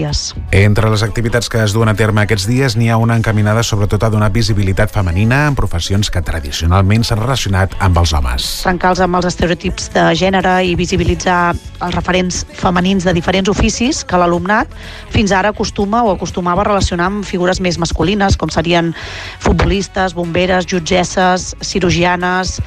violències. 0.01 0.35
Entre 0.51 0.91
les 0.91 1.03
activitats 1.03 1.49
que 1.49 1.63
es 1.63 1.73
duen 1.73 1.89
a 1.89 1.95
terme 1.95 2.23
aquests 2.23 2.47
dies 2.49 2.77
n'hi 2.77 2.91
ha 2.91 2.99
una 3.01 3.17
encaminada 3.17 3.63
sobretot 3.63 4.03
a 4.03 4.11
donar 4.11 4.31
visibilitat 4.33 4.91
femenina 4.91 5.47
en 5.49 5.55
professions 5.55 6.11
que 6.11 6.23
tradicionalment 6.23 7.05
s'han 7.05 7.21
relacionat 7.21 7.75
amb 7.81 7.99
els 7.99 8.13
homes. 8.13 8.49
trencar-los 8.65 9.01
amb 9.01 9.17
els 9.17 9.27
estereotips 9.27 9.91
de 9.95 10.05
gènere 10.15 10.65
i 10.65 10.75
visibilitzar 10.75 11.55
els 11.81 11.95
referents 11.95 12.45
femenins 12.53 13.05
de 13.05 13.15
diferents 13.15 13.49
oficis 13.49 14.05
que 14.05 14.17
l'alumnat 14.17 14.69
fins 15.11 15.33
ara 15.33 15.51
acostuma 15.51 16.03
o 16.05 16.13
acostumava 16.13 16.63
a 16.63 16.65
relacionar 16.65 17.07
amb 17.07 17.25
figures 17.25 17.61
més 17.61 17.79
masculines, 17.79 18.37
com 18.37 18.51
serien 18.51 18.95
futbolistes, 19.39 20.15
bomberes, 20.15 20.67
jutgesses, 20.67 21.55
cirurgianes, 21.61 22.61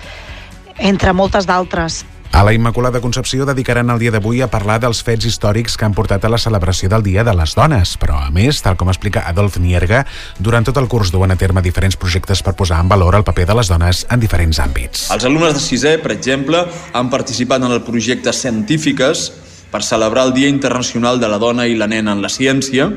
entre 0.80 1.14
moltes 1.14 1.46
d'altres. 1.46 2.04
A 2.34 2.44
la 2.44 2.52
Immaculada 2.52 3.00
Concepció 3.00 3.46
dedicaran 3.46 3.92
el 3.94 4.00
dia 4.02 4.10
d'avui 4.10 4.40
a 4.42 4.48
parlar 4.50 4.80
dels 4.82 5.04
fets 5.06 5.28
històrics 5.30 5.76
que 5.78 5.86
han 5.86 5.94
portat 5.94 6.24
a 6.26 6.32
la 6.34 6.40
celebració 6.42 6.88
del 6.90 7.04
Dia 7.06 7.22
de 7.22 7.36
les 7.38 7.52
Dones, 7.54 7.92
però 8.02 8.16
a 8.26 8.32
més, 8.34 8.58
tal 8.66 8.74
com 8.74 8.90
explica 8.90 9.22
Adolf 9.30 9.60
Nierga, 9.62 10.00
durant 10.42 10.66
tot 10.66 10.80
el 10.82 10.88
curs 10.90 11.12
duen 11.14 11.30
a 11.30 11.38
terme 11.38 11.62
diferents 11.62 11.94
projectes 11.94 12.42
per 12.42 12.56
posar 12.58 12.80
en 12.82 12.90
valor 12.90 13.14
el 13.14 13.26
paper 13.28 13.46
de 13.52 13.58
les 13.60 13.70
dones 13.70 14.02
en 14.10 14.24
diferents 14.24 14.58
àmbits. 14.64 15.04
Els 15.14 15.28
alumnes 15.30 15.54
de 15.54 15.62
sisè, 15.62 15.92
per 16.02 16.10
exemple, 16.16 16.64
han 16.98 17.12
participat 17.14 17.62
en 17.62 17.76
el 17.76 17.84
projecte 17.86 18.34
Científiques 18.34 19.28
per 19.70 19.84
celebrar 19.86 20.26
el 20.26 20.34
Dia 20.34 20.50
Internacional 20.50 21.22
de 21.22 21.30
la 21.30 21.38
Dona 21.38 21.68
i 21.70 21.78
la 21.78 21.86
Nena 21.86 22.18
en 22.18 22.26
la 22.26 22.34
Ciència. 22.34 22.90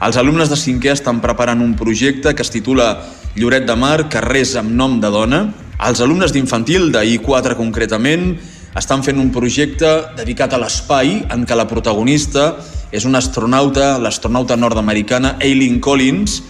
Els 0.00 0.16
alumnes 0.16 0.48
de 0.48 0.56
cinquè 0.56 0.94
estan 0.96 1.20
preparant 1.20 1.60
un 1.60 1.76
projecte 1.76 2.32
que 2.32 2.40
es 2.40 2.54
titula 2.56 2.88
Lloret 3.36 3.68
de 3.68 3.76
Mar, 3.76 4.08
carrers 4.08 4.56
amb 4.56 4.72
nom 4.72 4.96
de 5.04 5.12
dona. 5.12 5.42
Els 5.76 6.00
alumnes 6.00 6.32
d'infantil, 6.32 6.88
de 6.94 7.04
I4 7.18 7.52
concretament, 7.60 8.30
estan 8.78 9.02
fent 9.04 9.18
un 9.20 9.28
projecte 9.32 9.88
dedicat 10.16 10.54
a 10.54 10.60
l'espai 10.60 11.18
en 11.32 11.44
què 11.44 11.56
la 11.58 11.68
protagonista 11.68 12.54
és 12.92 13.04
una 13.08 13.20
astronauta, 13.20 13.98
l'astronauta 14.00 14.56
nord-americana 14.56 15.36
Aileen 15.40 15.80
Collins, 15.80 16.40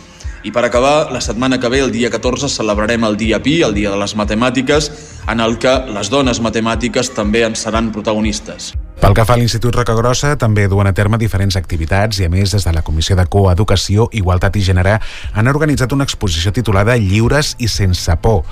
i 0.43 0.53
per 0.53 0.65
acabar, 0.67 1.11
la 1.13 1.21
setmana 1.21 1.61
que 1.61 1.69
ve, 1.69 1.81
el 1.81 1.93
dia 1.93 2.11
14, 2.11 2.49
celebrarem 2.49 3.05
el 3.05 3.17
dia 3.17 3.43
Pi, 3.43 3.61
el 3.63 3.75
dia 3.75 3.91
de 3.91 3.99
les 3.99 4.17
matemàtiques, 4.19 4.91
en 5.29 5.41
el 5.41 5.59
que 5.63 5.73
les 5.95 6.11
dones 6.11 6.41
matemàtiques 6.43 7.13
també 7.15 7.45
en 7.47 7.55
seran 7.57 7.93
protagonistes. 7.95 8.73
Pel 9.03 9.17
que 9.19 9.25
fa 9.27 9.35
a 9.35 9.39
l'Institut 9.41 9.75
Rocagrossa, 9.75 10.37
també 10.39 10.69
duen 10.71 10.87
a 10.87 10.93
terme 10.95 11.19
diferents 11.19 11.57
activitats 11.59 12.21
i, 12.21 12.27
a 12.29 12.31
més, 12.31 12.53
des 12.55 12.63
de 12.63 12.75
la 12.75 12.85
Comissió 12.87 13.17
de 13.19 13.25
Coeducació, 13.27 14.07
Igualtat 14.15 14.61
i 14.61 14.63
Gènere 14.63 14.93
han 15.35 15.51
organitzat 15.51 15.91
una 15.95 16.07
exposició 16.07 16.53
titulada 16.55 16.95
Lliures 16.95 17.57
i 17.59 17.67
sense 17.67 18.15
por. 18.23 18.45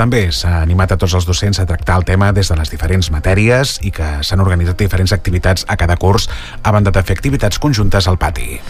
També 0.00 0.30
s'ha 0.32 0.62
animat 0.62 0.96
a 0.96 1.00
tots 1.00 1.18
els 1.18 1.28
docents 1.28 1.60
a 1.60 1.68
tractar 1.68 2.00
el 2.00 2.08
tema 2.08 2.32
des 2.32 2.48
de 2.48 2.56
les 2.56 2.72
diferents 2.72 3.12
matèries 3.12 3.76
i 3.84 3.92
que 3.92 4.08
s'han 4.24 4.40
organitzat 4.40 4.80
diferents 4.80 5.12
activitats 5.12 5.68
a 5.68 5.76
cada 5.76 6.00
curs 6.00 6.30
a 6.62 6.72
banda 6.72 6.88
de 6.88 7.04
fer 7.04 7.18
activitats 7.18 7.60
conjuntes 7.60 8.08
al 8.08 8.16
pati. 8.16 8.62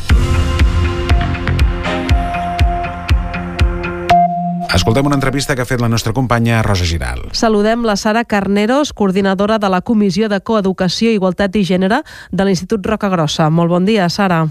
Escoltem 4.79 5.07
una 5.07 5.17
entrevista 5.17 5.57
que 5.57 5.65
ha 5.65 5.67
fet 5.67 5.81
la 5.83 5.89
nostra 5.91 6.13
companya 6.15 6.61
Rosa 6.63 6.85
Giral. 6.87 7.25
Saludem 7.35 7.83
la 7.83 7.97
Sara 7.99 8.23
Carneros, 8.25 8.93
coordinadora 8.93 9.57
de 9.59 9.69
la 9.69 9.81
Comissió 9.83 10.29
de 10.31 10.39
Coeducació, 10.39 11.11
Igualtat 11.11 11.57
i 11.59 11.65
Gènere 11.67 11.99
de 12.31 12.45
l'Institut 12.47 12.87
Roca 12.87 13.11
Grossa. 13.11 13.49
Molt 13.51 13.75
bon 13.75 13.89
dia, 13.89 14.07
Sara. 14.09 14.45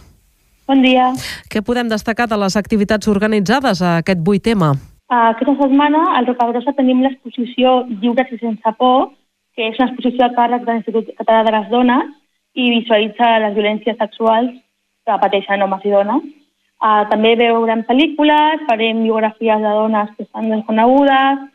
Bon 0.67 0.83
dia. 0.83 1.13
Què 1.47 1.61
podem 1.63 1.87
destacar 1.87 2.27
de 2.27 2.35
les 2.43 2.57
activitats 2.59 3.07
organitzades 3.07 3.79
a 3.79 3.93
aquest 4.01 4.19
vuit 4.19 4.43
tema? 4.43 4.73
Aquesta 5.07 5.55
setmana 5.61 6.03
al 6.19 6.27
Rocagrossa 6.27 6.75
tenim 6.75 6.99
l'exposició 7.05 7.85
Lliures 7.87 8.27
i 8.35 8.41
sense 8.41 8.73
por, 8.77 9.13
que 9.55 9.69
és 9.71 9.79
una 9.79 9.87
exposició 9.93 10.27
a 10.27 10.33
càrrec 10.35 10.67
de 10.67 10.75
l'Institut 10.75 11.13
Català 11.21 11.45
de 11.47 11.55
les 11.55 11.71
Dones 11.71 12.11
i 12.59 12.67
visualitza 12.75 13.37
les 13.45 13.55
violències 13.55 13.95
sexuals 13.95 14.51
que 15.07 15.21
pateixen 15.23 15.63
homes 15.63 15.87
i 15.87 15.95
dones. 15.95 16.27
Uh, 16.77 17.03
també 17.09 17.33
veurem 17.39 17.81
pel·lícules, 17.87 18.65
farem 18.69 18.99
biografies 19.01 19.63
de 19.63 19.75
dones 19.79 20.11
que 20.15 20.27
estan 20.27 20.51
desconegudes, 20.53 21.47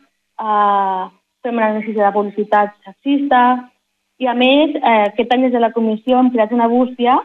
uh, 0.43 1.07
fem 1.43 1.55
un 1.55 1.63
anàlisi 1.63 1.95
de 1.95 2.11
publicitat 2.15 2.75
sexista, 2.83 3.43
i 4.23 4.27
a 4.27 4.33
més, 4.37 4.75
eh, 4.77 5.09
aquest 5.09 5.31
any 5.33 5.47
des 5.47 5.53
de 5.55 5.59
la 5.59 5.71
comissió 5.73 6.19
hem 6.19 6.29
creat 6.31 6.53
una 6.55 6.69
bústia 6.71 7.17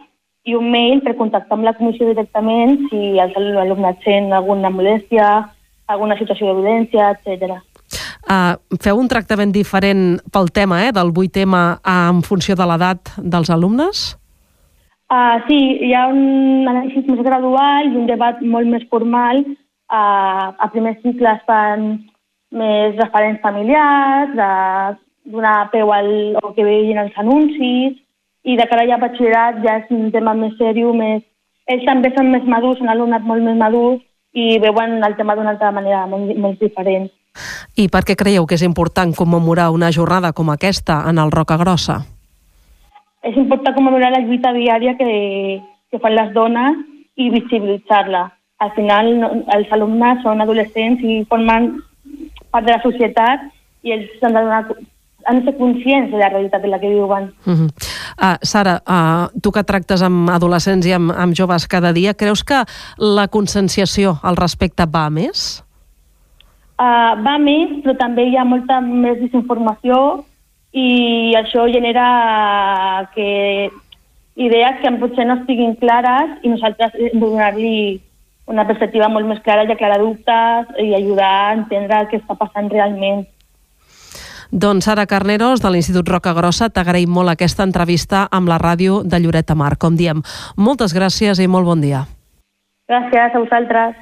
i 0.49 0.55
un 0.57 0.71
mail 0.73 1.03
per 1.05 1.15
contactar 1.19 1.59
amb 1.59 1.67
la 1.67 1.75
comissió 1.77 2.09
directament 2.09 2.79
si 2.89 3.19
els 3.23 3.37
alumnes 3.37 3.99
sent 4.05 4.33
alguna 4.33 4.71
molèstia, 4.73 5.29
alguna 5.87 6.17
situació 6.19 6.49
de 6.49 6.63
violència, 6.63 7.13
etc. 7.15 7.59
Uh, 8.29 8.57
feu 8.83 8.99
un 9.01 9.09
tractament 9.09 9.53
diferent 9.53 10.19
pel 10.33 10.51
tema 10.53 10.83
eh, 10.87 10.93
del 10.93 11.13
vuit 11.17 11.33
tema 11.33 11.63
uh, 11.79 12.09
en 12.11 12.25
funció 12.25 12.57
de 12.57 12.67
l'edat 12.69 13.15
dels 13.19 13.53
alumnes? 13.53 14.09
Uh, 15.09 15.41
sí, 15.49 15.59
hi 15.89 15.95
ha 15.97 16.05
un 16.13 16.69
anàlisi 16.69 17.01
més 17.09 17.23
gradual 17.25 17.87
i 17.89 17.97
un 17.97 18.09
debat 18.11 18.43
molt 18.45 18.69
més 18.69 18.85
formal. 18.93 19.41
Uh, 19.89 20.53
a 20.53 20.69
primers 20.73 20.99
cicles 21.01 21.41
fan 21.49 21.87
més 22.53 22.97
referents 22.99 23.41
familiars, 23.41 24.35
de 24.37 24.51
donar 25.33 25.71
peu 25.73 25.93
al, 25.93 26.11
al 26.43 26.53
que 26.57 26.65
veien 26.65 27.01
els 27.01 27.17
anuncis, 27.21 27.97
i 28.45 28.57
de 28.57 28.67
cara 28.69 28.85
ja 28.89 28.99
a 28.99 29.03
batxillerat 29.03 29.63
ja 29.65 29.79
és 29.83 29.89
un 29.97 30.13
tema 30.13 30.37
més 30.37 30.57
seriós, 30.61 30.93
més... 30.97 31.25
Ells 31.69 31.85
també 31.85 32.13
són 32.15 32.31
més 32.33 32.45
madurs, 32.49 32.81
un 32.81 32.89
alumnat 32.89 33.25
molt 33.29 33.45
més 33.45 33.57
madur, 33.57 33.99
i 34.33 34.57
veuen 34.61 35.03
el 35.05 35.17
tema 35.17 35.37
d'una 35.37 35.53
altra 35.57 35.73
manera, 35.73 36.07
molt, 36.09 36.37
molt 36.37 36.61
diferent. 36.61 37.09
I 37.77 37.89
per 37.93 38.05
què 38.05 38.17
creieu 38.17 38.47
que 38.49 38.57
és 38.57 38.65
important 38.65 39.13
commemorar 39.17 39.69
una 39.73 39.93
jornada 39.93 40.33
com 40.33 40.49
aquesta 40.53 41.03
en 41.09 41.21
el 41.21 41.33
Roca 41.33 41.57
Grossa? 41.61 42.01
És 43.29 43.37
important 43.37 43.77
commemorar 43.77 44.11
la 44.15 44.23
lluita 44.25 44.53
diària 44.57 44.97
que, 44.99 45.09
que 45.91 46.01
fan 46.03 46.17
les 46.17 46.33
dones 46.35 46.81
i 47.19 47.31
visibilitzar-la. 47.35 48.29
Al 48.65 48.73
final, 48.75 49.11
no, 49.21 49.31
els 49.55 49.73
alumnes 49.75 50.23
són 50.25 50.41
adolescents 50.43 51.03
i 51.05 51.21
formen 51.31 51.75
part 52.51 52.67
de 52.67 52.75
la 52.75 52.83
societat 52.83 53.45
i 53.87 53.95
ells 53.95 54.25
han 54.25 54.35
de, 54.35 54.43
donar, 54.43 54.63
han 55.29 55.39
de 55.39 55.47
ser 55.47 55.55
conscients 55.59 56.11
de 56.11 56.19
la 56.19 56.31
realitat 56.33 56.65
en 56.65 56.73
la 56.73 56.81
que 56.81 56.91
viuen. 56.91 57.31
Uh 57.47 57.55
-huh. 57.55 57.69
uh, 57.69 58.37
Sara, 58.43 58.81
uh, 58.87 59.41
tu 59.41 59.53
que 59.53 59.65
tractes 59.65 60.03
amb 60.03 60.31
adolescents 60.31 60.87
i 60.87 60.93
amb, 60.93 61.13
amb 61.13 61.35
joves 61.35 61.69
cada 61.69 61.93
dia, 61.93 62.15
creus 62.15 62.43
que 62.43 62.65
la 62.99 63.29
conscienciació 63.29 64.19
al 64.23 64.37
respecte 64.37 64.87
va 64.87 65.11
més? 65.11 65.65
Uh, 66.79 67.15
va 67.27 67.39
més, 67.39 67.83
però 67.85 67.97
també 67.97 68.29
hi 68.29 68.37
ha 68.37 68.45
molta 68.45 68.81
més 68.81 69.19
desinformació 69.21 70.25
i 70.73 71.35
això 71.39 71.67
genera 71.73 73.09
que 73.15 73.71
idees 74.37 74.83
que 74.83 74.93
potser 75.01 75.27
no 75.27 75.41
estiguin 75.41 75.75
clares 75.81 76.39
i 76.43 76.53
nosaltres 76.53 76.95
donar-li 77.15 78.01
una 78.49 78.67
perspectiva 78.67 79.09
molt 79.13 79.29
més 79.29 79.41
clara 79.45 79.65
i 79.65 79.73
aclarar 79.73 79.99
dubtes 80.01 80.71
i 80.81 80.95
ajudar 80.97 81.33
a 81.33 81.57
entendre 81.57 82.01
el 82.01 82.09
que 82.09 82.21
està 82.21 82.37
passant 82.39 82.71
realment. 82.73 83.27
Doncs 84.51 84.87
Sara 84.89 85.05
Carneros, 85.05 85.61
de 85.61 85.71
l'Institut 85.71 86.09
Roca 86.09 86.33
Grossa, 86.33 86.71
t'agraïm 86.73 87.13
molt 87.13 87.29
aquesta 87.29 87.67
entrevista 87.69 88.25
amb 88.33 88.49
la 88.49 88.57
ràdio 88.57 89.03
de 89.05 89.21
Lloret 89.21 89.51
de 89.51 89.59
Mar. 89.59 89.75
Com 89.77 89.99
diem, 90.01 90.23
moltes 90.57 90.97
gràcies 90.97 91.43
i 91.43 91.49
molt 91.49 91.69
bon 91.69 91.85
dia. 91.85 92.07
Gràcies 92.89 93.37
a 93.37 93.45
vosaltres. 93.45 94.01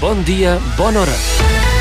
Bon 0.00 0.24
dia, 0.24 0.56
bona 0.80 1.04
hora. 1.04 1.71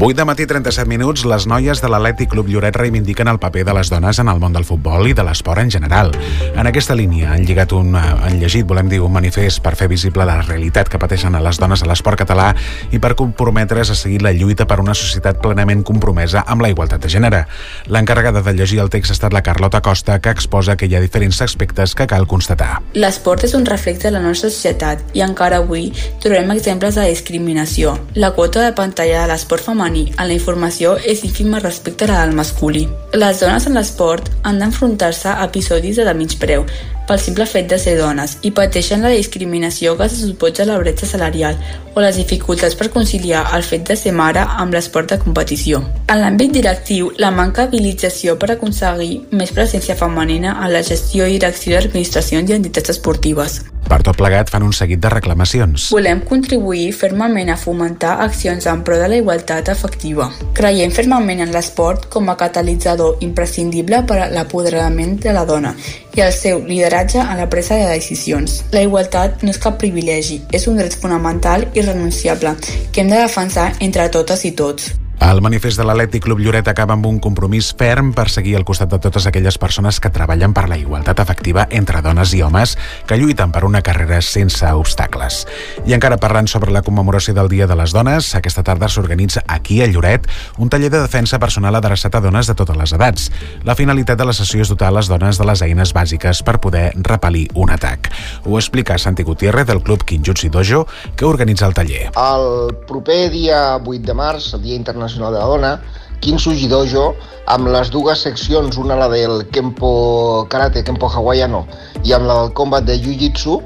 Vuit 0.00 0.16
de 0.16 0.24
matí, 0.24 0.46
37 0.48 0.88
minuts, 0.88 1.26
les 1.28 1.44
noies 1.44 1.80
de 1.84 1.88
l'Atlètic 1.92 2.30
Club 2.32 2.46
Lloret 2.48 2.72
reivindiquen 2.72 3.28
el 3.28 3.36
paper 3.36 3.66
de 3.68 3.72
les 3.76 3.90
dones 3.92 4.16
en 4.22 4.30
el 4.32 4.38
món 4.40 4.54
del 4.56 4.64
futbol 4.64 5.04
i 5.04 5.12
de 5.12 5.20
l'esport 5.26 5.60
en 5.60 5.68
general. 5.68 6.14
En 6.56 6.64
aquesta 6.70 6.94
línia 6.96 7.34
han 7.34 7.44
lligat 7.44 7.74
un, 7.76 7.92
eh, 7.92 8.00
han 8.00 8.38
llegit, 8.40 8.64
volem 8.64 8.88
dir, 8.88 9.02
un 9.04 9.12
manifest 9.12 9.60
per 9.60 9.74
fer 9.76 9.90
visible 9.92 10.24
la 10.24 10.38
realitat 10.40 10.88
que 10.88 10.98
pateixen 10.98 11.36
a 11.36 11.42
les 11.44 11.60
dones 11.60 11.82
a 11.84 11.88
l'esport 11.90 12.16
català 12.16 12.54
i 12.90 12.98
per 12.98 13.10
comprometre's 13.14 13.90
a 13.90 13.94
seguir 13.94 14.22
la 14.22 14.32
lluita 14.32 14.64
per 14.64 14.80
una 14.80 14.94
societat 14.94 15.42
plenament 15.42 15.84
compromesa 15.84 16.46
amb 16.46 16.64
la 16.64 16.72
igualtat 16.72 17.04
de 17.04 17.12
gènere. 17.12 17.44
L'encarregada 17.84 18.40
de 18.40 18.54
llegir 18.54 18.80
el 18.80 18.88
text 18.88 19.10
ha 19.10 19.18
estat 19.18 19.36
la 19.36 19.42
Carlota 19.42 19.82
Costa, 19.82 20.18
que 20.18 20.30
exposa 20.30 20.78
que 20.78 20.86
hi 20.88 20.96
ha 20.96 21.04
diferents 21.04 21.42
aspectes 21.42 21.94
que 21.94 22.06
cal 22.06 22.26
constatar. 22.26 22.80
L'esport 22.94 23.44
és 23.44 23.52
un 23.52 23.68
reflex 23.68 24.00
de 24.08 24.16
la 24.16 24.24
nostra 24.24 24.48
societat 24.48 25.12
i 25.12 25.20
encara 25.20 25.60
avui 25.60 25.92
trobem 26.24 26.56
exemples 26.56 26.96
de 26.96 27.04
discriminació. 27.04 27.98
La 28.14 28.32
quota 28.32 28.64
de 28.64 28.72
pantalla 28.72 29.26
de 29.26 29.34
l'esport 29.34 29.68
femení 29.68 29.89
en 29.98 30.28
la 30.28 30.34
informació 30.34 30.94
és 31.02 31.24
ínfima 31.26 31.58
respecte 31.58 32.06
a 32.06 32.12
la 32.12 32.20
del 32.24 32.36
masculí. 32.36 32.86
Les 33.12 33.40
dones 33.40 33.66
en 33.66 33.74
l'esport 33.74 34.30
han 34.42 34.60
d'enfrontar-se 34.62 35.28
a 35.32 35.44
episodis 35.48 35.96
de 35.96 36.14
menyspreu 36.14 36.64
pel 37.10 37.18
simple 37.18 37.44
fet 37.46 37.66
de 37.66 37.76
ser 37.82 37.96
dones 37.98 38.36
i 38.46 38.52
pateixen 38.54 39.02
la 39.02 39.10
discriminació 39.10 39.96
que 39.98 40.06
se 40.08 40.20
suposa 40.20 40.62
la 40.68 40.76
bretxa 40.78 41.08
salarial 41.10 41.56
o 41.96 42.04
les 42.04 42.20
dificultats 42.20 42.76
per 42.78 42.92
conciliar 42.94 43.48
el 43.56 43.66
fet 43.66 43.88
de 43.88 43.96
ser 43.98 44.12
mare 44.14 44.44
amb 44.62 44.76
l'esport 44.76 45.10
de 45.10 45.18
competició. 45.18 45.82
En 46.06 46.22
l'àmbit 46.22 46.54
directiu, 46.54 47.10
la 47.18 47.32
manca 47.34 47.64
d'habilització 47.66 48.36
per 48.38 48.52
aconseguir 48.54 49.24
més 49.34 49.50
presència 49.56 49.98
femenina 49.98 50.54
en 50.62 50.70
la 50.70 50.84
gestió 50.86 51.26
i 51.26 51.34
direcció 51.40 51.80
d'administracions 51.80 52.50
i 52.50 52.58
entitats 52.60 52.94
esportives. 52.94 53.58
Per 53.90 53.98
tot 54.06 54.14
plegat, 54.14 54.46
fan 54.52 54.62
un 54.62 54.74
seguit 54.76 55.00
de 55.02 55.10
reclamacions. 55.10 55.88
Volem 55.90 56.20
contribuir 56.28 56.92
fermament 56.94 57.50
a 57.50 57.56
fomentar 57.58 58.20
accions 58.22 58.68
en 58.70 58.84
pro 58.86 59.00
de 59.00 59.08
la 59.10 59.18
igualtat 59.18 59.72
efectiva. 59.72 60.28
Creiem 60.54 60.94
fermament 60.94 61.42
en 61.42 61.50
l'esport 61.50 62.06
com 62.12 62.30
a 62.30 62.36
catalitzador 62.38 63.18
imprescindible 63.26 64.04
per 64.06 64.20
a 64.20 64.30
l'apoderament 64.30 65.18
de 65.24 65.34
la 65.34 65.42
dona 65.48 65.74
i 66.16 66.24
el 66.24 66.32
seu 66.32 66.62
lideratge 66.66 67.20
en 67.20 67.36
la 67.38 67.48
presa 67.50 67.76
de 67.76 67.90
decisions. 67.92 68.64
La 68.72 68.82
igualtat 68.86 69.44
no 69.44 69.52
és 69.52 69.60
cap 69.62 69.78
privilegi, 69.82 70.40
és 70.52 70.66
un 70.70 70.80
dret 70.80 70.96
fonamental 70.96 71.68
i 71.74 71.86
renunciable 71.86 72.56
que 72.92 73.04
hem 73.04 73.12
de 73.12 73.22
defensar 73.22 73.72
entre 73.80 74.08
totes 74.10 74.44
i 74.44 74.54
tots. 74.56 74.92
El 75.20 75.42
manifest 75.44 75.76
de 75.76 75.84
l'Atlètic 75.84 76.24
Club 76.24 76.38
Lloret 76.40 76.66
acaba 76.70 76.94
amb 76.96 77.04
un 77.04 77.18
compromís 77.20 77.68
ferm 77.76 78.14
per 78.16 78.24
seguir 78.32 78.54
al 78.56 78.64
costat 78.64 78.88
de 78.88 78.98
totes 79.04 79.26
aquelles 79.28 79.58
persones 79.60 79.98
que 80.00 80.08
treballen 80.10 80.54
per 80.56 80.64
la 80.70 80.78
igualtat 80.80 81.20
efectiva 81.20 81.66
entre 81.76 82.00
dones 82.00 82.32
i 82.32 82.40
homes 82.40 82.72
que 83.06 83.18
lluiten 83.20 83.52
per 83.52 83.66
una 83.68 83.82
carrera 83.84 84.22
sense 84.24 84.64
obstacles. 84.72 85.42
I 85.84 85.92
encara 85.92 86.16
parlant 86.16 86.48
sobre 86.48 86.72
la 86.72 86.80
commemoració 86.82 87.34
del 87.36 87.50
Dia 87.52 87.68
de 87.68 87.76
les 87.76 87.92
Dones, 87.92 88.30
aquesta 88.34 88.64
tarda 88.64 88.88
s'organitza 88.88 89.44
aquí 89.46 89.82
a 89.84 89.90
Lloret 89.92 90.24
un 90.56 90.72
taller 90.72 90.88
de 90.90 91.02
defensa 91.04 91.38
personal 91.38 91.76
adreçat 91.76 92.16
a 92.16 92.24
dones 92.24 92.48
de 92.48 92.56
totes 92.56 92.80
les 92.80 92.96
edats. 92.96 93.28
La 93.68 93.76
finalitat 93.76 94.18
de 94.18 94.24
la 94.24 94.34
sessió 94.34 94.64
és 94.64 94.72
dotar 94.72 94.90
les 94.96 95.12
dones 95.12 95.36
de 95.36 95.46
les 95.46 95.62
eines 95.68 95.92
bàsiques 95.94 96.42
per 96.42 96.56
poder 96.64 96.94
repel·lir 96.96 97.50
un 97.60 97.70
atac. 97.76 98.08
Ho 98.48 98.56
explica 98.56 98.98
Santi 98.98 99.28
Gutiérrez 99.28 99.68
del 99.68 99.84
Club 99.84 100.08
Kinjutsu 100.08 100.48
Dojo 100.48 100.86
que 101.14 101.28
organitza 101.28 101.68
el 101.68 101.76
taller. 101.76 102.08
El 102.16 102.74
proper 102.88 103.28
dia 103.30 103.76
8 103.76 104.00
de 104.08 104.16
març, 104.16 104.54
el 104.56 104.64
Dia 104.64 104.80
Internacional 104.80 105.09
de 105.18 105.26
la 105.26 105.46
Dona, 105.48 105.72
Kinsuji 106.20 106.68
Dojo, 106.68 107.14
amb 107.50 107.70
les 107.72 107.90
dues 107.90 108.20
seccions, 108.22 108.76
una 108.78 108.96
la 109.00 109.08
del 109.08 109.46
Kempo 109.50 110.46
Karate, 110.52 110.84
Kempo 110.84 111.08
Hawaiiano, 111.08 111.64
i 112.04 112.12
amb 112.12 112.28
la 112.28 112.36
del 112.42 112.52
combat 112.54 112.84
de 112.84 112.98
Jiu-Jitsu, 113.00 113.56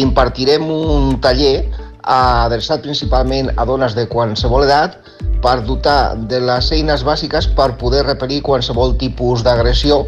impartirem 0.00 0.64
un 0.72 1.18
taller 1.20 1.68
adreçat 2.08 2.82
principalment 2.82 3.52
a 3.56 3.66
dones 3.68 3.94
de 3.94 4.06
qualsevol 4.08 4.64
edat 4.64 4.96
per 5.44 5.60
dotar 5.66 6.16
de 6.30 6.40
les 6.40 6.70
eines 6.72 7.04
bàsiques 7.04 7.50
per 7.58 7.74
poder 7.78 8.06
repel·lir 8.06 8.40
qualsevol 8.42 8.96
tipus 8.98 9.44
d'agressió 9.44 10.06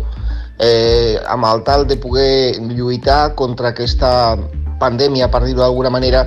eh, 0.59 1.20
amb 1.28 1.47
el 1.47 1.62
tal 1.64 1.86
de 1.86 1.97
poder 2.01 2.57
lluitar 2.72 3.34
contra 3.36 3.70
aquesta 3.74 4.38
pandèmia, 4.81 5.28
per 5.31 5.45
dir-ho 5.45 5.61
d'alguna 5.62 5.93
manera, 5.93 6.24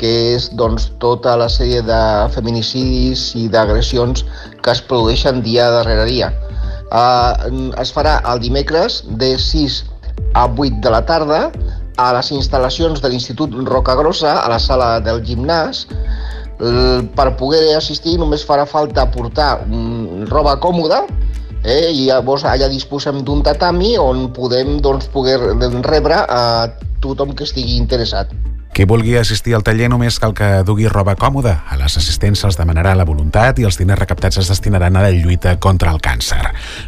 que 0.00 0.10
és 0.34 0.50
doncs, 0.58 0.90
tota 1.02 1.36
la 1.40 1.48
sèrie 1.52 1.82
de 1.84 2.00
feminicidis 2.34 3.30
i 3.40 3.48
d'agressions 3.52 4.24
que 4.62 4.74
es 4.74 4.82
produeixen 4.84 5.42
dia 5.42 5.70
darrere 5.72 6.06
dia. 6.10 6.30
Uh, 6.94 7.72
es 7.80 7.90
farà 7.90 8.20
el 8.30 8.42
dimecres 8.44 9.02
de 9.20 9.34
6 9.40 9.80
a 10.38 10.44
8 10.46 10.82
de 10.84 10.92
la 10.92 11.02
tarda 11.08 11.40
a 11.96 12.10
les 12.16 12.30
instal·lacions 12.34 13.00
de 13.02 13.10
l'Institut 13.10 13.54
Rocagrossa, 13.68 14.40
a 14.42 14.48
la 14.50 14.58
sala 14.58 14.98
del 15.00 15.22
gimnàs. 15.26 15.86
Per 16.54 17.28
poder 17.38 17.74
assistir 17.74 18.14
només 18.18 18.44
farà 18.46 18.64
falta 18.66 19.08
portar 19.10 19.64
mm, 19.66 20.28
roba 20.30 20.54
còmoda, 20.62 21.02
eh? 21.64 21.90
i 21.90 22.06
llavors 22.06 22.44
allà 22.46 22.68
disposem 22.70 23.22
d'un 23.24 23.42
tatami 23.42 23.96
on 23.98 24.28
podem 24.36 24.78
doncs, 24.84 25.08
poder 25.12 25.38
rebre 25.88 26.20
a 26.28 26.68
tothom 27.02 27.34
que 27.34 27.44
estigui 27.48 27.76
interessat. 27.80 28.30
Qui 28.74 28.88
vulgui 28.90 29.12
assistir 29.14 29.52
al 29.54 29.62
taller 29.62 29.86
només 29.86 30.16
cal 30.18 30.32
que 30.34 30.48
dugui 30.66 30.88
roba 30.90 31.12
còmoda. 31.14 31.52
A 31.70 31.76
les 31.78 31.94
assistents 31.94 32.40
se'ls 32.42 32.56
demanarà 32.58 32.96
la 32.98 33.04
voluntat 33.06 33.60
i 33.62 33.66
els 33.68 33.78
diners 33.78 34.00
recaptats 34.00 34.40
es 34.42 34.50
destinaran 34.50 34.96
a 34.98 35.04
la 35.04 35.12
lluita 35.14 35.52
contra 35.62 35.92
el 35.94 36.00
càncer. 36.02 36.40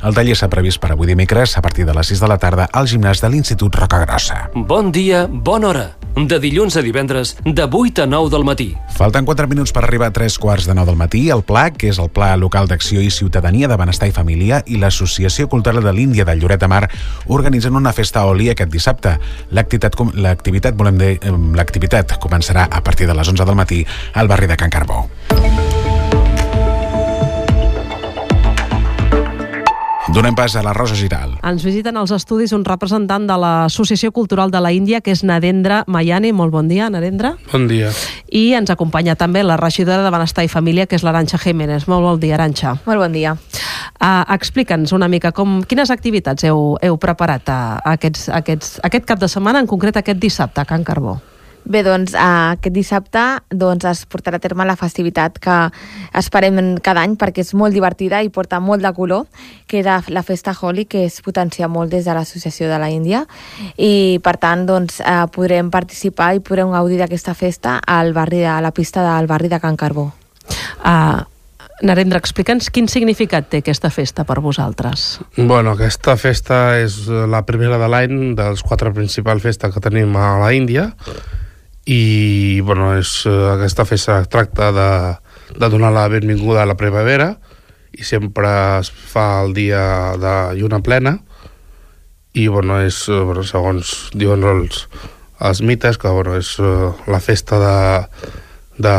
El 0.03 0.17
taller 0.17 0.35
s'ha 0.35 0.51
previst 0.51 0.83
per 0.83 0.91
avui 0.91 1.07
dimecres 1.07 1.55
a 1.55 1.63
partir 1.63 1.87
de 1.87 1.95
les 1.95 2.11
6 2.11 2.25
de 2.25 2.31
la 2.33 2.41
tarda 2.43 2.67
al 2.73 2.91
gimnàs 2.91 3.23
de 3.23 3.31
l'Institut 3.31 3.79
Rocagrossa. 3.79 4.49
Bon 4.67 4.91
dia, 4.91 5.29
bona 5.31 5.71
hora. 5.71 5.87
De 6.17 6.39
dilluns 6.41 6.75
a 6.81 6.81
divendres, 6.81 7.35
de 7.45 7.69
8 7.71 8.03
a 8.03 8.07
9 8.09 8.31
del 8.33 8.43
matí. 8.49 8.71
Falten 8.97 9.27
4 9.29 9.47
minuts 9.47 9.71
per 9.71 9.85
arribar 9.85 10.09
a 10.09 10.15
3 10.17 10.39
quarts 10.41 10.67
de 10.67 10.75
9 10.75 10.89
del 10.89 10.97
matí. 10.97 11.23
El 11.31 11.45
PLAC, 11.45 11.77
que 11.77 11.91
és 11.93 12.01
el 12.01 12.09
Pla 12.09 12.33
Local 12.41 12.67
d'Acció 12.67 13.03
i 13.05 13.11
Ciutadania 13.13 13.69
de 13.69 13.77
Benestar 13.77 14.09
i 14.09 14.17
Família, 14.17 14.63
i 14.65 14.81
l'Associació 14.81 15.47
Cultural 15.53 15.85
de 15.85 15.93
l'Índia 15.93 16.25
de 16.25 16.35
Lloret 16.35 16.65
de 16.65 16.71
Mar 16.73 16.89
organitzen 17.29 17.77
una 17.77 17.93
festa 17.93 18.25
a 18.25 18.33
oli 18.33 18.49
aquest 18.49 18.73
dissabte. 18.73 19.19
L'activitat, 19.53 20.01
l'activitat, 20.17 20.75
volem 20.81 20.97
dir, 20.97 21.13
l'activitat 21.21 21.76
començarà 22.21 22.69
a 22.71 22.83
partir 22.83 23.07
de 23.07 23.15
les 23.15 23.29
11 23.29 23.45
del 23.45 23.55
matí 23.55 23.87
al 24.15 24.29
barri 24.29 24.47
de 24.47 24.57
Can 24.57 24.71
Carbó. 24.71 25.07
Donem 30.17 30.35
pas 30.35 30.55
a 30.57 30.63
la 30.63 30.73
Rosa 30.73 30.95
Giral. 30.95 31.35
Ens 31.45 31.65
visiten 31.67 31.97
als 32.01 32.13
estudis 32.15 32.55
un 32.57 32.63
representant 32.65 33.27
de 33.29 33.35
l'Associació 33.37 34.13
Cultural 34.17 34.49
de 34.55 34.63
la 34.65 34.71
Índia, 34.73 35.03
que 35.03 35.13
és 35.13 35.21
Narendra 35.27 35.83
Mayani. 35.87 36.31
Molt 36.33 36.55
bon 36.55 36.71
dia, 36.71 36.89
Narendra. 36.89 37.35
Bon 37.51 37.67
dia. 37.69 37.91
I 38.33 38.55
ens 38.57 38.73
acompanya 38.73 39.17
també 39.19 39.43
la 39.45 39.59
regidora 39.61 40.07
de 40.07 40.15
Benestar 40.15 40.47
i 40.47 40.49
Família, 40.49 40.87
que 40.87 40.97
és 40.97 41.05
l'Aranxa 41.05 41.37
Jiménez. 41.43 41.85
Molt 41.91 42.07
bon 42.07 42.21
dia, 42.23 42.39
Aranxa. 42.39 42.79
Molt 42.87 43.03
bon 43.03 43.13
dia. 43.13 43.37
Uh, 44.01 44.25
Explica'ns 44.33 44.97
una 44.97 45.09
mica 45.09 45.35
com, 45.37 45.61
quines 45.69 45.93
activitats 45.93 46.49
heu, 46.49 46.79
heu 46.81 46.97
preparat 46.97 47.53
a, 47.53 47.61
a 47.83 47.97
aquests, 47.99 48.31
a 48.31 48.41
aquests, 48.41 48.77
aquest 48.89 49.05
cap 49.05 49.21
de 49.21 49.29
setmana, 49.29 49.61
en 49.61 49.69
concret 49.69 50.01
aquest 50.01 50.23
dissabte, 50.23 50.63
a 50.63 50.65
Can 50.65 50.87
Carbó. 50.87 51.19
Bé, 51.67 51.83
doncs 51.83 52.15
aquest 52.15 52.75
dissabte 52.75 53.23
doncs, 53.51 53.85
es 53.91 54.05
portarà 54.07 54.39
a 54.39 54.43
terme 54.43 54.65
la 54.69 54.77
festivitat 54.79 55.41
que 55.43 55.57
esperem 56.15 56.77
cada 56.79 57.03
any 57.03 57.17
perquè 57.19 57.43
és 57.43 57.53
molt 57.59 57.75
divertida 57.75 58.21
i 58.23 58.31
porta 58.31 58.61
molt 58.63 58.85
de 58.87 58.93
color, 58.95 59.27
que 59.67 59.83
és 59.83 60.11
la 60.15 60.23
festa 60.23 60.55
Holi, 60.55 60.87
que 60.87 61.05
es 61.09 61.19
potencia 61.27 61.67
molt 61.67 61.91
des 61.91 62.07
de 62.07 62.15
l'Associació 62.15 62.71
de 62.71 62.79
la 62.79 62.91
Índia 62.95 63.25
i 63.77 64.21
per 64.23 64.37
tant 64.39 64.63
doncs, 64.69 65.01
eh, 65.01 65.25
podrem 65.35 65.71
participar 65.75 66.37
i 66.37 66.43
podrem 66.45 66.71
gaudir 66.71 67.01
d'aquesta 67.03 67.35
festa 67.35 67.81
al 67.83 68.13
barri 68.15 68.45
de, 68.45 68.51
a 68.51 68.61
la 68.63 68.71
pista 68.71 69.03
del 69.03 69.27
barri 69.27 69.51
de 69.51 69.59
Can 69.61 69.77
Carbó. 69.77 70.13
Uh, 70.87 71.25
Narendra, 71.83 72.21
explica'ns 72.23 72.71
quin 72.73 72.87
significat 72.89 73.51
té 73.51 73.59
aquesta 73.61 73.91
festa 73.91 74.25
per 74.25 74.39
vosaltres. 74.41 75.19
Bueno, 75.37 75.75
aquesta 75.75 76.15
festa 76.17 76.79
és 76.81 77.03
la 77.11 77.43
primera 77.45 77.77
de 77.83 77.91
l'any 77.91 78.15
dels 78.39 78.63
quatre 78.65 78.95
principals 78.97 79.43
festes 79.45 79.75
que 79.75 79.83
tenim 79.85 80.15
a 80.17 80.37
la 80.41 80.55
Índia 80.57 80.93
i 81.87 82.61
bueno, 82.67 82.93
és, 82.99 83.23
eh, 83.27 83.35
aquesta 83.55 83.87
festa 83.87 84.19
tracta 84.27 84.73
de, 84.75 84.91
de 85.55 85.69
donar 85.71 85.93
la 85.95 86.09
benvinguda 86.11 86.65
a 86.65 86.67
la 86.67 86.77
primavera 86.77 87.37
i 87.97 88.05
sempre 88.05 88.51
es 88.81 88.91
fa 88.91 89.45
el 89.45 89.55
dia 89.55 90.17
de 90.21 90.35
lluna 90.59 90.83
plena 90.83 91.17
i 92.35 92.49
bueno, 92.49 92.81
és, 92.83 93.07
eh, 93.09 93.45
segons 93.47 94.11
diuen 94.15 94.43
els, 94.45 94.89
els 95.41 95.63
mites 95.63 95.99
que 95.99 96.11
bueno, 96.11 96.35
és 96.37 96.57
eh, 96.59 96.91
la 97.07 97.23
festa 97.23 97.61
de, 97.63 97.79
de, 98.83 98.99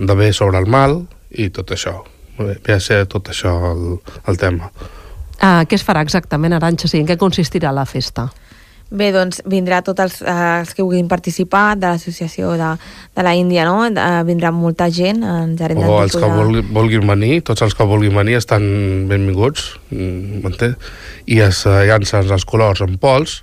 de 0.00 0.16
bé 0.16 0.32
sobre 0.32 0.58
el 0.58 0.66
mal 0.66 1.02
i 1.30 1.52
tot 1.52 1.76
això 1.76 2.00
ve 2.40 2.74
a 2.74 2.80
ser 2.80 3.04
tot 3.12 3.28
això 3.28 3.54
el, 3.74 3.86
el 4.26 4.40
tema 4.40 4.72
Uh, 5.42 5.64
què 5.66 5.74
es 5.74 5.82
farà 5.82 6.04
exactament, 6.06 6.54
Aranxa? 6.54 6.86
Sí, 6.86 7.00
en 7.02 7.06
què 7.08 7.16
consistirà 7.18 7.72
la 7.74 7.82
festa? 7.82 8.28
Bé, 8.92 9.08
doncs 9.08 9.40
vindrà 9.48 9.78
tots 9.80 10.02
els, 10.04 10.18
eh, 10.20 10.32
els 10.60 10.74
que 10.76 10.84
vulguin 10.84 11.06
participar 11.08 11.78
de 11.80 11.88
l'associació 11.88 12.50
de, 12.60 12.74
de 13.16 13.22
la 13.24 13.32
Índia, 13.38 13.64
no? 13.64 13.86
Eh, 13.88 14.10
vindrà 14.28 14.50
molta 14.52 14.90
gent, 14.92 15.22
ens 15.24 15.62
o 15.80 15.94
els 16.02 16.16
que 16.18 16.28
vulguin, 16.28 16.68
vulguin 16.76 17.08
venir, 17.08 17.40
tots 17.48 17.64
els 17.64 17.76
que 17.78 17.86
vulguin 17.88 18.12
venir 18.20 18.36
estan 18.36 18.62
benvinguts, 19.08 19.70
mm, 19.88 20.42
m'entén? 20.44 20.76
I 21.24 21.40
es 21.46 21.62
eh, 21.64 21.78
llancen 21.88 22.28
els 22.36 22.44
colors 22.44 22.84
en 22.84 23.00
pols 23.00 23.40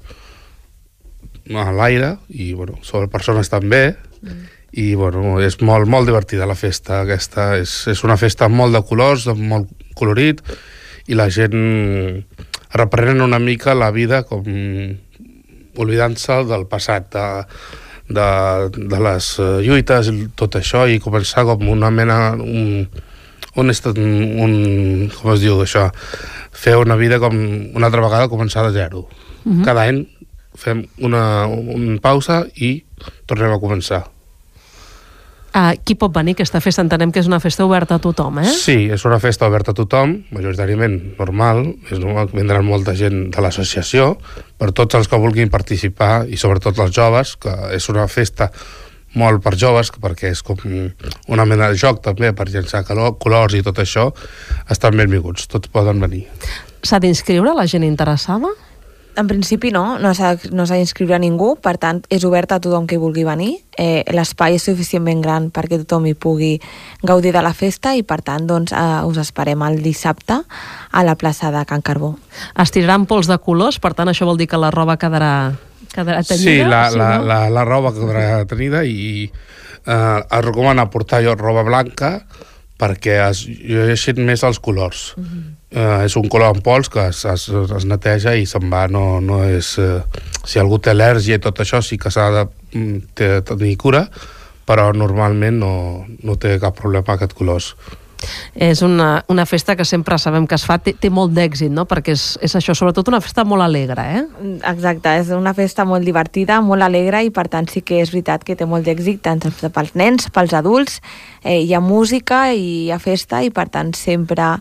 a 1.50 1.72
l'aire 1.74 2.14
i 2.30 2.54
bueno, 2.54 2.78
sobre 2.86 3.10
persones 3.10 3.50
també 3.50 3.96
mm. 4.22 4.48
i 4.78 4.94
bueno, 4.94 5.40
és 5.42 5.58
molt, 5.66 5.90
molt 5.90 6.06
divertida 6.06 6.46
la 6.46 6.58
festa 6.60 7.02
aquesta, 7.02 7.56
és, 7.58 7.88
és 7.90 8.06
una 8.06 8.22
festa 8.22 8.52
molt 8.54 8.78
de 8.78 8.86
colors, 8.86 9.26
molt 9.34 9.74
colorit 9.98 10.46
i 11.10 11.18
la 11.18 11.26
gent 11.34 11.58
reprenen 12.70 13.26
una 13.26 13.42
mica 13.42 13.74
la 13.74 13.90
vida 13.90 14.22
com 14.30 14.46
oblidant-se 15.80 16.44
del 16.50 16.66
passat, 16.70 17.10
de, 17.16 17.26
de, 18.10 18.28
de 18.76 19.00
les 19.06 19.30
eh, 19.40 19.50
lluites, 19.66 20.12
tot 20.40 20.60
això, 20.60 20.86
i 20.88 21.02
començar 21.04 21.46
com 21.50 21.68
una 21.70 21.92
mena... 21.94 22.20
Un, 22.36 22.90
un, 23.60 23.72
un, 23.74 24.54
com 25.16 25.34
es 25.34 25.42
diu 25.42 25.58
això? 25.64 25.90
Fer 26.56 26.78
una 26.80 26.96
vida 27.00 27.18
com 27.20 27.34
una 27.36 27.90
altra 27.90 28.04
vegada 28.06 28.30
començar 28.32 28.64
de 28.68 28.72
zero. 28.78 29.08
Uh 29.44 29.52
-huh. 29.52 29.66
Cada 29.66 29.88
any 29.90 30.06
fem 30.56 30.86
una, 31.00 31.48
una 31.48 32.00
pausa 32.00 32.46
i 32.56 32.84
tornem 33.26 33.52
a 33.52 33.60
començar. 33.60 34.04
Uh, 35.50 35.74
qui 35.82 35.96
pot 35.98 36.14
venir 36.14 36.36
a 36.36 36.38
aquesta 36.38 36.60
festa? 36.62 36.84
Entenem 36.86 37.10
que 37.10 37.24
és 37.24 37.28
una 37.30 37.40
festa 37.42 37.66
oberta 37.66 37.98
a 37.98 38.02
tothom, 38.04 38.38
eh? 38.44 38.52
Sí, 38.54 38.86
és 38.94 39.06
una 39.10 39.18
festa 39.24 39.48
oberta 39.50 39.74
a 39.74 39.78
tothom, 39.78 40.20
majoritàriament 40.36 41.00
normal, 41.18 41.64
és 41.90 41.98
normal 41.98 42.30
que 42.30 42.38
vindran 42.38 42.68
molta 42.68 42.94
gent 42.98 43.32
de 43.34 43.42
l'associació, 43.42 44.12
per 44.62 44.70
tots 44.78 45.00
els 45.00 45.10
que 45.10 45.18
vulguin 45.18 45.50
participar, 45.50 46.28
i 46.30 46.38
sobretot 46.38 46.78
els 46.86 46.94
joves, 46.94 47.34
que 47.42 47.56
és 47.74 47.90
una 47.90 48.06
festa 48.06 48.52
molt 49.18 49.42
per 49.42 49.56
joves, 49.58 49.90
perquè 49.90 50.30
és 50.36 50.46
com 50.46 50.62
una 51.34 51.50
mena 51.50 51.72
de 51.72 51.82
joc 51.82 52.04
també, 52.06 52.30
per 52.38 52.46
llançar 52.54 52.84
calor, 52.86 53.16
colors 53.18 53.58
i 53.58 53.66
tot 53.66 53.82
això, 53.82 54.12
estan 54.70 55.02
benvinguts, 55.02 55.50
tots 55.50 55.72
poden 55.74 55.98
venir. 56.04 56.28
S'ha 56.86 57.02
d'inscriure 57.02 57.58
la 57.58 57.66
gent 57.66 57.84
interessada? 57.88 58.54
En 59.20 59.28
principi 59.28 59.74
no, 59.76 59.98
no 60.00 60.14
s'ha 60.16 60.36
no 60.56 60.64
d'inscriure 60.70 61.18
a 61.18 61.20
ningú, 61.20 61.56
per 61.60 61.76
tant 61.82 62.00
és 62.14 62.24
obert 62.24 62.54
a 62.56 62.60
tothom 62.64 62.86
que 62.88 63.00
vulgui 63.02 63.26
venir. 63.28 63.58
Eh, 63.76 64.06
L'espai 64.16 64.56
és 64.56 64.64
suficientment 64.64 65.20
gran 65.24 65.50
perquè 65.52 65.82
tothom 65.82 66.08
hi 66.08 66.16
pugui 66.16 66.54
gaudir 67.04 67.34
de 67.36 67.44
la 67.44 67.52
festa 67.52 67.92
i 68.00 68.04
per 68.08 68.22
tant 68.24 68.48
doncs, 68.48 68.72
eh, 68.72 69.02
us 69.10 69.20
esperem 69.20 69.62
el 69.68 69.82
dissabte 69.84 70.40
a 70.40 71.04
la 71.04 71.18
plaça 71.20 71.52
de 71.52 71.66
Can 71.68 71.84
Carbó. 71.84 72.14
Es 72.56 72.72
tiraran 72.72 73.08
pols 73.10 73.28
de 73.28 73.40
colors, 73.44 73.80
per 73.84 73.94
tant 73.98 74.08
això 74.08 74.28
vol 74.30 74.40
dir 74.40 74.48
que 74.48 74.60
la 74.62 74.72
roba 74.72 74.96
quedarà, 75.02 75.52
quedarà 75.92 76.24
tenida? 76.24 76.44
Sí, 76.46 76.58
la, 76.64 76.84
sí, 76.90 77.02
la, 77.02 77.10
no? 77.18 77.26
la, 77.28 77.40
la 77.60 77.66
roba 77.68 77.92
quedarà 77.96 78.46
tenida 78.48 78.86
i 78.88 79.28
eh, 79.28 80.20
es 80.22 80.46
recomana 80.46 80.90
portar 80.90 81.24
jo 81.26 81.36
roba 81.36 81.68
blanca 81.68 82.22
perquè 82.80 83.20
es 83.28 83.46
llueixin 83.46 84.24
més 84.26 84.44
els 84.48 84.60
colors. 84.64 85.14
Uh 85.18 85.24
-huh 85.24 85.48
eh, 85.72 86.06
és 86.06 86.16
un 86.18 86.28
color 86.30 86.56
en 86.56 86.64
pols 86.66 86.90
que 86.90 87.08
es, 87.10 87.24
es, 87.30 87.48
es 87.50 87.86
neteja 87.90 88.36
i 88.36 88.46
se'n 88.50 88.70
va, 88.72 88.88
no, 88.92 89.20
no 89.22 89.44
és... 89.46 89.76
Eh, 89.82 90.02
si 90.50 90.58
algú 90.58 90.80
té 90.82 90.94
al·lèrgia 90.94 91.38
i 91.38 91.44
tot 91.44 91.60
això 91.62 91.82
sí 91.86 92.00
que 92.02 92.10
s'ha 92.10 92.30
de 92.34 92.44
mm, 92.74 93.42
tenir 93.46 93.76
cura, 93.78 94.06
però 94.66 94.88
normalment 94.96 95.60
no, 95.62 95.74
no 96.26 96.38
té 96.42 96.56
cap 96.62 96.78
problema 96.80 97.14
aquest 97.14 97.36
colors. 97.38 97.74
És 98.54 98.82
una, 98.84 99.24
una 99.32 99.46
festa 99.46 99.76
que 99.80 99.86
sempre 99.86 100.18
sabem 100.20 100.48
que 100.48 100.58
es 100.58 100.66
fa, 100.68 100.80
té, 100.84 100.94
té 101.00 101.12
molt 101.14 101.32
d'èxit, 101.36 101.72
no? 101.72 101.86
Perquè 101.90 102.14
és, 102.16 102.26
és 102.44 102.56
això, 102.60 102.76
sobretot 102.76 103.08
una 103.12 103.22
festa 103.24 103.46
molt 103.48 103.64
alegre, 103.64 104.06
eh? 104.20 104.24
Exacte, 104.72 105.14
és 105.22 105.32
una 105.36 105.54
festa 105.58 105.86
molt 105.88 106.06
divertida, 106.08 106.60
molt 106.66 106.84
alegre 106.86 107.24
i 107.26 107.32
per 107.36 107.48
tant 107.52 107.70
sí 107.72 107.84
que 107.86 108.02
és 108.04 108.12
veritat 108.14 108.44
que 108.44 108.58
té 108.60 108.68
molt 108.68 108.88
d'èxit 108.88 109.24
tant 109.24 109.44
pels 109.46 109.96
nens, 110.00 110.30
pels 110.36 110.56
adults, 110.58 111.00
eh, 111.44 111.62
hi 111.64 111.74
ha 111.74 111.84
música 111.84 112.50
i 112.52 112.70
hi 112.86 112.92
ha 112.92 113.00
festa 113.00 113.44
i 113.46 113.54
per 113.56 113.70
tant 113.72 113.94
sempre 113.98 114.58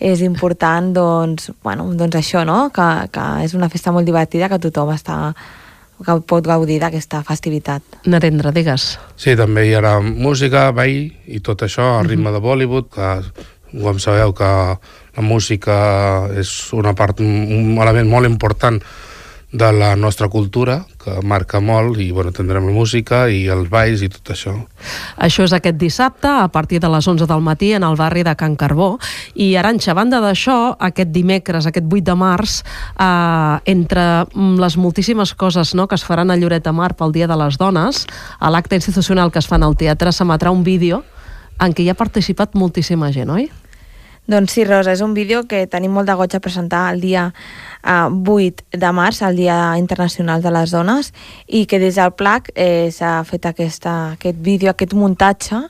és 0.00 0.22
important 0.24 0.94
doncs, 0.96 1.50
bueno, 1.62 1.90
doncs 1.94 2.16
això, 2.16 2.44
no? 2.48 2.70
que, 2.72 2.86
que 3.12 3.26
és 3.44 3.54
una 3.54 3.68
festa 3.68 3.92
molt 3.92 4.08
divertida 4.08 4.48
que 4.48 4.58
tothom 4.62 4.94
està 4.94 5.34
pot 6.26 6.46
gaudir 6.46 6.80
d'aquesta 6.80 7.22
festivitat. 7.26 7.82
Narendra, 8.06 8.52
digues. 8.52 8.98
Sí, 9.16 9.36
també 9.36 9.66
hi 9.68 9.74
haurà 9.76 9.98
música, 10.00 10.70
ball 10.72 11.10
i 11.26 11.40
tot 11.44 11.62
això, 11.62 11.98
al 11.98 12.08
ritme 12.08 12.30
uh 12.30 12.30
-huh. 12.30 12.40
de 12.40 12.46
Bollywood, 12.46 12.88
que 12.90 13.10
com 13.82 13.98
sabeu 13.98 14.32
que 14.34 14.44
la 14.44 15.22
música 15.22 16.28
és 16.38 16.72
una 16.72 16.94
part, 16.94 17.20
un 17.20 17.78
element 17.78 18.08
molt 18.08 18.26
important 18.26 18.80
de 19.52 19.72
la 19.72 19.96
nostra 19.96 20.28
cultura, 20.28 20.84
que 21.02 21.16
marca 21.26 21.58
molt, 21.60 21.98
i 21.98 22.10
bueno, 22.14 22.30
tindrem 22.30 22.68
la 22.68 22.74
música 22.74 23.24
i 23.28 23.48
els 23.50 23.66
balls 23.70 24.04
i 24.06 24.08
tot 24.12 24.30
això. 24.30 24.52
Això 25.18 25.42
és 25.42 25.54
aquest 25.56 25.78
dissabte, 25.80 26.30
a 26.30 26.46
partir 26.48 26.78
de 26.80 26.90
les 26.92 27.08
11 27.08 27.26
del 27.26 27.42
matí, 27.42 27.72
en 27.74 27.82
el 27.82 27.98
barri 27.98 28.22
de 28.22 28.36
Can 28.38 28.54
Carbó. 28.56 28.92
I, 29.34 29.56
Aranxa, 29.58 29.90
a 29.90 29.98
banda 29.98 30.20
d'això, 30.22 30.76
aquest 30.78 31.10
dimecres, 31.10 31.66
aquest 31.66 31.88
8 31.90 32.04
de 32.06 32.14
març, 32.14 32.60
eh, 32.94 33.72
entre 33.74 34.06
les 34.34 34.76
moltíssimes 34.76 35.34
coses 35.34 35.74
no, 35.74 35.88
que 35.88 35.98
es 35.98 36.04
faran 36.06 36.30
a 36.30 36.36
Lloret 36.36 36.64
de 36.64 36.72
Mar 36.72 36.94
pel 36.94 37.12
Dia 37.12 37.26
de 37.26 37.36
les 37.36 37.58
Dones, 37.58 38.06
a 38.38 38.50
l'acte 38.50 38.78
institucional 38.78 39.32
que 39.32 39.42
es 39.42 39.50
fan 39.50 39.64
al 39.66 39.74
teatre 39.76 40.12
s'emetrà 40.12 40.54
un 40.54 40.62
vídeo 40.62 41.02
en 41.60 41.74
què 41.74 41.84
hi 41.84 41.90
ha 41.90 41.98
participat 41.98 42.54
moltíssima 42.54 43.10
gent, 43.12 43.30
oi? 43.34 43.50
Doncs 44.30 44.52
sí, 44.54 44.62
Rosa, 44.62 44.92
és 44.94 45.00
un 45.02 45.10
vídeo 45.10 45.40
que 45.50 45.64
tenim 45.66 45.90
molt 45.90 46.06
de 46.06 46.14
goig 46.14 46.36
a 46.36 46.38
presentar 46.38 46.84
el 46.92 47.00
dia 47.02 47.24
eh, 47.82 48.06
8 48.06 48.78
de 48.78 48.92
març, 48.94 49.24
el 49.26 49.40
Dia 49.40 49.56
Internacional 49.80 50.44
de 50.44 50.52
les 50.54 50.70
Dones, 50.70 51.10
i 51.48 51.64
que 51.66 51.80
des 51.82 51.98
del 51.98 52.12
PLAC 52.14 52.52
eh, 52.54 52.92
s'ha 52.94 53.24
fet 53.26 53.48
aquesta, 53.50 54.12
aquest 54.14 54.38
vídeo, 54.38 54.70
aquest 54.70 54.94
muntatge, 54.94 55.64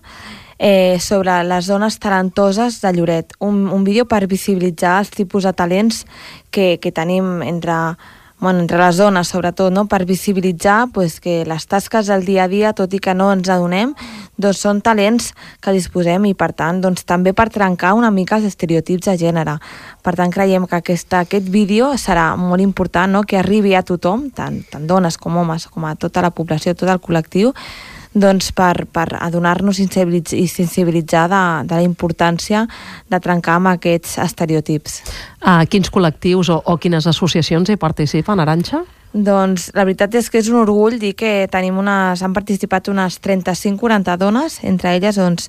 eh, 0.58 1.00
sobre 1.00 1.38
les 1.48 1.72
dones 1.72 1.96
talentoses 1.98 2.82
de 2.82 2.92
Lloret. 2.92 3.32
Un, 3.40 3.64
un 3.72 3.84
vídeo 3.84 4.04
per 4.04 4.26
visibilitzar 4.28 4.98
els 5.00 5.14
tipus 5.16 5.48
de 5.48 5.54
talents 5.56 6.04
que, 6.52 6.76
que 6.84 6.92
tenim 6.92 7.40
entre 7.40 7.96
bueno, 8.40 8.60
entre 8.60 8.78
les 8.78 8.96
dones 8.96 9.28
sobretot, 9.28 9.72
no? 9.72 9.86
per 9.86 10.04
visibilitzar 10.06 10.88
pues, 10.92 11.20
que 11.20 11.44
les 11.44 11.66
tasques 11.66 12.06
del 12.06 12.24
dia 12.24 12.44
a 12.44 12.48
dia, 12.48 12.72
tot 12.72 12.92
i 12.96 12.98
que 12.98 13.14
no 13.14 13.28
ens 13.32 13.50
adonem, 13.52 13.92
doncs 14.40 14.62
són 14.64 14.80
talents 14.80 15.30
que 15.60 15.74
disposem 15.76 16.24
i 16.30 16.34
per 16.34 16.50
tant 16.56 16.80
doncs, 16.80 17.04
també 17.04 17.34
per 17.36 17.50
trencar 17.52 17.92
una 17.98 18.10
mica 18.10 18.38
els 18.40 18.48
estereotips 18.48 19.10
de 19.10 19.16
gènere. 19.20 19.58
Per 20.02 20.16
tant 20.16 20.32
creiem 20.32 20.66
que 20.66 20.80
aquesta, 20.80 21.22
aquest 21.26 21.52
vídeo 21.52 21.92
serà 22.00 22.32
molt 22.40 22.64
important 22.64 23.12
no? 23.12 23.22
que 23.22 23.38
arribi 23.38 23.76
a 23.76 23.84
tothom, 23.84 24.30
tant, 24.34 24.62
tant 24.72 24.88
dones 24.88 25.20
com 25.20 25.36
homes, 25.36 25.68
com 25.68 25.84
a 25.84 25.94
tota 26.00 26.24
la 26.24 26.32
població, 26.32 26.74
tot 26.74 26.88
el 26.88 27.02
col·lectiu, 27.04 27.52
doncs 28.14 28.50
per, 28.52 28.86
per 28.90 29.06
adonar-nos 29.20 29.78
i 29.78 30.46
sensibilitzar 30.50 31.26
de, 31.30 31.42
de 31.68 31.74
la 31.78 31.86
importància 31.86 32.66
de 33.08 33.20
trencar 33.22 33.58
amb 33.60 33.74
aquests 33.74 34.18
estereotips. 34.24 35.02
A 35.40 35.60
quins 35.70 35.90
col·lectius 35.92 36.50
o, 36.50 36.62
o 36.64 36.78
quines 36.78 37.06
associacions 37.06 37.70
hi 37.70 37.78
participen, 37.80 38.42
Aranxa? 38.42 38.82
Doncs 39.10 39.72
la 39.74 39.82
veritat 39.82 40.14
és 40.14 40.28
que 40.30 40.38
és 40.38 40.46
un 40.52 40.60
orgull 40.60 40.94
dir 41.02 41.16
que 41.18 41.48
tenim 41.50 41.80
unes, 41.82 42.20
han 42.22 42.30
participat 42.30 42.86
unes 42.92 43.16
35-40 43.18 44.14
dones, 44.20 44.60
entre 44.62 44.92
elles 44.94 45.18
doncs, 45.18 45.48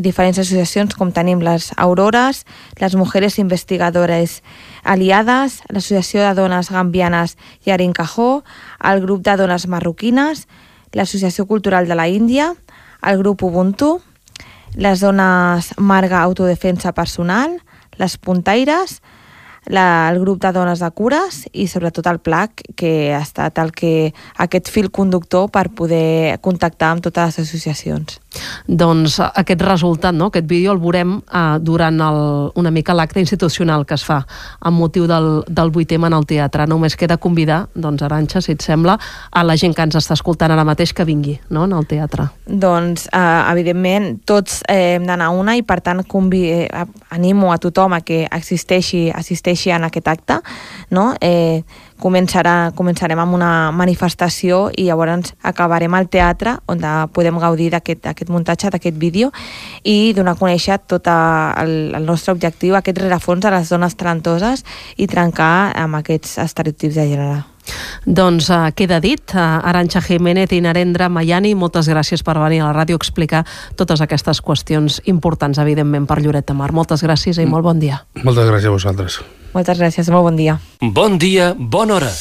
diferents 0.00 0.40
associacions 0.40 0.96
com 0.96 1.12
tenim 1.12 1.42
les 1.44 1.74
Aurores, 1.76 2.46
les 2.80 2.96
Mujeres 2.96 3.36
Investigadores 3.36 4.40
Aliades, 4.82 5.60
l'Associació 5.68 6.24
de 6.24 6.32
Dones 6.40 6.72
Gambianes 6.72 7.36
Yarin 7.68 7.92
Cajó, 7.92 8.44
el 8.80 9.04
grup 9.04 9.20
de 9.28 9.36
dones 9.36 9.68
marroquines, 9.68 10.46
l'Associació 10.92 11.46
Cultural 11.46 11.88
de 11.88 11.96
la 11.98 12.08
Índia, 12.08 12.52
el 13.02 13.18
grup 13.18 13.42
Ubuntu, 13.42 14.00
les 14.76 15.00
dones 15.00 15.72
Marga 15.76 16.22
Autodefensa 16.22 16.92
Personal, 16.92 17.58
les 17.98 18.16
Puntaires, 18.16 19.00
la, 19.66 20.10
el 20.10 20.18
grup 20.20 20.40
de 20.42 20.52
dones 20.52 20.80
de 20.82 20.90
cures 20.90 21.44
i 21.52 21.66
sobretot 21.70 22.06
el 22.10 22.18
PLAC, 22.18 22.64
que 22.76 23.12
ha 23.14 23.22
estat 23.22 23.58
el 23.62 23.72
que, 23.72 24.12
aquest 24.42 24.70
fil 24.72 24.90
conductor 24.90 25.48
per 25.52 25.68
poder 25.70 26.38
contactar 26.42 26.92
amb 26.92 27.04
totes 27.04 27.38
les 27.38 27.46
associacions. 27.46 28.18
Doncs 28.66 29.18
aquest 29.20 29.62
resultat, 29.62 30.14
no? 30.16 30.30
aquest 30.32 30.48
vídeo 30.48 30.72
el 30.72 30.80
veurem 30.80 31.18
eh, 31.20 31.42
durant 31.60 32.00
el, 32.00 32.20
una 32.58 32.72
mica 32.72 32.96
l'acte 32.96 33.20
institucional 33.20 33.84
que 33.86 33.94
es 33.94 34.04
fa 34.06 34.22
amb 34.60 34.80
motiu 34.80 35.06
del, 35.06 35.44
del 35.46 35.70
8M 35.70 36.08
en 36.08 36.16
el 36.16 36.26
teatre. 36.26 36.66
Només 36.66 36.96
queda 36.96 37.18
convidar, 37.20 37.66
doncs, 37.74 38.02
Aranxa, 38.02 38.40
si 38.42 38.56
et 38.56 38.64
sembla, 38.64 38.96
a 39.30 39.44
la 39.44 39.56
gent 39.60 39.76
que 39.76 39.84
ens 39.84 39.98
està 40.00 40.16
escoltant 40.16 40.50
ara 40.50 40.64
mateix 40.66 40.94
que 40.96 41.06
vingui 41.06 41.36
no? 41.50 41.66
en 41.68 41.76
el 41.76 41.86
teatre. 41.86 42.30
Doncs, 42.46 43.06
eh, 43.12 43.52
evidentment, 43.52 44.16
tots 44.26 44.62
eh, 44.66 44.96
hem 44.96 45.06
d'anar 45.06 45.30
a 45.30 45.36
una 45.36 45.56
i, 45.58 45.62
per 45.66 45.80
tant, 45.84 46.02
convi 46.08 46.44
eh, 46.50 46.86
animo 47.12 47.52
a 47.52 47.60
tothom 47.62 47.94
a 47.94 48.02
que 48.02 48.24
existeixi, 48.32 49.04
assisteixi 49.12 49.51
en 49.76 49.84
aquest 49.84 50.08
acte, 50.08 50.40
no? 50.90 51.12
Eh, 51.20 51.62
començarà, 52.02 52.72
començarem 52.74 53.18
amb 53.22 53.36
una 53.36 53.70
manifestació 53.70 54.64
i 54.76 54.88
llavors 54.88 55.32
acabarem 55.42 55.94
al 55.94 56.08
teatre 56.10 56.56
on 56.66 56.82
podem 57.14 57.38
gaudir 57.38 57.70
d'aquest 57.74 58.28
muntatge, 58.30 58.70
d'aquest 58.70 58.98
vídeo 58.98 59.30
i 59.84 60.12
donar 60.16 60.34
a 60.34 60.40
conèixer 60.40 60.80
tot 60.86 61.06
el, 61.06 61.92
el 61.94 62.04
nostre 62.06 62.34
objectiu, 62.34 62.74
aquest 62.76 62.98
rerefons 62.98 63.44
a 63.46 63.54
les 63.54 63.70
dones 63.70 63.96
talentoses 63.96 64.64
i 64.96 65.06
trencar 65.06 65.72
amb 65.78 66.00
aquests 66.02 66.38
estereotips 66.42 66.98
de 66.98 67.08
gènere. 67.14 67.40
Doncs 68.04 68.48
uh, 68.50 68.72
queda 68.74 68.98
dit. 69.00 69.22
Uh, 69.34 69.60
Aranxa 69.62 70.02
Jiménez 70.02 70.50
i 70.52 70.60
Narendra 70.64 71.08
Mayani, 71.08 71.54
moltes 71.54 71.86
gràcies 71.90 72.24
per 72.26 72.34
venir 72.40 72.62
a 72.62 72.70
la 72.70 72.74
ràdio 72.80 72.98
a 72.98 73.02
explicar 73.02 73.44
totes 73.78 74.02
aquestes 74.02 74.42
qüestions 74.42 74.98
importants, 75.06 75.62
evidentment, 75.62 76.08
per 76.10 76.18
Lloret 76.22 76.48
de 76.48 76.58
Mar. 76.58 76.72
Moltes 76.74 77.06
gràcies 77.06 77.38
i 77.38 77.46
molt 77.46 77.66
bon 77.68 77.78
dia. 77.82 78.02
Moltes 78.22 78.50
gràcies 78.50 78.72
a 78.72 78.74
vosaltres. 78.74 79.22
Moltes 79.52 79.78
gràcies, 79.78 80.08
molt 80.12 80.24
bon 80.30 80.38
dia. 80.38 80.58
Bon 80.80 81.18
dia, 81.20 81.52
bona 81.56 81.98
hora. 81.98 82.12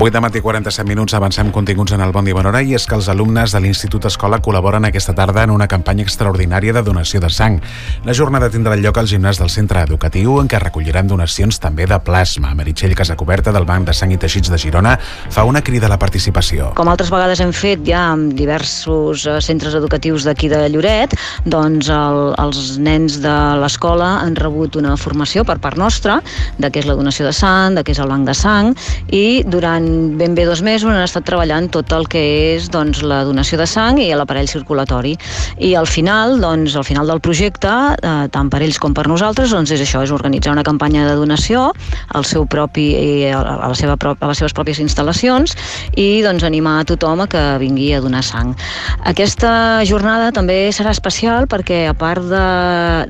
8 0.00 0.12
de 0.12 0.20
matí 0.20 0.40
47 0.40 0.86
minuts 0.86 1.14
avancem 1.14 1.48
continguts 1.50 1.90
en 1.90 2.00
el 2.00 2.12
Bon 2.12 2.24
Dia 2.24 2.34
Bon 2.36 2.46
Hora 2.46 2.60
i 2.62 2.76
és 2.76 2.84
que 2.86 2.94
els 2.94 3.08
alumnes 3.10 3.50
de 3.50 3.58
l'Institut 3.58 4.04
Escola 4.06 4.38
col·laboren 4.38 4.84
aquesta 4.86 5.10
tarda 5.10 5.42
en 5.42 5.50
una 5.50 5.66
campanya 5.66 6.04
extraordinària 6.04 6.70
de 6.76 6.84
donació 6.86 7.18
de 7.18 7.26
sang. 7.34 7.56
La 8.06 8.14
jornada 8.14 8.46
tindrà 8.46 8.76
lloc 8.78 9.00
al 9.00 9.08
gimnàs 9.10 9.40
del 9.42 9.50
centre 9.50 9.82
educatiu 9.82 10.36
en 10.38 10.46
què 10.46 10.60
recolliran 10.62 11.10
donacions 11.10 11.58
també 11.58 11.88
de 11.90 11.98
plasma. 11.98 12.52
Meritxell 12.54 12.94
Casacoberta 12.94 13.50
del 13.50 13.66
Banc 13.66 13.88
de 13.88 13.96
Sang 13.98 14.14
i 14.14 14.20
Teixits 14.22 14.52
de 14.52 14.60
Girona 14.62 14.92
fa 15.02 15.42
una 15.42 15.64
crida 15.66 15.90
a 15.90 15.90
la 15.90 15.98
participació. 15.98 16.70
Com 16.78 16.92
altres 16.94 17.10
vegades 17.10 17.42
hem 17.42 17.50
fet 17.50 17.82
ja 17.82 18.04
amb 18.12 18.38
diversos 18.38 19.26
eh, 19.26 19.40
centres 19.42 19.74
educatius 19.74 20.28
d'aquí 20.28 20.46
de 20.46 20.62
Lloret, 20.76 21.18
doncs 21.42 21.90
el, 21.90 22.20
els 22.38 22.78
nens 22.78 23.18
de 23.26 23.34
l'escola 23.64 24.20
han 24.22 24.38
rebut 24.38 24.78
una 24.78 24.94
formació 24.94 25.42
per 25.42 25.58
part 25.58 25.74
nostra 25.74 26.20
de 26.54 26.70
què 26.70 26.86
és 26.86 26.86
la 26.86 26.94
donació 26.94 27.26
de 27.26 27.34
sang, 27.34 27.74
de 27.74 27.82
què 27.82 27.98
és 27.98 28.04
el 28.06 28.14
banc 28.14 28.30
de 28.30 28.38
sang 28.38 28.70
i 29.10 29.42
durant 29.42 29.87
ben 30.18 30.34
bé 30.34 30.44
dos 30.44 30.62
mesos 30.62 30.90
han 30.90 31.02
estat 31.02 31.24
treballant 31.28 31.68
tot 31.72 31.92
el 31.96 32.06
que 32.10 32.20
és 32.54 32.68
doncs, 32.72 33.00
la 33.06 33.22
donació 33.26 33.58
de 33.60 33.66
sang 33.68 33.98
i 34.00 34.08
l'aparell 34.16 34.48
circulatori. 34.50 35.14
I 35.58 35.74
al 35.78 35.88
final, 35.88 36.38
doncs, 36.42 36.76
al 36.76 36.84
final 36.84 37.08
del 37.10 37.20
projecte, 37.24 37.70
eh, 38.02 38.26
tant 38.34 38.50
per 38.52 38.60
ells 38.62 38.78
com 38.78 38.94
per 38.94 39.06
nosaltres, 39.08 39.52
doncs 39.54 39.72
és 39.74 39.82
això, 39.84 40.02
és 40.04 40.12
organitzar 40.14 40.52
una 40.52 40.64
campanya 40.66 41.06
de 41.08 41.14
donació 41.16 41.72
al 42.14 42.24
seu 42.24 42.46
propi, 42.46 42.88
eh, 42.98 43.32
a, 43.32 43.42
la 43.68 43.74
seva, 43.78 43.96
a 43.96 44.30
les 44.30 44.42
seves 44.42 44.54
pròpies 44.56 44.80
instal·lacions 44.84 45.56
i 45.96 46.22
doncs, 46.26 46.44
animar 46.44 46.80
a 46.80 46.88
tothom 46.88 47.24
a 47.24 47.28
que 47.30 47.44
vingui 47.62 47.92
a 47.94 48.02
donar 48.04 48.22
sang. 48.26 48.54
Aquesta 49.08 49.84
jornada 49.88 50.32
també 50.32 50.68
serà 50.74 50.92
especial 50.94 51.48
perquè 51.48 51.86
a 51.88 51.94
part 51.94 52.24
de, 52.28 52.44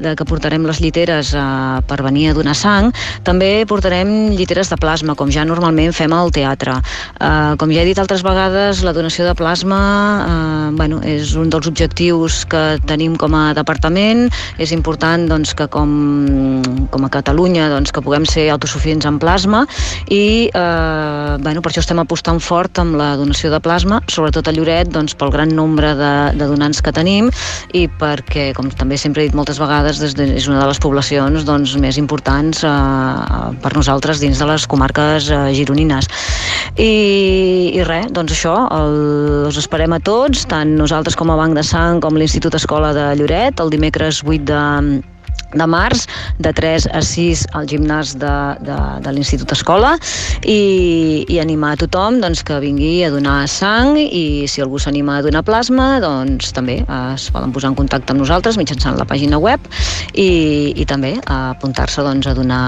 de 0.02 0.14
que 0.18 0.28
portarem 0.28 0.66
les 0.68 0.82
lliteres 0.84 1.34
eh, 1.34 1.46
per 1.88 2.02
venir 2.06 2.30
a 2.30 2.36
donar 2.38 2.56
sang, 2.58 2.92
també 3.24 3.64
portarem 3.68 4.34
lliteres 4.36 4.70
de 4.70 4.76
plasma, 4.80 5.16
com 5.18 5.30
ja 5.32 5.46
normalment 5.48 5.94
fem 5.96 6.12
al 6.12 6.32
teatre 6.34 6.67
teatre. 6.68 6.82
Uh, 7.18 7.56
com 7.58 7.70
ja 7.72 7.82
he 7.82 7.88
dit 7.88 7.98
altres 7.98 8.22
vegades, 8.22 8.82
la 8.84 8.92
donació 8.94 9.26
de 9.26 9.34
plasma 9.38 9.78
uh, 10.24 10.76
bueno, 10.76 11.00
és 11.02 11.34
un 11.38 11.50
dels 11.50 11.66
objectius 11.66 12.44
que 12.48 12.78
tenim 12.86 13.16
com 13.18 13.34
a 13.34 13.52
departament. 13.56 14.28
És 14.58 14.72
important 14.72 15.26
doncs, 15.28 15.54
que 15.54 15.68
com, 15.72 16.62
com 16.92 17.06
a 17.06 17.10
Catalunya 17.12 17.68
doncs, 17.72 17.92
que 17.92 18.02
puguem 18.04 18.26
ser 18.28 18.48
autosuficients 18.52 19.06
en 19.08 19.18
plasma 19.18 19.64
i 20.12 20.48
uh, 20.52 21.36
bueno, 21.42 21.62
per 21.62 21.72
això 21.72 21.82
estem 21.82 22.00
apostant 22.02 22.40
fort 22.42 22.78
amb 22.78 22.98
la 22.98 23.14
donació 23.18 23.50
de 23.52 23.60
plasma, 23.62 24.00
sobretot 24.10 24.48
a 24.48 24.54
Lloret 24.54 24.92
doncs, 24.92 25.16
pel 25.18 25.32
gran 25.34 25.54
nombre 25.56 25.94
de, 25.98 26.12
de 26.38 26.48
donants 26.50 26.82
que 26.84 26.94
tenim 26.94 27.30
i 27.76 27.86
perquè, 28.00 28.50
com 28.56 28.70
també 28.70 28.98
sempre 29.00 29.24
he 29.24 29.28
dit 29.28 29.36
moltes 29.36 29.58
vegades, 29.60 30.00
des 30.02 30.14
de, 30.18 30.28
és 30.38 30.48
una 30.50 30.60
de 30.62 30.68
les 30.70 30.80
poblacions 30.82 31.46
doncs, 31.48 31.74
més 31.80 31.98
importants 32.00 32.62
uh, 32.66 33.50
per 33.62 33.74
nosaltres 33.76 34.22
dins 34.22 34.38
de 34.38 34.48
les 34.48 34.66
comarques 34.70 35.30
uh, 35.32 35.48
gironines. 35.54 36.08
I, 36.78 37.74
i 37.74 37.84
res, 37.86 38.08
doncs 38.14 38.34
això, 38.36 38.54
el, 38.74 38.98
us 39.50 39.58
esperem 39.60 39.94
a 39.96 40.00
tots, 40.04 40.46
tant 40.50 40.76
nosaltres 40.78 41.18
com 41.18 41.30
a 41.32 41.38
Banc 41.38 41.58
de 41.58 41.66
Sang 41.66 42.02
com 42.04 42.18
l'Institut 42.18 42.54
Escola 42.58 42.92
de 42.96 43.10
Lloret, 43.18 43.60
el 43.62 43.72
dimecres 43.74 44.22
8 44.26 44.44
de, 44.46 44.62
de 45.54 45.66
març, 45.66 46.06
de 46.38 46.52
3 46.52 46.88
a 46.92 47.00
6 47.02 47.46
al 47.56 47.68
gimnàs 47.68 48.14
de, 48.20 48.34
de, 48.66 48.76
de 49.04 49.12
l'Institut 49.14 49.52
Escola 49.56 49.94
i, 50.44 51.24
i 51.28 51.38
animar 51.40 51.74
a 51.74 51.80
tothom 51.84 52.20
doncs, 52.22 52.42
que 52.44 52.58
vingui 52.60 53.04
a 53.06 53.12
donar 53.14 53.40
sang 53.48 53.96
i 53.98 54.44
si 54.50 54.64
algú 54.64 54.80
s'anima 54.82 55.18
a 55.18 55.24
donar 55.24 55.44
plasma 55.46 55.96
doncs 56.04 56.52
també 56.56 56.82
es 57.14 57.28
poden 57.32 57.54
posar 57.54 57.72
en 57.72 57.78
contacte 57.80 58.12
amb 58.12 58.24
nosaltres 58.24 58.60
mitjançant 58.60 59.00
la 59.00 59.08
pàgina 59.08 59.40
web 59.40 59.64
i, 60.12 60.28
i 60.76 60.84
també 60.88 61.16
apuntar-se 61.24 62.04
doncs, 62.04 62.28
a 62.28 62.36
donar 62.36 62.62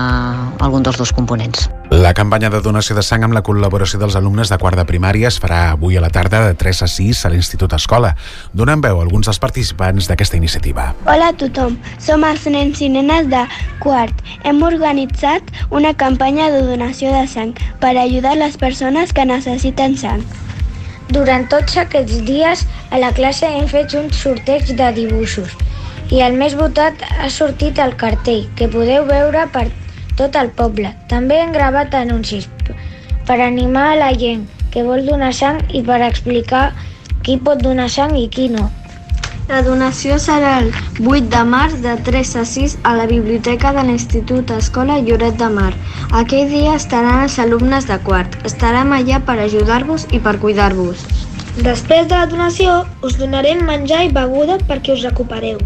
algun 0.61 0.87
dels 0.87 0.99
dos 1.01 1.13
components. 1.13 1.69
La 1.91 2.13
campanya 2.15 2.53
de 2.55 2.61
donació 2.63 2.95
de 2.95 3.03
sang 3.03 3.25
amb 3.27 3.35
la 3.35 3.41
col·laboració 3.43 3.99
dels 3.99 4.15
alumnes 4.15 4.47
de 4.53 4.57
quart 4.63 4.79
de 4.79 4.85
primària 4.87 5.27
es 5.27 5.41
farà 5.43 5.73
avui 5.73 5.97
a 5.99 6.03
la 6.05 6.11
tarda 6.15 6.39
de 6.45 6.53
3 6.55 6.85
a 6.87 6.87
6 6.87 7.23
a 7.27 7.31
l'Institut 7.33 7.73
Escola. 7.75 8.13
Donem 8.55 8.79
veu 8.85 9.01
a 9.01 9.03
alguns 9.03 9.27
dels 9.27 9.41
participants 9.43 10.07
d'aquesta 10.07 10.39
iniciativa. 10.39 10.85
Hola 11.11 11.33
a 11.33 11.37
tothom, 11.41 11.75
som 11.99 12.23
els 12.29 12.47
nens 12.47 12.79
i 12.87 12.93
nenes 12.95 13.27
de 13.33 13.43
quart. 13.83 14.23
Hem 14.47 14.63
organitzat 14.63 15.51
una 15.75 15.91
campanya 16.05 16.47
de 16.55 16.63
donació 16.69 17.11
de 17.11 17.25
sang 17.27 17.59
per 17.83 17.97
ajudar 17.99 18.37
les 18.39 18.55
persones 18.55 19.11
que 19.11 19.27
necessiten 19.27 19.99
sang. 19.99 20.23
Durant 21.11 21.51
tots 21.51 21.75
aquests 21.75 22.23
dies 22.23 22.67
a 22.95 23.03
la 23.03 23.11
classe 23.19 23.51
hem 23.51 23.67
fet 23.67 23.99
un 23.99 24.13
sorteig 24.15 24.77
de 24.79 24.95
dibuixos 25.03 25.59
i 26.15 26.23
el 26.23 26.39
més 26.39 26.55
votat 26.55 27.03
ha 27.19 27.27
sortit 27.31 27.83
el 27.83 27.99
cartell, 27.99 28.47
que 28.55 28.71
podeu 28.71 29.11
veure 29.11 29.49
per 29.51 29.67
tot 30.21 30.37
el 30.37 30.53
poble. 30.63 30.95
També 31.13 31.41
hem 31.41 31.53
gravat 31.57 31.97
anuncis 31.97 32.49
per 33.29 33.41
animar 33.41 33.93
a 33.93 34.01
la 34.01 34.11
gent 34.25 34.49
que 34.75 34.85
vol 34.87 35.07
donar 35.07 35.33
sang 35.37 35.61
i 35.75 35.83
per 35.87 36.03
explicar 36.07 36.69
qui 37.25 37.41
pot 37.49 37.63
donar 37.65 37.89
sang 37.93 38.15
i 38.19 38.29
qui 38.37 38.49
no. 38.53 38.69
La 39.51 39.65
donació 39.67 40.17
serà 40.23 40.51
el 40.61 40.69
8 41.13 41.31
de 41.33 41.41
març 41.53 41.73
de 41.85 41.97
3 42.09 42.35
a 42.39 42.45
6 42.51 42.77
a 42.87 42.93
la 42.99 43.07
biblioteca 43.11 43.73
de 43.75 43.83
l'Institut 43.89 44.53
Escola 44.55 45.01
Lloret 45.07 45.41
de 45.41 45.49
Mar. 45.57 45.73
Aquell 46.21 46.53
dia 46.53 46.77
estaran 46.79 47.25
els 47.25 47.39
alumnes 47.43 47.89
de 47.91 47.99
quart. 48.07 48.37
Estarem 48.47 48.95
allà 48.95 49.19
per 49.27 49.41
ajudar-vos 49.43 50.07
i 50.15 50.23
per 50.23 50.37
cuidar-vos. 50.45 51.03
Després 51.67 52.07
de 52.07 52.15
la 52.15 52.31
donació, 52.31 52.77
us 53.03 53.19
donarem 53.19 53.67
menjar 53.67 54.05
i 54.07 54.15
beguda 54.21 54.61
perquè 54.71 54.95
us 54.95 55.03
recupereu. 55.09 55.59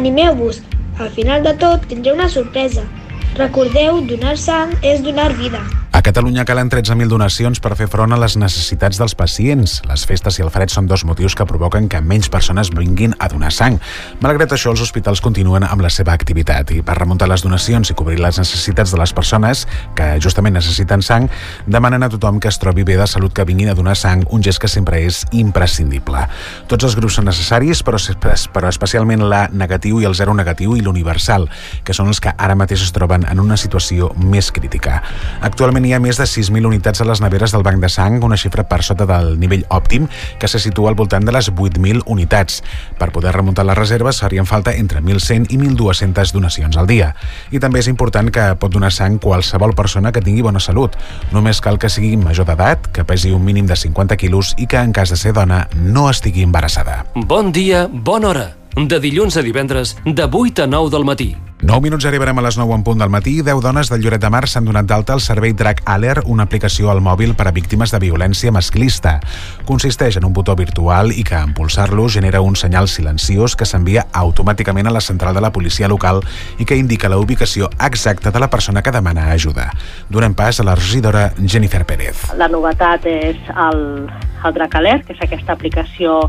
Animeu-vos, 0.00 0.62
al 0.98 1.12
final 1.12 1.44
de 1.44 1.52
tot 1.60 1.84
tindreu 1.92 2.16
una 2.16 2.32
sorpresa. 2.32 2.88
Recordeu, 3.36 4.02
donar 4.04 4.36
sang 4.36 4.74
és 4.84 5.00
donar 5.00 5.32
vida. 5.32 5.81
Catalunya 6.02 6.42
calen 6.42 6.66
13.000 6.66 7.06
donacions 7.06 7.60
per 7.62 7.76
fer 7.78 7.86
front 7.86 8.10
a 8.10 8.16
les 8.18 8.34
necessitats 8.34 8.98
dels 8.98 9.12
pacients. 9.14 9.76
Les 9.86 10.02
festes 10.02 10.34
i 10.34 10.42
el 10.42 10.48
fred 10.50 10.72
són 10.74 10.88
dos 10.90 11.04
motius 11.06 11.36
que 11.38 11.44
provoquen 11.46 11.84
que 11.86 12.00
menys 12.02 12.26
persones 12.26 12.72
vinguin 12.74 13.12
a 13.22 13.28
donar 13.30 13.52
sang. 13.54 13.76
Malgrat 14.18 14.50
això, 14.56 14.72
els 14.74 14.82
hospitals 14.82 15.22
continuen 15.22 15.62
amb 15.62 15.84
la 15.84 15.92
seva 15.94 16.10
activitat 16.18 16.72
i 16.74 16.80
per 16.82 16.96
remuntar 16.98 17.28
les 17.30 17.44
donacions 17.46 17.92
i 17.92 17.94
cobrir 17.94 18.18
les 18.18 18.40
necessitats 18.42 18.90
de 18.90 18.98
les 18.98 19.12
persones 19.14 19.62
que 19.94 20.08
justament 20.18 20.58
necessiten 20.58 21.06
sang, 21.06 21.28
demanen 21.70 22.02
a 22.02 22.10
tothom 22.10 22.42
que 22.42 22.50
es 22.50 22.58
trobi 22.58 22.82
bé 22.82 22.98
de 22.98 23.06
salut 23.06 23.30
que 23.30 23.46
vinguin 23.46 23.70
a 23.70 23.78
donar 23.78 23.94
sang, 23.94 24.26
un 24.34 24.42
gest 24.42 24.58
que 24.58 24.66
sempre 24.66 25.04
és 25.06 25.22
imprescindible. 25.30 26.26
Tots 26.66 26.90
els 26.90 26.98
grups 26.98 27.20
són 27.20 27.30
necessaris, 27.30 27.84
però, 27.86 28.02
però 28.50 28.74
especialment 28.74 29.22
la 29.22 29.44
negatiu 29.54 30.02
i 30.02 30.10
el 30.10 30.18
zero 30.18 30.34
negatiu 30.34 30.74
i 30.74 30.82
l'universal, 30.82 31.46
que 31.86 31.94
són 31.94 32.10
els 32.10 32.18
que 32.18 32.34
ara 32.34 32.58
mateix 32.58 32.82
es 32.82 32.90
troben 32.90 33.22
en 33.30 33.46
una 33.46 33.54
situació 33.54 34.10
més 34.18 34.50
crítica. 34.50 34.98
Actualment 35.46 35.86
hi 35.86 35.91
ha 35.94 36.00
més 36.00 36.18
de 36.20 36.24
6.000 36.28 36.66
unitats 36.68 37.02
a 37.02 37.06
les 37.08 37.20
neveres 37.22 37.52
del 37.54 37.64
Banc 37.66 37.80
de 37.82 37.88
Sang, 37.92 38.20
una 38.24 38.36
xifra 38.40 38.64
per 38.68 38.82
sota 38.86 39.06
del 39.08 39.34
nivell 39.40 39.64
òptim, 39.72 40.08
que 40.38 40.48
se 40.48 40.60
situa 40.62 40.90
al 40.90 40.96
voltant 40.98 41.24
de 41.26 41.34
les 41.34 41.50
8.000 41.52 42.04
unitats. 42.06 42.62
Per 42.98 43.10
poder 43.14 43.34
remuntar 43.36 43.66
les 43.68 43.78
reserves 43.78 44.22
farien 44.22 44.46
falta 44.46 44.74
entre 44.78 45.02
1.100 45.02 45.50
i 45.50 45.58
1.200 45.58 46.32
donacions 46.32 46.76
al 46.76 46.86
dia. 46.86 47.12
I 47.50 47.60
també 47.62 47.82
és 47.82 47.90
important 47.92 48.30
que 48.32 48.48
pot 48.60 48.72
donar 48.72 48.92
sang 48.92 49.18
qualsevol 49.22 49.76
persona 49.78 50.12
que 50.12 50.24
tingui 50.24 50.46
bona 50.46 50.60
salut. 50.60 50.96
Només 51.32 51.60
cal 51.60 51.78
que 51.78 51.90
sigui 51.92 52.16
major 52.16 52.48
d'edat, 52.48 52.92
que 52.92 53.04
pesi 53.04 53.32
un 53.32 53.44
mínim 53.44 53.66
de 53.66 53.76
50 53.76 54.16
quilos 54.16 54.54
i 54.56 54.66
que, 54.66 54.80
en 54.80 54.92
cas 54.96 55.10
de 55.10 55.20
ser 55.20 55.34
dona, 55.36 55.66
no 55.74 56.08
estigui 56.10 56.46
embarassada. 56.46 57.04
Bon 57.14 57.52
dia, 57.52 57.86
bona 57.90 58.32
hora. 58.32 58.48
De 58.72 58.98
dilluns 59.00 59.36
a 59.36 59.42
divendres, 59.44 59.98
de 60.04 60.24
8 60.24 60.62
a 60.64 60.66
9 60.66 60.90
del 60.90 61.04
matí. 61.04 61.36
9 61.60 61.82
minuts 61.84 62.06
arribarem 62.08 62.38
a 62.38 62.42
les 62.42 62.56
9 62.56 62.74
en 62.74 62.82
punt 62.82 62.98
del 62.98 63.10
matí. 63.12 63.42
10 63.44 63.60
dones 63.60 63.90
del 63.92 64.00
Lloret 64.00 64.20
de 64.22 64.30
Mar 64.32 64.48
s'han 64.48 64.64
donat 64.64 64.86
d'alta 64.88 65.12
al 65.12 65.20
servei 65.20 65.52
Drac 65.52 65.82
Alert, 65.84 66.24
una 66.26 66.46
aplicació 66.48 66.88
al 66.90 67.02
mòbil 67.04 67.36
per 67.36 67.46
a 67.46 67.52
víctimes 67.52 67.92
de 67.92 68.00
violència 68.00 68.50
masclista. 68.50 69.20
Consisteix 69.68 70.16
en 70.16 70.24
un 70.24 70.32
botó 70.32 70.56
virtual 70.56 71.12
i 71.12 71.22
que, 71.22 71.36
en 71.36 71.52
pulsar-lo, 71.52 72.08
genera 72.08 72.40
un 72.40 72.56
senyal 72.56 72.88
silenciós 72.88 73.54
que 73.54 73.68
s'envia 73.68 74.06
automàticament 74.10 74.88
a 74.88 74.94
la 74.96 75.04
central 75.04 75.36
de 75.36 75.42
la 75.44 75.52
policia 75.52 75.86
local 75.86 76.22
i 76.58 76.64
que 76.64 76.78
indica 76.80 77.12
la 77.12 77.20
ubicació 77.20 77.68
exacta 77.78 78.32
de 78.32 78.40
la 78.40 78.48
persona 78.48 78.82
que 78.82 78.90
demana 78.90 79.30
ajuda. 79.30 79.68
Donem 80.08 80.32
pas 80.34 80.58
a 80.58 80.64
la 80.64 80.74
regidora 80.74 81.28
Jennifer 81.44 81.84
Pérez. 81.84 82.24
La 82.40 82.48
novetat 82.48 83.04
és 83.04 83.36
el, 83.52 84.08
el 84.42 84.56
Dracaler, 84.56 85.02
que 85.04 85.12
és 85.12 85.20
aquesta 85.28 85.52
aplicació 85.52 86.24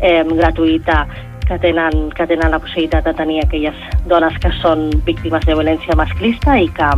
eh, 0.00 0.24
gratuïta 0.24 1.04
que 1.52 1.58
tenen, 1.60 2.08
que 2.16 2.24
tenen 2.26 2.50
la 2.50 2.58
possibilitat 2.62 3.04
de 3.04 3.12
tenir 3.18 3.42
aquelles 3.44 3.76
dones 4.08 4.36
que 4.40 4.48
són 4.62 4.88
víctimes 5.04 5.44
de 5.44 5.52
violència 5.58 5.96
masclista 5.98 6.56
i 6.60 6.68
que, 6.72 6.88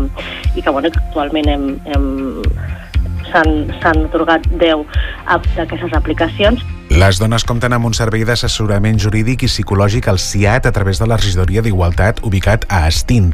i 0.54 0.62
que, 0.62 0.70
bueno, 0.70 0.90
que 0.94 1.00
actualment 1.08 1.48
hem, 1.50 1.66
hem, 1.90 2.08
s'han 3.32 4.04
atorgat 4.06 4.46
10 4.60 4.84
ap- 5.26 5.48
d'aquestes 5.56 5.92
aplicacions. 5.98 6.62
Les 6.90 7.16
dones 7.16 7.42
compten 7.48 7.72
amb 7.72 7.88
un 7.88 7.94
servei 7.96 8.26
d'assessorament 8.28 8.98
jurídic 9.00 9.46
i 9.46 9.48
psicològic 9.48 10.04
al 10.10 10.18
CIAT 10.20 10.66
a 10.68 10.72
través 10.72 10.98
de 11.00 11.06
la 11.08 11.16
regidoria 11.16 11.62
d'Igualtat 11.64 12.20
ubicat 12.28 12.66
a 12.68 12.82
Estín. 12.86 13.30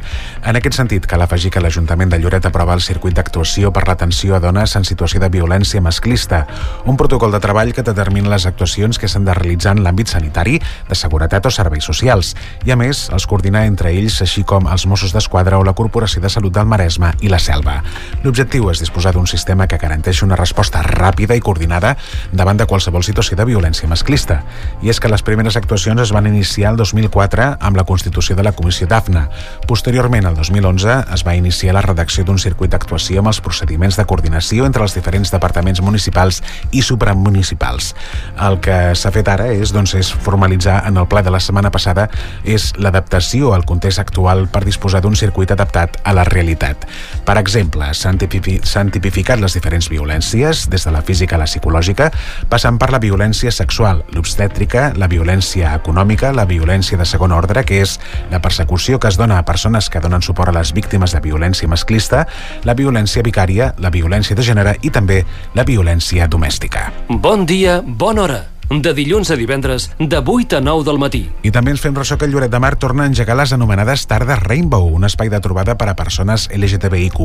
En 0.47 0.55
aquest 0.55 0.77
sentit, 0.79 1.03
cal 1.05 1.21
afegir 1.21 1.51
que 1.51 1.59
l'Ajuntament 1.59 2.09
de 2.09 2.17
Lloret 2.21 2.47
aprova 2.47 2.73
el 2.73 2.81
circuit 2.81 3.13
d'actuació 3.13 3.73
per 3.75 3.83
l'atenció 3.89 4.37
a 4.37 4.39
dones 4.39 4.77
en 4.79 4.87
situació 4.87 5.19
de 5.19 5.29
violència 5.29 5.81
masclista, 5.83 6.45
un 6.85 6.95
protocol 6.97 7.35
de 7.35 7.41
treball 7.43 7.73
que 7.75 7.83
determina 7.83 8.31
les 8.31 8.47
actuacions 8.47 8.97
que 8.97 9.09
s'han 9.11 9.27
de 9.27 9.35
realitzar 9.35 9.75
en 9.75 9.83
l'àmbit 9.83 10.07
sanitari, 10.15 10.55
de 10.87 10.95
seguretat 10.95 11.45
o 11.45 11.51
serveis 11.51 11.83
socials, 11.83 12.33
i 12.65 12.71
a 12.71 12.79
més 12.79 13.09
els 13.11 13.27
coordina 13.27 13.65
entre 13.67 13.91
ells, 13.91 14.21
així 14.23 14.45
com 14.47 14.71
els 14.71 14.87
Mossos 14.87 15.11
d'Esquadra 15.11 15.59
o 15.59 15.67
la 15.67 15.75
Corporació 15.75 16.23
de 16.23 16.31
Salut 16.31 16.55
del 16.55 16.71
Maresme 16.71 17.11
i 17.19 17.29
la 17.29 17.39
Selva. 17.39 17.81
L'objectiu 18.23 18.71
és 18.71 18.79
disposar 18.79 19.11
d'un 19.11 19.27
sistema 19.27 19.67
que 19.67 19.81
garanteixi 19.81 20.23
una 20.25 20.39
resposta 20.39 20.81
ràpida 20.87 21.35
i 21.35 21.43
coordinada 21.43 21.97
davant 22.31 22.57
de 22.57 22.65
qualsevol 22.65 23.03
situació 23.03 23.37
de 23.37 23.40
violència 23.45 23.89
masclista. 23.89 24.41
I 24.81 24.89
és 24.91 24.99
que 24.99 25.09
les 25.11 25.23
primeres 25.23 25.57
actuacions 25.57 26.01
es 26.01 26.11
van 26.13 26.27
iniciar 26.27 26.71
el 26.71 26.77
2004 26.77 27.57
amb 27.59 27.77
la 27.77 27.85
constitució 27.85 28.35
de 28.35 28.43
la 28.43 28.51
Comissió 28.51 28.87
DAFNA. 28.87 29.27
Posteriorment, 29.67 30.25
el 30.25 30.35
2011, 30.35 30.97
es 31.13 31.25
va 31.27 31.35
iniciar 31.35 31.75
la 31.75 31.81
redacció 31.85 32.25
d'un 32.25 32.39
circuit 32.39 32.71
d'actuació 32.71 33.21
amb 33.21 33.31
els 33.31 33.41
procediments 33.41 33.97
de 33.97 34.05
coordinació 34.05 34.65
entre 34.65 34.83
els 34.83 34.95
diferents 34.95 35.31
departaments 35.31 35.81
municipals 35.81 36.41
i 36.71 36.81
supramunicipals. 36.81 37.93
El 38.39 38.59
que 38.61 38.95
s'ha 38.95 39.11
fet 39.15 39.31
ara 39.31 39.47
és, 39.53 39.71
doncs, 39.73 39.95
és 39.95 40.11
formalitzar 40.11 40.81
en 40.87 40.97
el 40.97 41.07
ple 41.07 41.23
de 41.23 41.31
la 41.33 41.39
setmana 41.39 41.71
passada 41.71 42.07
és 42.43 42.71
l'adaptació 42.77 43.53
al 43.55 43.65
context 43.65 43.99
actual 43.99 44.47
per 44.51 44.63
disposar 44.65 45.01
d'un 45.01 45.15
circuit 45.15 45.51
adaptat 45.51 45.97
a 46.03 46.13
la 46.13 46.25
realitat. 46.27 46.87
Per 47.25 47.37
exemple, 47.39 47.91
s'han 47.93 48.19
tipificat 48.19 49.39
les 49.39 49.55
diferents 49.57 49.89
violències, 49.89 50.67
des 50.69 50.85
de 50.85 50.91
la 50.91 51.01
física 51.01 51.35
a 51.35 51.41
la 51.41 51.47
psicològica, 51.49 52.11
passant 52.49 52.77
per 52.77 52.91
la 52.91 52.99
violència 52.99 53.30
sexual, 53.33 54.03
l'obstètrica, 54.11 54.91
la 54.99 55.07
violència 55.07 55.73
econòmica, 55.77 56.33
la 56.35 56.45
violència 56.45 56.97
de 56.99 57.05
segon 57.07 57.31
ordre, 57.31 57.63
que 57.65 57.81
és 57.81 57.97
la 58.31 58.41
persecució 58.43 58.99
que 58.99 59.09
es 59.11 59.17
dona 59.19 59.39
a 59.39 59.45
persones 59.47 59.89
que 59.89 60.01
donen 60.03 60.21
suport 60.21 60.51
a 60.51 60.57
les 60.59 60.73
víctimes 60.73 61.15
de 61.15 61.21
violència 61.23 61.69
masclista, 61.71 62.25
la 62.63 62.75
violència 62.77 63.23
vicària, 63.23 63.73
la 63.79 63.91
violència 63.93 64.35
de 64.35 64.45
gènere 64.45 64.77
i 64.81 64.91
també 64.91 65.23
la 65.55 65.63
violència 65.67 66.27
domèstica. 66.27 66.89
Bon 67.09 67.45
dia, 67.45 67.81
bona 67.85 68.27
hora. 68.27 68.41
De 68.71 68.93
dilluns 68.95 69.27
a 69.27 69.35
divendres, 69.35 69.89
de 69.99 70.21
8 70.23 70.55
a 70.55 70.61
9 70.61 70.85
del 70.87 70.97
matí. 70.97 71.25
I 71.43 71.51
també 71.51 71.73
ens 71.73 71.81
fem 71.83 71.91
ressò 71.91 72.15
que 72.15 72.23
el 72.23 72.31
Lloret 72.31 72.53
de 72.53 72.59
Mar 72.63 72.77
torna 72.79 73.03
a 73.03 73.09
engegar 73.09 73.35
les 73.35 73.51
anomenades 73.51 74.05
Tardes 74.07 74.39
Rainbow, 74.45 74.85
un 74.87 75.03
espai 75.03 75.27
de 75.27 75.41
trobada 75.43 75.75
per 75.75 75.89
a 75.91 75.95
persones 75.99 76.47
LGTBIQ+, 76.55 77.19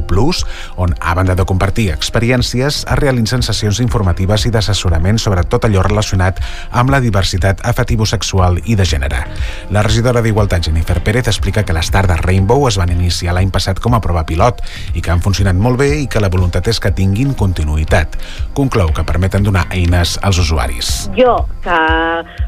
on, 0.74 0.96
a 0.98 1.14
banda 1.14 1.36
de 1.38 1.44
compartir 1.46 1.92
experiències, 1.92 2.80
es 2.82 2.98
realitzen 2.98 3.46
sessions 3.46 3.78
informatives 3.78 4.48
i 4.48 4.50
d'assessorament 4.50 5.20
sobre 5.22 5.44
tot 5.46 5.68
allò 5.68 5.84
relacionat 5.86 6.42
amb 6.72 6.90
la 6.90 6.98
diversitat 7.04 7.62
afectivo-sexual 7.62 8.58
i 8.64 8.74
de 8.74 8.88
gènere. 8.88 9.22
La 9.70 9.86
regidora 9.86 10.24
d'Igualtat, 10.26 10.66
Jennifer 10.66 10.98
Pérez, 11.06 11.30
explica 11.30 11.62
que 11.62 11.78
les 11.78 11.92
Tardes 11.94 12.26
Rainbow 12.26 12.66
es 12.66 12.80
van 12.82 12.90
iniciar 12.90 13.38
l'any 13.38 13.54
passat 13.54 13.78
com 13.78 13.94
a 13.94 14.02
prova 14.02 14.26
pilot 14.26 14.64
i 14.98 15.00
que 15.00 15.14
han 15.14 15.22
funcionat 15.22 15.54
molt 15.54 15.78
bé 15.78 15.92
i 16.00 16.10
que 16.10 16.18
la 16.18 16.32
voluntat 16.32 16.66
és 16.66 16.82
que 16.82 16.90
tinguin 16.90 17.38
continuïtat. 17.38 18.18
Conclou 18.58 18.90
que 18.90 19.06
permeten 19.06 19.46
donar 19.46 19.68
eines 19.70 20.18
als 20.26 20.42
usuaris. 20.42 21.06
Jo, 21.14 21.35
que 21.64 21.78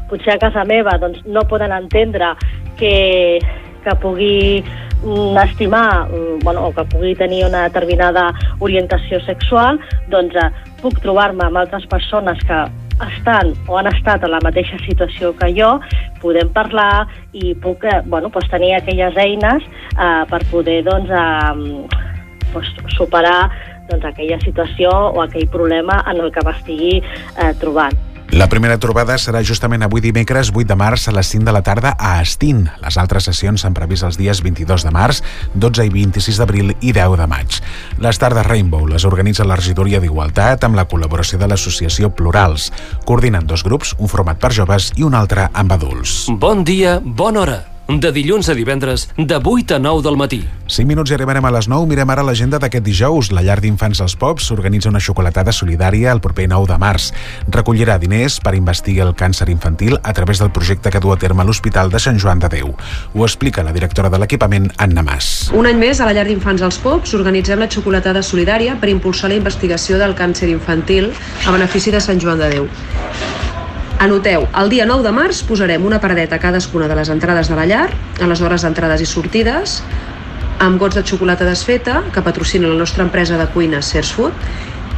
potser 0.09 0.35
a 0.35 0.41
casa 0.41 0.65
meva 0.67 0.97
doncs, 1.01 1.21
no 1.25 1.45
poden 1.49 1.73
entendre 1.75 2.33
que, 2.79 3.39
que 3.83 3.95
pugui 4.01 4.63
mm, 5.03 5.37
estimar 5.45 6.07
mm, 6.09 6.43
bueno, 6.43 6.67
o 6.67 6.73
que 6.73 6.85
pugui 6.91 7.15
tenir 7.15 7.45
una 7.45 7.67
determinada 7.67 8.29
orientació 8.59 9.21
sexual, 9.27 9.79
doncs 10.09 10.35
eh, 10.35 10.51
puc 10.81 11.01
trobar-me 11.03 11.47
amb 11.47 11.63
altres 11.63 11.85
persones 11.91 12.39
que 12.47 12.59
estan 12.99 13.53
o 13.67 13.77
han 13.79 13.87
estat 13.87 14.23
en 14.23 14.33
la 14.33 14.41
mateixa 14.43 14.79
situació 14.83 15.31
que 15.39 15.51
jo, 15.55 15.77
podem 16.23 16.51
parlar 16.55 17.07
i 17.33 17.53
puc 17.63 17.85
eh, 17.87 18.01
bueno, 18.05 18.31
doncs 18.33 18.51
tenir 18.51 18.75
aquelles 18.77 19.17
eines 19.17 19.65
eh, 19.95 20.23
per 20.29 20.43
poder 20.51 20.81
doncs, 20.87 21.09
eh, 21.09 22.03
doncs, 22.53 22.75
superar 22.97 23.41
doncs, 23.89 24.05
aquella 24.05 24.39
situació 24.43 24.91
o 25.13 25.23
aquell 25.23 25.47
problema 25.51 26.01
en 26.11 26.21
el 26.23 26.31
que 26.35 26.45
m'estigui 26.45 26.95
eh, 26.99 27.53
trobant. 27.61 28.08
La 28.29 28.45
primera 28.45 28.77
trobada 28.77 29.15
serà 29.17 29.39
justament 29.41 29.81
avui 29.81 30.03
dimecres 30.05 30.51
8 30.53 30.67
de 30.69 30.75
març 30.77 31.07
a 31.09 31.13
les 31.15 31.31
5 31.33 31.47
de 31.47 31.53
la 31.55 31.63
tarda 31.65 31.95
a 31.97 32.19
Estín. 32.21 32.67
Les 32.83 32.97
altres 33.01 33.25
sessions 33.25 33.63
s'han 33.65 33.73
previst 33.73 34.05
els 34.05 34.19
dies 34.21 34.43
22 34.45 34.85
de 34.85 34.91
març, 34.93 35.23
12 35.55 35.87
i 35.87 35.89
26 35.95 36.37
d'abril 36.37 36.75
i 36.77 36.93
10 36.93 37.17
de 37.17 37.27
maig. 37.31 37.57
Les 37.97 38.21
tardes 38.21 38.45
Rainbow 38.45 38.85
les 38.85 39.07
organitza 39.09 39.47
la 39.49 39.57
regidoria 39.57 39.99
d'Igualtat 40.03 40.63
amb 40.63 40.77
la 40.77 40.85
col·laboració 40.85 41.41
de 41.41 41.49
l'associació 41.49 42.13
Plurals. 42.13 42.69
Coordinen 43.09 43.49
dos 43.49 43.65
grups, 43.65 43.95
un 43.97 44.13
format 44.13 44.37
per 44.37 44.53
joves 44.53 44.93
i 44.95 45.09
un 45.09 45.17
altre 45.17 45.49
amb 45.49 45.73
adults. 45.73 46.27
Bon 46.29 46.61
dia, 46.63 46.99
bona 47.01 47.45
hora. 47.47 47.59
De 47.89 48.11
dilluns 48.13 48.45
a 48.49 48.53
divendres, 48.53 49.09
de 49.17 49.39
8 49.43 49.73
a 49.73 49.79
9 49.79 50.03
del 50.05 50.15
matí. 50.15 50.43
5 50.69 50.85
minuts 50.85 51.09
i 51.09 51.15
arribarem 51.15 51.45
a 51.45 51.49
les 51.49 51.65
9. 51.65 51.87
Mirem 51.89 52.11
ara 52.13 52.21
l'agenda 52.21 52.59
d'aquest 52.61 52.85
dijous. 52.85 53.31
La 53.33 53.41
llar 53.41 53.55
d'infants 53.63 53.97
dels 53.97 54.13
Pops 54.13 54.45
s'organitza 54.45 54.91
una 54.91 55.01
xocolatada 55.01 55.49
solidària 55.49 56.11
el 56.13 56.21
proper 56.21 56.45
9 56.51 56.69
de 56.69 56.77
març. 56.77 57.07
Recollirà 57.49 57.97
diners 57.97 58.37
per 58.45 58.53
investigar 58.53 59.07
el 59.07 59.15
càncer 59.17 59.49
infantil 59.49 59.97
a 60.03 60.13
través 60.13 60.37
del 60.37 60.53
projecte 60.53 60.93
que 60.93 61.01
du 61.01 61.09
a 61.09 61.17
terme 61.17 61.43
l'Hospital 61.43 61.89
de 61.89 61.97
Sant 61.97 62.21
Joan 62.21 62.45
de 62.45 62.53
Déu. 62.53 62.75
Ho 63.15 63.25
explica 63.25 63.65
la 63.65 63.73
directora 63.73 64.13
de 64.13 64.21
l'equipament, 64.21 64.69
Anna 64.77 65.01
Mas. 65.01 65.49
Un 65.57 65.65
any 65.65 65.81
més, 65.81 65.97
a 65.97 66.05
la 66.05 66.13
llar 66.13 66.29
d'infants 66.29 66.61
dels 66.61 66.77
Pops, 66.85 67.17
organitzem 67.17 67.57
la 67.57 67.71
xocolatada 67.73 68.21
solidària 68.21 68.77
per 68.77 68.93
impulsar 68.93 69.33
la 69.33 69.41
investigació 69.41 69.97
del 69.97 70.13
càncer 70.13 70.53
infantil 70.53 71.09
a 71.41 71.57
benefici 71.57 71.89
de 71.89 72.05
Sant 72.05 72.21
Joan 72.21 72.37
de 72.37 72.53
Déu. 72.53 72.69
Anoteu, 73.99 74.45
el 74.55 74.69
dia 74.71 74.85
9 74.87 75.03
de 75.03 75.11
març 75.11 75.41
posarem 75.43 75.83
una 75.83 75.97
paradeta 75.99 76.37
a 76.37 76.39
cadascuna 76.39 76.85
de 76.87 76.95
les 76.95 77.09
entrades 77.11 77.49
de 77.51 77.55
la 77.57 77.65
llar, 77.67 77.89
a 78.23 78.27
les 78.31 78.39
hores 78.39 78.63
d'entrades 78.63 79.01
i 79.03 79.07
sortides, 79.09 79.73
amb 80.63 80.79
gots 80.79 80.95
de 80.95 81.03
xocolata 81.03 81.43
desfeta, 81.43 81.97
que 82.15 82.23
patrocina 82.23 82.71
la 82.71 82.77
nostra 82.79 83.03
empresa 83.03 83.35
de 83.35 83.49
cuina 83.51 83.81
Sears 83.83 84.13
Food, 84.15 84.31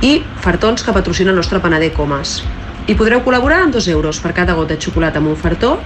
i 0.06 0.20
fartons 0.46 0.86
que 0.86 0.94
patrocina 0.94 1.34
el 1.34 1.42
nostre 1.42 1.58
panader 1.64 1.90
Comas. 1.98 2.44
I 2.86 2.94
podreu 2.94 3.26
col·laborar 3.26 3.64
amb 3.64 3.74
2 3.74 3.90
euros 3.90 4.22
per 4.22 4.36
cada 4.38 4.54
got 4.54 4.70
de 4.70 4.78
xocolata 4.78 5.18
amb 5.18 5.34
un 5.34 5.42
fartó 5.48 5.80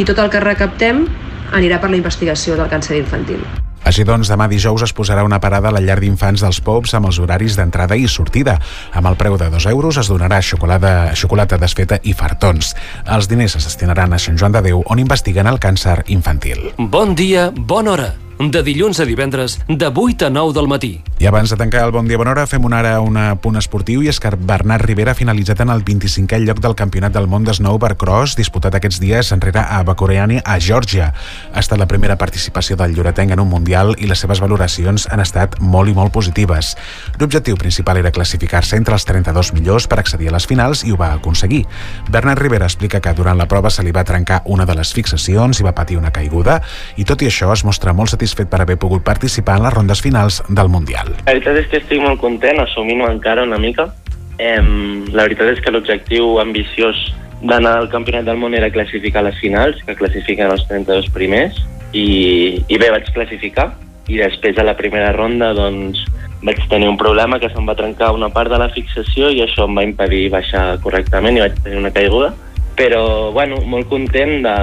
i 0.00 0.08
tot 0.08 0.24
el 0.24 0.32
que 0.32 0.40
recaptem 0.40 1.04
anirà 1.52 1.82
per 1.84 1.92
la 1.92 2.00
investigació 2.00 2.56
del 2.56 2.72
càncer 2.72 2.96
infantil. 2.96 3.44
Així 3.84 4.04
doncs, 4.08 4.30
demà 4.32 4.48
dijous 4.48 4.82
es 4.86 4.94
posarà 4.96 5.24
una 5.24 5.40
parada 5.40 5.68
a 5.68 5.74
la 5.76 5.82
llar 5.84 5.98
d'infants 6.00 6.44
dels 6.44 6.60
Pops 6.64 6.96
amb 6.96 7.10
els 7.10 7.20
horaris 7.20 7.58
d'entrada 7.58 7.98
i 8.00 8.08
sortida. 8.08 8.56
Amb 8.92 9.12
el 9.12 9.18
preu 9.20 9.38
de 9.40 9.50
2 9.52 9.68
euros 9.72 10.00
es 10.00 10.10
donarà 10.10 10.40
xocolata, 10.42 11.12
xocolata 11.14 11.60
desfeta 11.60 12.00
i 12.02 12.16
fartons. 12.16 12.74
Els 13.04 13.28
diners 13.28 13.56
es 13.60 13.68
destinaran 13.70 14.12
a 14.12 14.18
Sant 14.18 14.40
Joan 14.40 14.56
de 14.56 14.64
Déu, 14.70 14.82
on 14.88 15.02
investiguen 15.02 15.46
el 15.46 15.60
càncer 15.60 16.02
infantil. 16.08 16.72
Bon 16.78 17.14
dia, 17.14 17.50
bona 17.54 17.98
hora. 17.98 18.12
De 18.38 18.62
dilluns 18.66 18.98
a 18.98 19.04
divendres, 19.06 19.60
de 19.68 19.86
8 19.94 20.26
a 20.26 20.30
9 20.30 20.52
del 20.52 20.66
matí. 20.66 21.02
I 21.22 21.26
abans 21.30 21.48
de 21.48 21.56
tancar 21.56 21.84
el 21.86 21.92
Bon 21.94 22.08
Dia 22.08 22.18
Bona 22.18 22.32
Hora, 22.32 22.42
fem 22.50 22.64
una 22.66 22.80
ara 22.82 22.98
un 23.00 23.14
punt 23.40 23.54
esportiu 23.56 24.02
i 24.02 24.08
és 24.10 24.18
que 24.20 24.32
Bernat 24.34 24.82
Rivera 24.82 25.12
ha 25.12 25.16
finalitzat 25.16 25.62
en 25.62 25.70
el 25.70 25.84
25è 25.86 26.40
lloc 26.42 26.58
del 26.60 26.74
Campionat 26.74 27.14
del 27.14 27.28
Món 27.30 27.46
d'Snowboard 27.46 28.02
disputat 28.36 28.74
aquests 28.74 28.98
dies 29.00 29.30
enrere 29.32 29.62
a 29.62 29.82
Bakoreani, 29.86 30.40
a 30.44 30.58
Geòrgia. 30.58 31.12
Ha 31.54 31.60
estat 31.60 31.78
la 31.78 31.86
primera 31.86 32.18
participació 32.18 32.76
del 32.76 32.92
lloretenc 32.96 33.30
en 33.30 33.40
un 33.40 33.48
Mundial 33.48 33.94
i 33.98 34.08
les 34.10 34.18
seves 34.18 34.40
valoracions 34.42 35.06
han 35.10 35.20
estat 35.20 35.60
molt 35.60 35.88
i 35.88 35.94
molt 35.94 36.12
positives. 36.12 36.74
L'objectiu 37.20 37.56
principal 37.56 38.02
era 38.02 38.10
classificar-se 38.10 38.76
entre 38.76 38.98
els 38.98 39.06
32 39.06 39.52
millors 39.54 39.86
per 39.86 40.00
accedir 40.00 40.28
a 40.28 40.34
les 40.34 40.46
finals 40.50 40.82
i 40.84 40.90
ho 40.90 40.98
va 40.98 41.12
aconseguir. 41.14 41.62
Bernat 42.10 42.42
Rivera 42.42 42.66
explica 42.66 43.00
que 43.00 43.14
durant 43.14 43.38
la 43.38 43.46
prova 43.46 43.70
se 43.70 43.86
li 43.86 43.94
va 43.94 44.04
trencar 44.04 44.42
una 44.44 44.66
de 44.66 44.74
les 44.74 44.92
fixacions 44.92 45.60
i 45.60 45.64
va 45.64 45.72
patir 45.72 45.96
una 45.96 46.12
caiguda 46.12 46.60
i 46.96 47.06
tot 47.06 47.22
i 47.22 47.30
això 47.30 47.52
es 47.54 47.64
mostra 47.64 47.94
molt 47.94 48.10
satisfet 48.24 48.48
per 48.48 48.62
haver 48.62 48.78
pogut 48.80 49.04
participar 49.04 49.58
en 49.58 49.66
les 49.66 49.74
rondes 49.74 50.00
finals 50.00 50.40
del 50.48 50.68
Mundial. 50.68 51.12
La 51.26 51.34
veritat 51.34 51.60
és 51.60 51.68
que 51.68 51.80
estic 51.82 52.00
molt 52.00 52.20
content, 52.20 52.60
assumint-ho 52.62 53.10
encara 53.10 53.44
una 53.44 53.58
mica. 53.58 53.90
Em, 54.38 55.04
la 55.12 55.28
veritat 55.28 55.52
és 55.52 55.60
que 55.60 55.70
l'objectiu 55.70 56.40
ambiciós 56.40 56.96
d'anar 57.44 57.76
al 57.78 57.90
Campionat 57.92 58.24
del 58.24 58.40
Món 58.40 58.54
era 58.56 58.72
classificar 58.72 59.22
les 59.24 59.36
finals, 59.38 59.76
que 59.84 59.94
classifiquen 59.94 60.50
els 60.50 60.64
32 60.68 61.10
primers, 61.12 61.60
i, 61.92 62.64
i 62.66 62.78
bé, 62.80 62.90
vaig 62.90 63.10
classificar, 63.12 63.74
i 64.08 64.18
després 64.18 64.58
a 64.58 64.64
la 64.64 64.76
primera 64.76 65.12
ronda 65.12 65.52
doncs, 65.54 66.00
vaig 66.44 66.58
tenir 66.68 66.88
un 66.88 66.98
problema 67.00 67.38
que 67.40 67.48
se'm 67.52 67.68
va 67.68 67.76
trencar 67.76 68.12
una 68.16 68.28
part 68.32 68.50
de 68.52 68.58
la 68.60 68.70
fixació 68.72 69.30
i 69.32 69.40
això 69.44 69.68
em 69.68 69.76
va 69.76 69.84
impedir 69.84 70.26
baixar 70.32 70.78
correctament 70.84 71.38
i 71.38 71.44
vaig 71.44 71.60
tenir 71.62 71.80
una 71.80 71.92
caiguda. 71.92 72.34
Però, 72.74 73.30
bueno, 73.32 73.60
molt 73.70 73.86
content 73.88 74.42
de, 74.42 74.56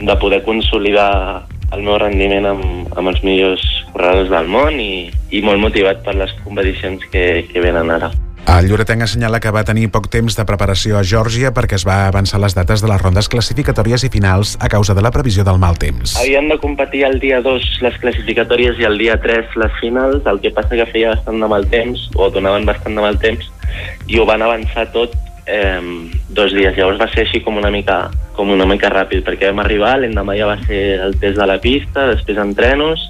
de 0.00 0.16
poder 0.18 0.42
consolidar 0.42 1.46
el 1.74 1.84
meu 1.86 1.98
rendiment 2.00 2.48
amb, 2.50 2.90
amb 2.96 3.12
els 3.12 3.22
millors 3.26 3.66
corredors 3.92 4.32
del 4.32 4.50
món 4.50 4.80
i, 4.80 5.10
i 5.30 5.44
molt 5.44 5.62
motivat 5.62 6.02
per 6.06 6.16
les 6.18 6.34
competicions 6.44 7.04
que, 7.12 7.46
que 7.50 7.62
venen 7.62 7.90
ara. 7.94 8.10
El 8.50 8.66
Lloretenc 8.66 9.04
assenyala 9.04 9.38
que 9.38 9.52
va 9.54 9.62
tenir 9.68 9.90
poc 9.92 10.08
temps 10.10 10.34
de 10.34 10.44
preparació 10.48 10.96
a 10.98 11.02
Geòrgia 11.06 11.52
perquè 11.54 11.76
es 11.76 11.84
va 11.86 12.06
avançar 12.08 12.40
les 12.42 12.56
dates 12.56 12.82
de 12.82 12.88
les 12.90 13.00
rondes 13.02 13.28
classificatòries 13.30 14.02
i 14.08 14.10
finals 14.10 14.56
a 14.64 14.70
causa 14.72 14.96
de 14.96 15.04
la 15.04 15.12
previsió 15.14 15.44
del 15.46 15.60
mal 15.62 15.78
temps. 15.78 16.16
Havien 16.18 16.48
de 16.50 16.56
competir 16.58 17.04
el 17.06 17.20
dia 17.22 17.42
2 17.44 17.68
les 17.84 17.98
classificatòries 18.02 18.80
i 18.80 18.88
el 18.88 18.98
dia 18.98 19.20
3 19.22 19.54
les 19.60 19.76
finals, 19.78 20.26
el 20.26 20.40
que 20.42 20.54
passa 20.56 20.74
que 20.74 20.88
feia 20.90 21.14
bastant 21.14 21.38
de 21.44 21.50
mal 21.52 21.68
temps, 21.70 22.08
o 22.16 22.30
donaven 22.32 22.66
bastant 22.66 22.96
de 22.96 23.04
mal 23.04 23.20
temps, 23.22 23.46
i 24.08 24.18
ho 24.18 24.26
van 24.26 24.42
avançar 24.42 24.88
tot 24.96 25.14
eh, 25.50 26.10
dos 26.30 26.54
dies. 26.54 26.76
Llavors 26.78 27.00
va 27.02 27.10
ser 27.12 27.26
així 27.26 27.42
com 27.44 27.58
una 27.58 27.72
mica 27.74 28.04
com 28.40 28.54
una 28.54 28.64
mica 28.64 28.88
ràpid, 28.88 29.20
perquè 29.26 29.50
vam 29.50 29.60
arribar, 29.60 29.98
l'endemà 30.00 30.32
ja 30.38 30.48
va 30.48 30.56
ser 30.64 30.80
el 31.04 31.18
test 31.20 31.36
de 31.36 31.46
la 31.46 31.58
pista, 31.60 32.06
després 32.08 32.40
entrenos, 32.40 33.02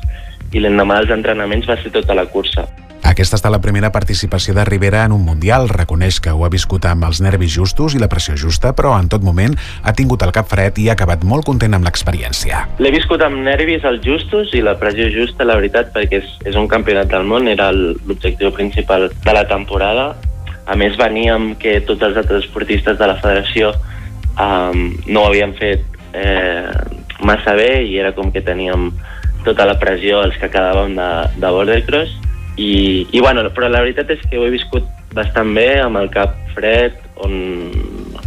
i 0.51 0.59
l'endemà 0.59 0.99
dels 0.99 1.15
entrenaments 1.21 1.69
va 1.71 1.79
ser 1.79 1.93
tota 1.95 2.17
la 2.19 2.27
cursa. 2.27 2.67
Aquesta 3.11 3.39
està 3.39 3.51
la 3.51 3.61
primera 3.63 3.89
participació 3.91 4.53
de 4.55 4.65
Rivera 4.67 5.05
en 5.07 5.15
un 5.15 5.23
Mundial. 5.25 5.69
Reconeix 5.71 6.21
que 6.23 6.31
ho 6.35 6.45
ha 6.45 6.51
viscut 6.53 6.85
amb 6.87 7.07
els 7.09 7.21
nervis 7.25 7.51
justos 7.55 7.97
i 7.97 8.01
la 8.03 8.11
pressió 8.13 8.37
justa, 8.39 8.71
però 8.77 8.93
en 8.99 9.09
tot 9.11 9.25
moment 9.27 9.57
ha 9.83 9.95
tingut 9.97 10.23
el 10.23 10.35
cap 10.37 10.47
fred 10.51 10.79
i 10.79 10.89
ha 10.91 10.95
acabat 10.99 11.25
molt 11.27 11.47
content 11.49 11.75
amb 11.75 11.89
l'experiència. 11.89 12.65
L'he 12.79 12.93
viscut 12.95 13.25
amb 13.27 13.43
nervis 13.47 13.87
els 13.89 14.05
justos 14.07 14.55
i 14.55 14.63
la 14.63 14.77
pressió 14.79 15.09
justa, 15.11 15.47
la 15.49 15.59
veritat, 15.59 15.91
perquè 15.97 16.21
és, 16.23 16.35
és 16.47 16.59
un 16.61 16.69
campionat 16.71 17.11
del 17.11 17.27
món, 17.27 17.49
era 17.51 17.71
l'objectiu 17.75 18.53
principal 18.55 19.09
de 19.11 19.37
la 19.37 19.47
temporada. 19.49 20.13
A 20.71 20.77
més, 20.79 20.97
veníem 20.99 21.55
que 21.59 21.81
tots 21.87 22.05
els 22.07 22.19
altres 22.21 22.45
esportistes 22.45 22.99
de 22.99 23.09
la 23.11 23.19
federació 23.19 23.73
um, 24.39 24.91
no 25.11 25.25
ho 25.25 25.31
havien 25.31 25.55
fet 25.59 25.83
eh, 26.15 26.71
massa 27.27 27.57
bé 27.59 27.83
i 27.89 27.99
era 27.99 28.13
com 28.15 28.31
que 28.31 28.43
teníem 28.47 28.91
tota 29.45 29.67
la 29.67 29.79
pressió 29.81 30.21
els 30.25 30.37
que 30.39 30.51
quedàvem 30.53 30.95
de, 30.99 31.11
de 31.41 31.53
bordercross 31.57 32.15
i, 32.61 33.07
i 33.11 33.23
bueno, 33.23 33.47
però 33.57 33.71
la 33.71 33.83
veritat 33.83 34.13
és 34.15 34.23
que 34.29 34.39
ho 34.39 34.47
he 34.47 34.53
viscut 34.53 34.87
bastant 35.17 35.55
bé 35.57 35.81
amb 35.81 35.99
el 35.99 36.11
cap 36.13 36.37
fred 36.55 36.97
on, 37.25 37.35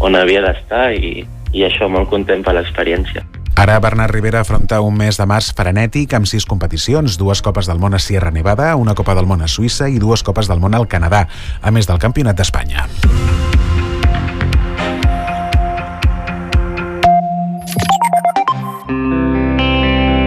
on 0.03 0.19
havia 0.19 0.43
d'estar 0.43 0.89
i, 0.97 1.21
i 1.53 1.65
això 1.67 1.87
molt 1.91 2.09
content 2.11 2.43
per 2.43 2.57
l'experiència. 2.57 3.23
Ara 3.55 3.79
Bernat 3.79 4.09
Rivera 4.09 4.41
afronta 4.41 4.79
un 4.81 4.95
mes 4.97 5.19
de 5.19 5.27
març 5.29 5.51
frenètic 5.53 6.15
amb 6.17 6.25
sis 6.29 6.47
competicions, 6.49 7.19
dues 7.21 7.43
Copes 7.45 7.69
del 7.69 7.79
Món 7.79 7.93
a 7.93 8.01
Sierra 8.01 8.31
Nevada, 8.33 8.73
una 8.75 8.95
Copa 8.97 9.13
del 9.13 9.29
Món 9.29 9.45
a 9.45 9.49
Suïssa 9.51 9.91
i 9.93 10.01
dues 10.01 10.25
Copes 10.25 10.49
del 10.49 10.63
Món 10.63 10.73
al 10.73 10.89
Canadà, 10.89 11.27
a 11.61 11.71
més 11.71 11.87
del 11.87 12.01
Campionat 12.01 12.39
d'Espanya. 12.39 12.87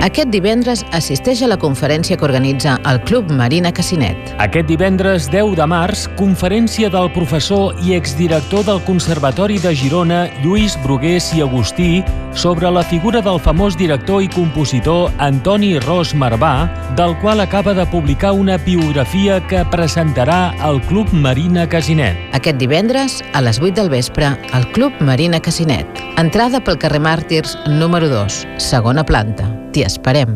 Aquest 0.06 0.30
divendres 0.30 0.84
assisteix 0.94 1.40
a 1.42 1.48
la 1.50 1.56
conferència 1.58 2.14
que 2.14 2.24
organitza 2.28 2.76
el 2.86 3.00
Club 3.08 3.32
Marina 3.34 3.72
Casinet. 3.74 4.28
Aquest 4.44 4.68
divendres 4.70 5.26
10 5.32 5.56
de 5.58 5.66
març, 5.66 6.04
conferència 6.20 6.86
del 6.94 7.10
professor 7.10 7.74
i 7.82 7.96
exdirector 7.96 8.62
del 8.68 8.78
Conservatori 8.86 9.58
de 9.58 9.74
Girona, 9.74 10.20
Lluís 10.44 10.78
Brugués 10.84 11.32
i 11.34 11.42
Agustí, 11.42 12.04
sobre 12.38 12.70
la 12.70 12.84
figura 12.86 13.24
del 13.24 13.42
famós 13.42 13.74
director 13.74 14.22
i 14.22 14.30
compositor 14.30 15.10
Antoni 15.18 15.74
Ros 15.82 16.14
Marbà, 16.14 16.70
del 16.94 17.18
qual 17.18 17.42
acaba 17.42 17.74
de 17.74 17.88
publicar 17.90 18.30
una 18.38 18.62
biografia 18.62 19.40
que 19.50 19.66
presentarà 19.74 20.54
al 20.62 20.78
Club 20.86 21.10
Marina 21.10 21.66
Casinet. 21.66 22.14
Aquest 22.30 22.62
divendres, 22.62 23.24
a 23.34 23.42
les 23.42 23.58
8 23.58 23.74
del 23.82 23.90
vespre, 23.90 24.36
al 24.54 24.70
Club 24.70 24.94
Marina 25.00 25.42
Casinet. 25.42 26.02
Entrada 26.16 26.62
pel 26.62 26.78
carrer 26.78 27.02
Màrtirs 27.02 27.58
número 27.66 28.06
2, 28.12 28.44
segona 28.62 29.02
planta. 29.02 29.65
T'hi 29.76 29.82
esperem. 29.84 30.30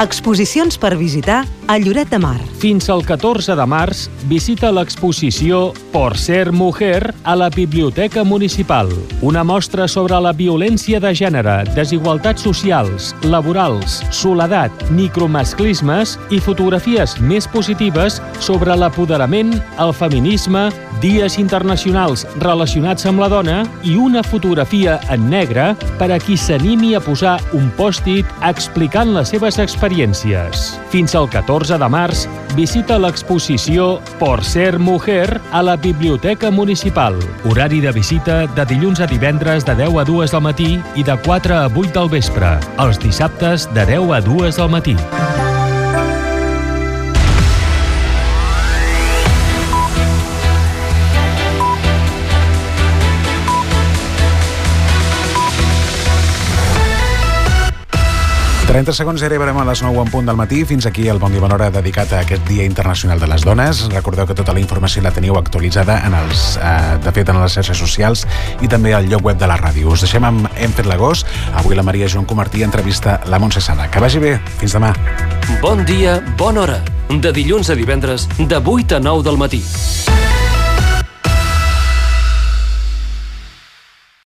Exposicions 0.00 0.78
per 0.80 0.94
visitar 0.96 1.42
a 1.72 1.78
Lloret 1.78 2.10
de 2.10 2.18
Mar. 2.18 2.38
Fins 2.60 2.90
al 2.92 3.00
14 3.00 3.54
de 3.56 3.64
març, 3.64 4.02
visita 4.28 4.68
l'exposició 4.70 5.72
Por 5.92 6.18
ser 6.20 6.52
mujer 6.52 7.14
a 7.24 7.34
la 7.36 7.48
Biblioteca 7.48 8.24
Municipal. 8.24 8.90
Una 9.22 9.42
mostra 9.44 9.88
sobre 9.88 10.18
la 10.20 10.34
violència 10.36 11.00
de 11.00 11.14
gènere, 11.16 11.62
desigualtats 11.72 12.44
socials, 12.44 13.14
laborals, 13.24 14.02
soledat, 14.12 14.72
micromasclismes 14.90 16.18
i 16.30 16.40
fotografies 16.44 17.16
més 17.20 17.48
positives 17.48 18.20
sobre 18.40 18.76
l'apoderament, 18.76 19.54
el 19.80 19.92
feminisme, 19.96 20.68
dies 21.00 21.38
internacionals 21.40 22.26
relacionats 22.44 23.08
amb 23.08 23.24
la 23.24 23.28
dona 23.32 23.62
i 23.84 23.96
una 23.96 24.22
fotografia 24.22 24.98
en 25.10 25.24
negre 25.32 25.72
per 25.98 26.12
a 26.12 26.20
qui 26.20 26.36
s'animi 26.36 26.94
a 26.94 27.02
posar 27.04 27.38
un 27.56 27.72
pòstit 27.80 28.28
explicant 28.48 29.12
les 29.16 29.32
seves 29.32 29.58
experiències. 29.62 30.68
Fins 30.92 31.16
al 31.18 31.28
14 31.32 31.61
de 31.68 31.88
març, 31.88 32.24
visita 32.56 32.98
l'exposició 32.98 34.00
Por 34.18 34.42
ser 34.44 34.78
mujer 34.78 35.40
a 35.52 35.62
la 35.62 35.76
Biblioteca 35.76 36.50
Municipal. 36.50 37.18
Horari 37.44 37.80
de 37.80 37.92
visita 37.92 38.46
de 38.46 38.66
dilluns 38.66 39.00
a 39.00 39.06
divendres 39.06 39.66
de 39.68 39.76
10 39.78 40.00
a 40.02 40.04
2 40.08 40.34
del 40.34 40.44
matí 40.48 40.72
i 40.96 41.04
de 41.04 41.18
4 41.26 41.60
a 41.60 41.66
8 41.68 41.92
del 41.92 42.10
vespre. 42.10 42.58
Els 42.78 42.98
dissabtes 42.98 43.68
de 43.74 43.86
10 43.86 44.12
a 44.12 44.20
2 44.20 44.56
del 44.56 44.70
matí. 44.70 44.96
30 58.72 58.94
segons 58.96 59.20
i 59.20 59.26
arribarem 59.26 59.58
a 59.60 59.66
les 59.68 59.82
9 59.84 60.00
en 60.00 60.08
punt 60.08 60.24
del 60.24 60.38
matí. 60.38 60.62
Fins 60.64 60.86
aquí 60.88 61.02
el 61.12 61.18
Bon 61.20 61.28
Dia 61.28 61.42
Bona 61.42 61.58
Hora 61.58 61.66
dedicat 61.70 62.14
a 62.16 62.22
aquest 62.24 62.46
Dia 62.48 62.64
Internacional 62.64 63.20
de 63.20 63.26
les 63.28 63.44
Dones. 63.44 63.82
Recordeu 63.92 64.24
que 64.24 64.32
tota 64.32 64.54
la 64.56 64.62
informació 64.62 65.02
la 65.04 65.12
teniu 65.12 65.36
actualitzada 65.36 65.98
en 66.06 66.16
els, 66.16 66.56
eh, 66.56 66.96
de 67.04 67.12
fet 67.12 67.28
en 67.28 67.42
les 67.42 67.52
xarxes 67.52 67.76
socials 67.76 68.24
i 68.64 68.68
també 68.72 68.94
al 68.96 69.10
lloc 69.10 69.26
web 69.28 69.36
de 69.36 69.46
la 69.46 69.58
ràdio. 69.60 69.92
Us 69.92 70.06
deixem 70.06 70.24
amb 70.24 70.48
Hem 70.56 70.72
fet 70.72 70.88
l'agost. 70.88 71.26
Avui 71.52 71.76
la 71.76 71.82
Maria 71.82 72.08
Joan 72.08 72.24
Comartí 72.24 72.62
entrevista 72.62 73.20
la 73.26 73.38
Montse 73.38 73.60
Sala. 73.60 73.90
Que 73.90 74.00
vagi 74.00 74.18
bé. 74.18 74.40
Fins 74.56 74.72
demà. 74.72 74.94
Bon 75.60 75.84
dia, 75.84 76.22
bona 76.38 76.62
hora. 76.62 76.82
De 77.10 77.30
dilluns 77.30 77.68
a 77.68 77.74
divendres, 77.74 78.26
de 78.38 78.56
8 78.56 78.96
a 78.96 79.00
9 79.00 79.22
del 79.22 79.36
matí. 79.36 79.62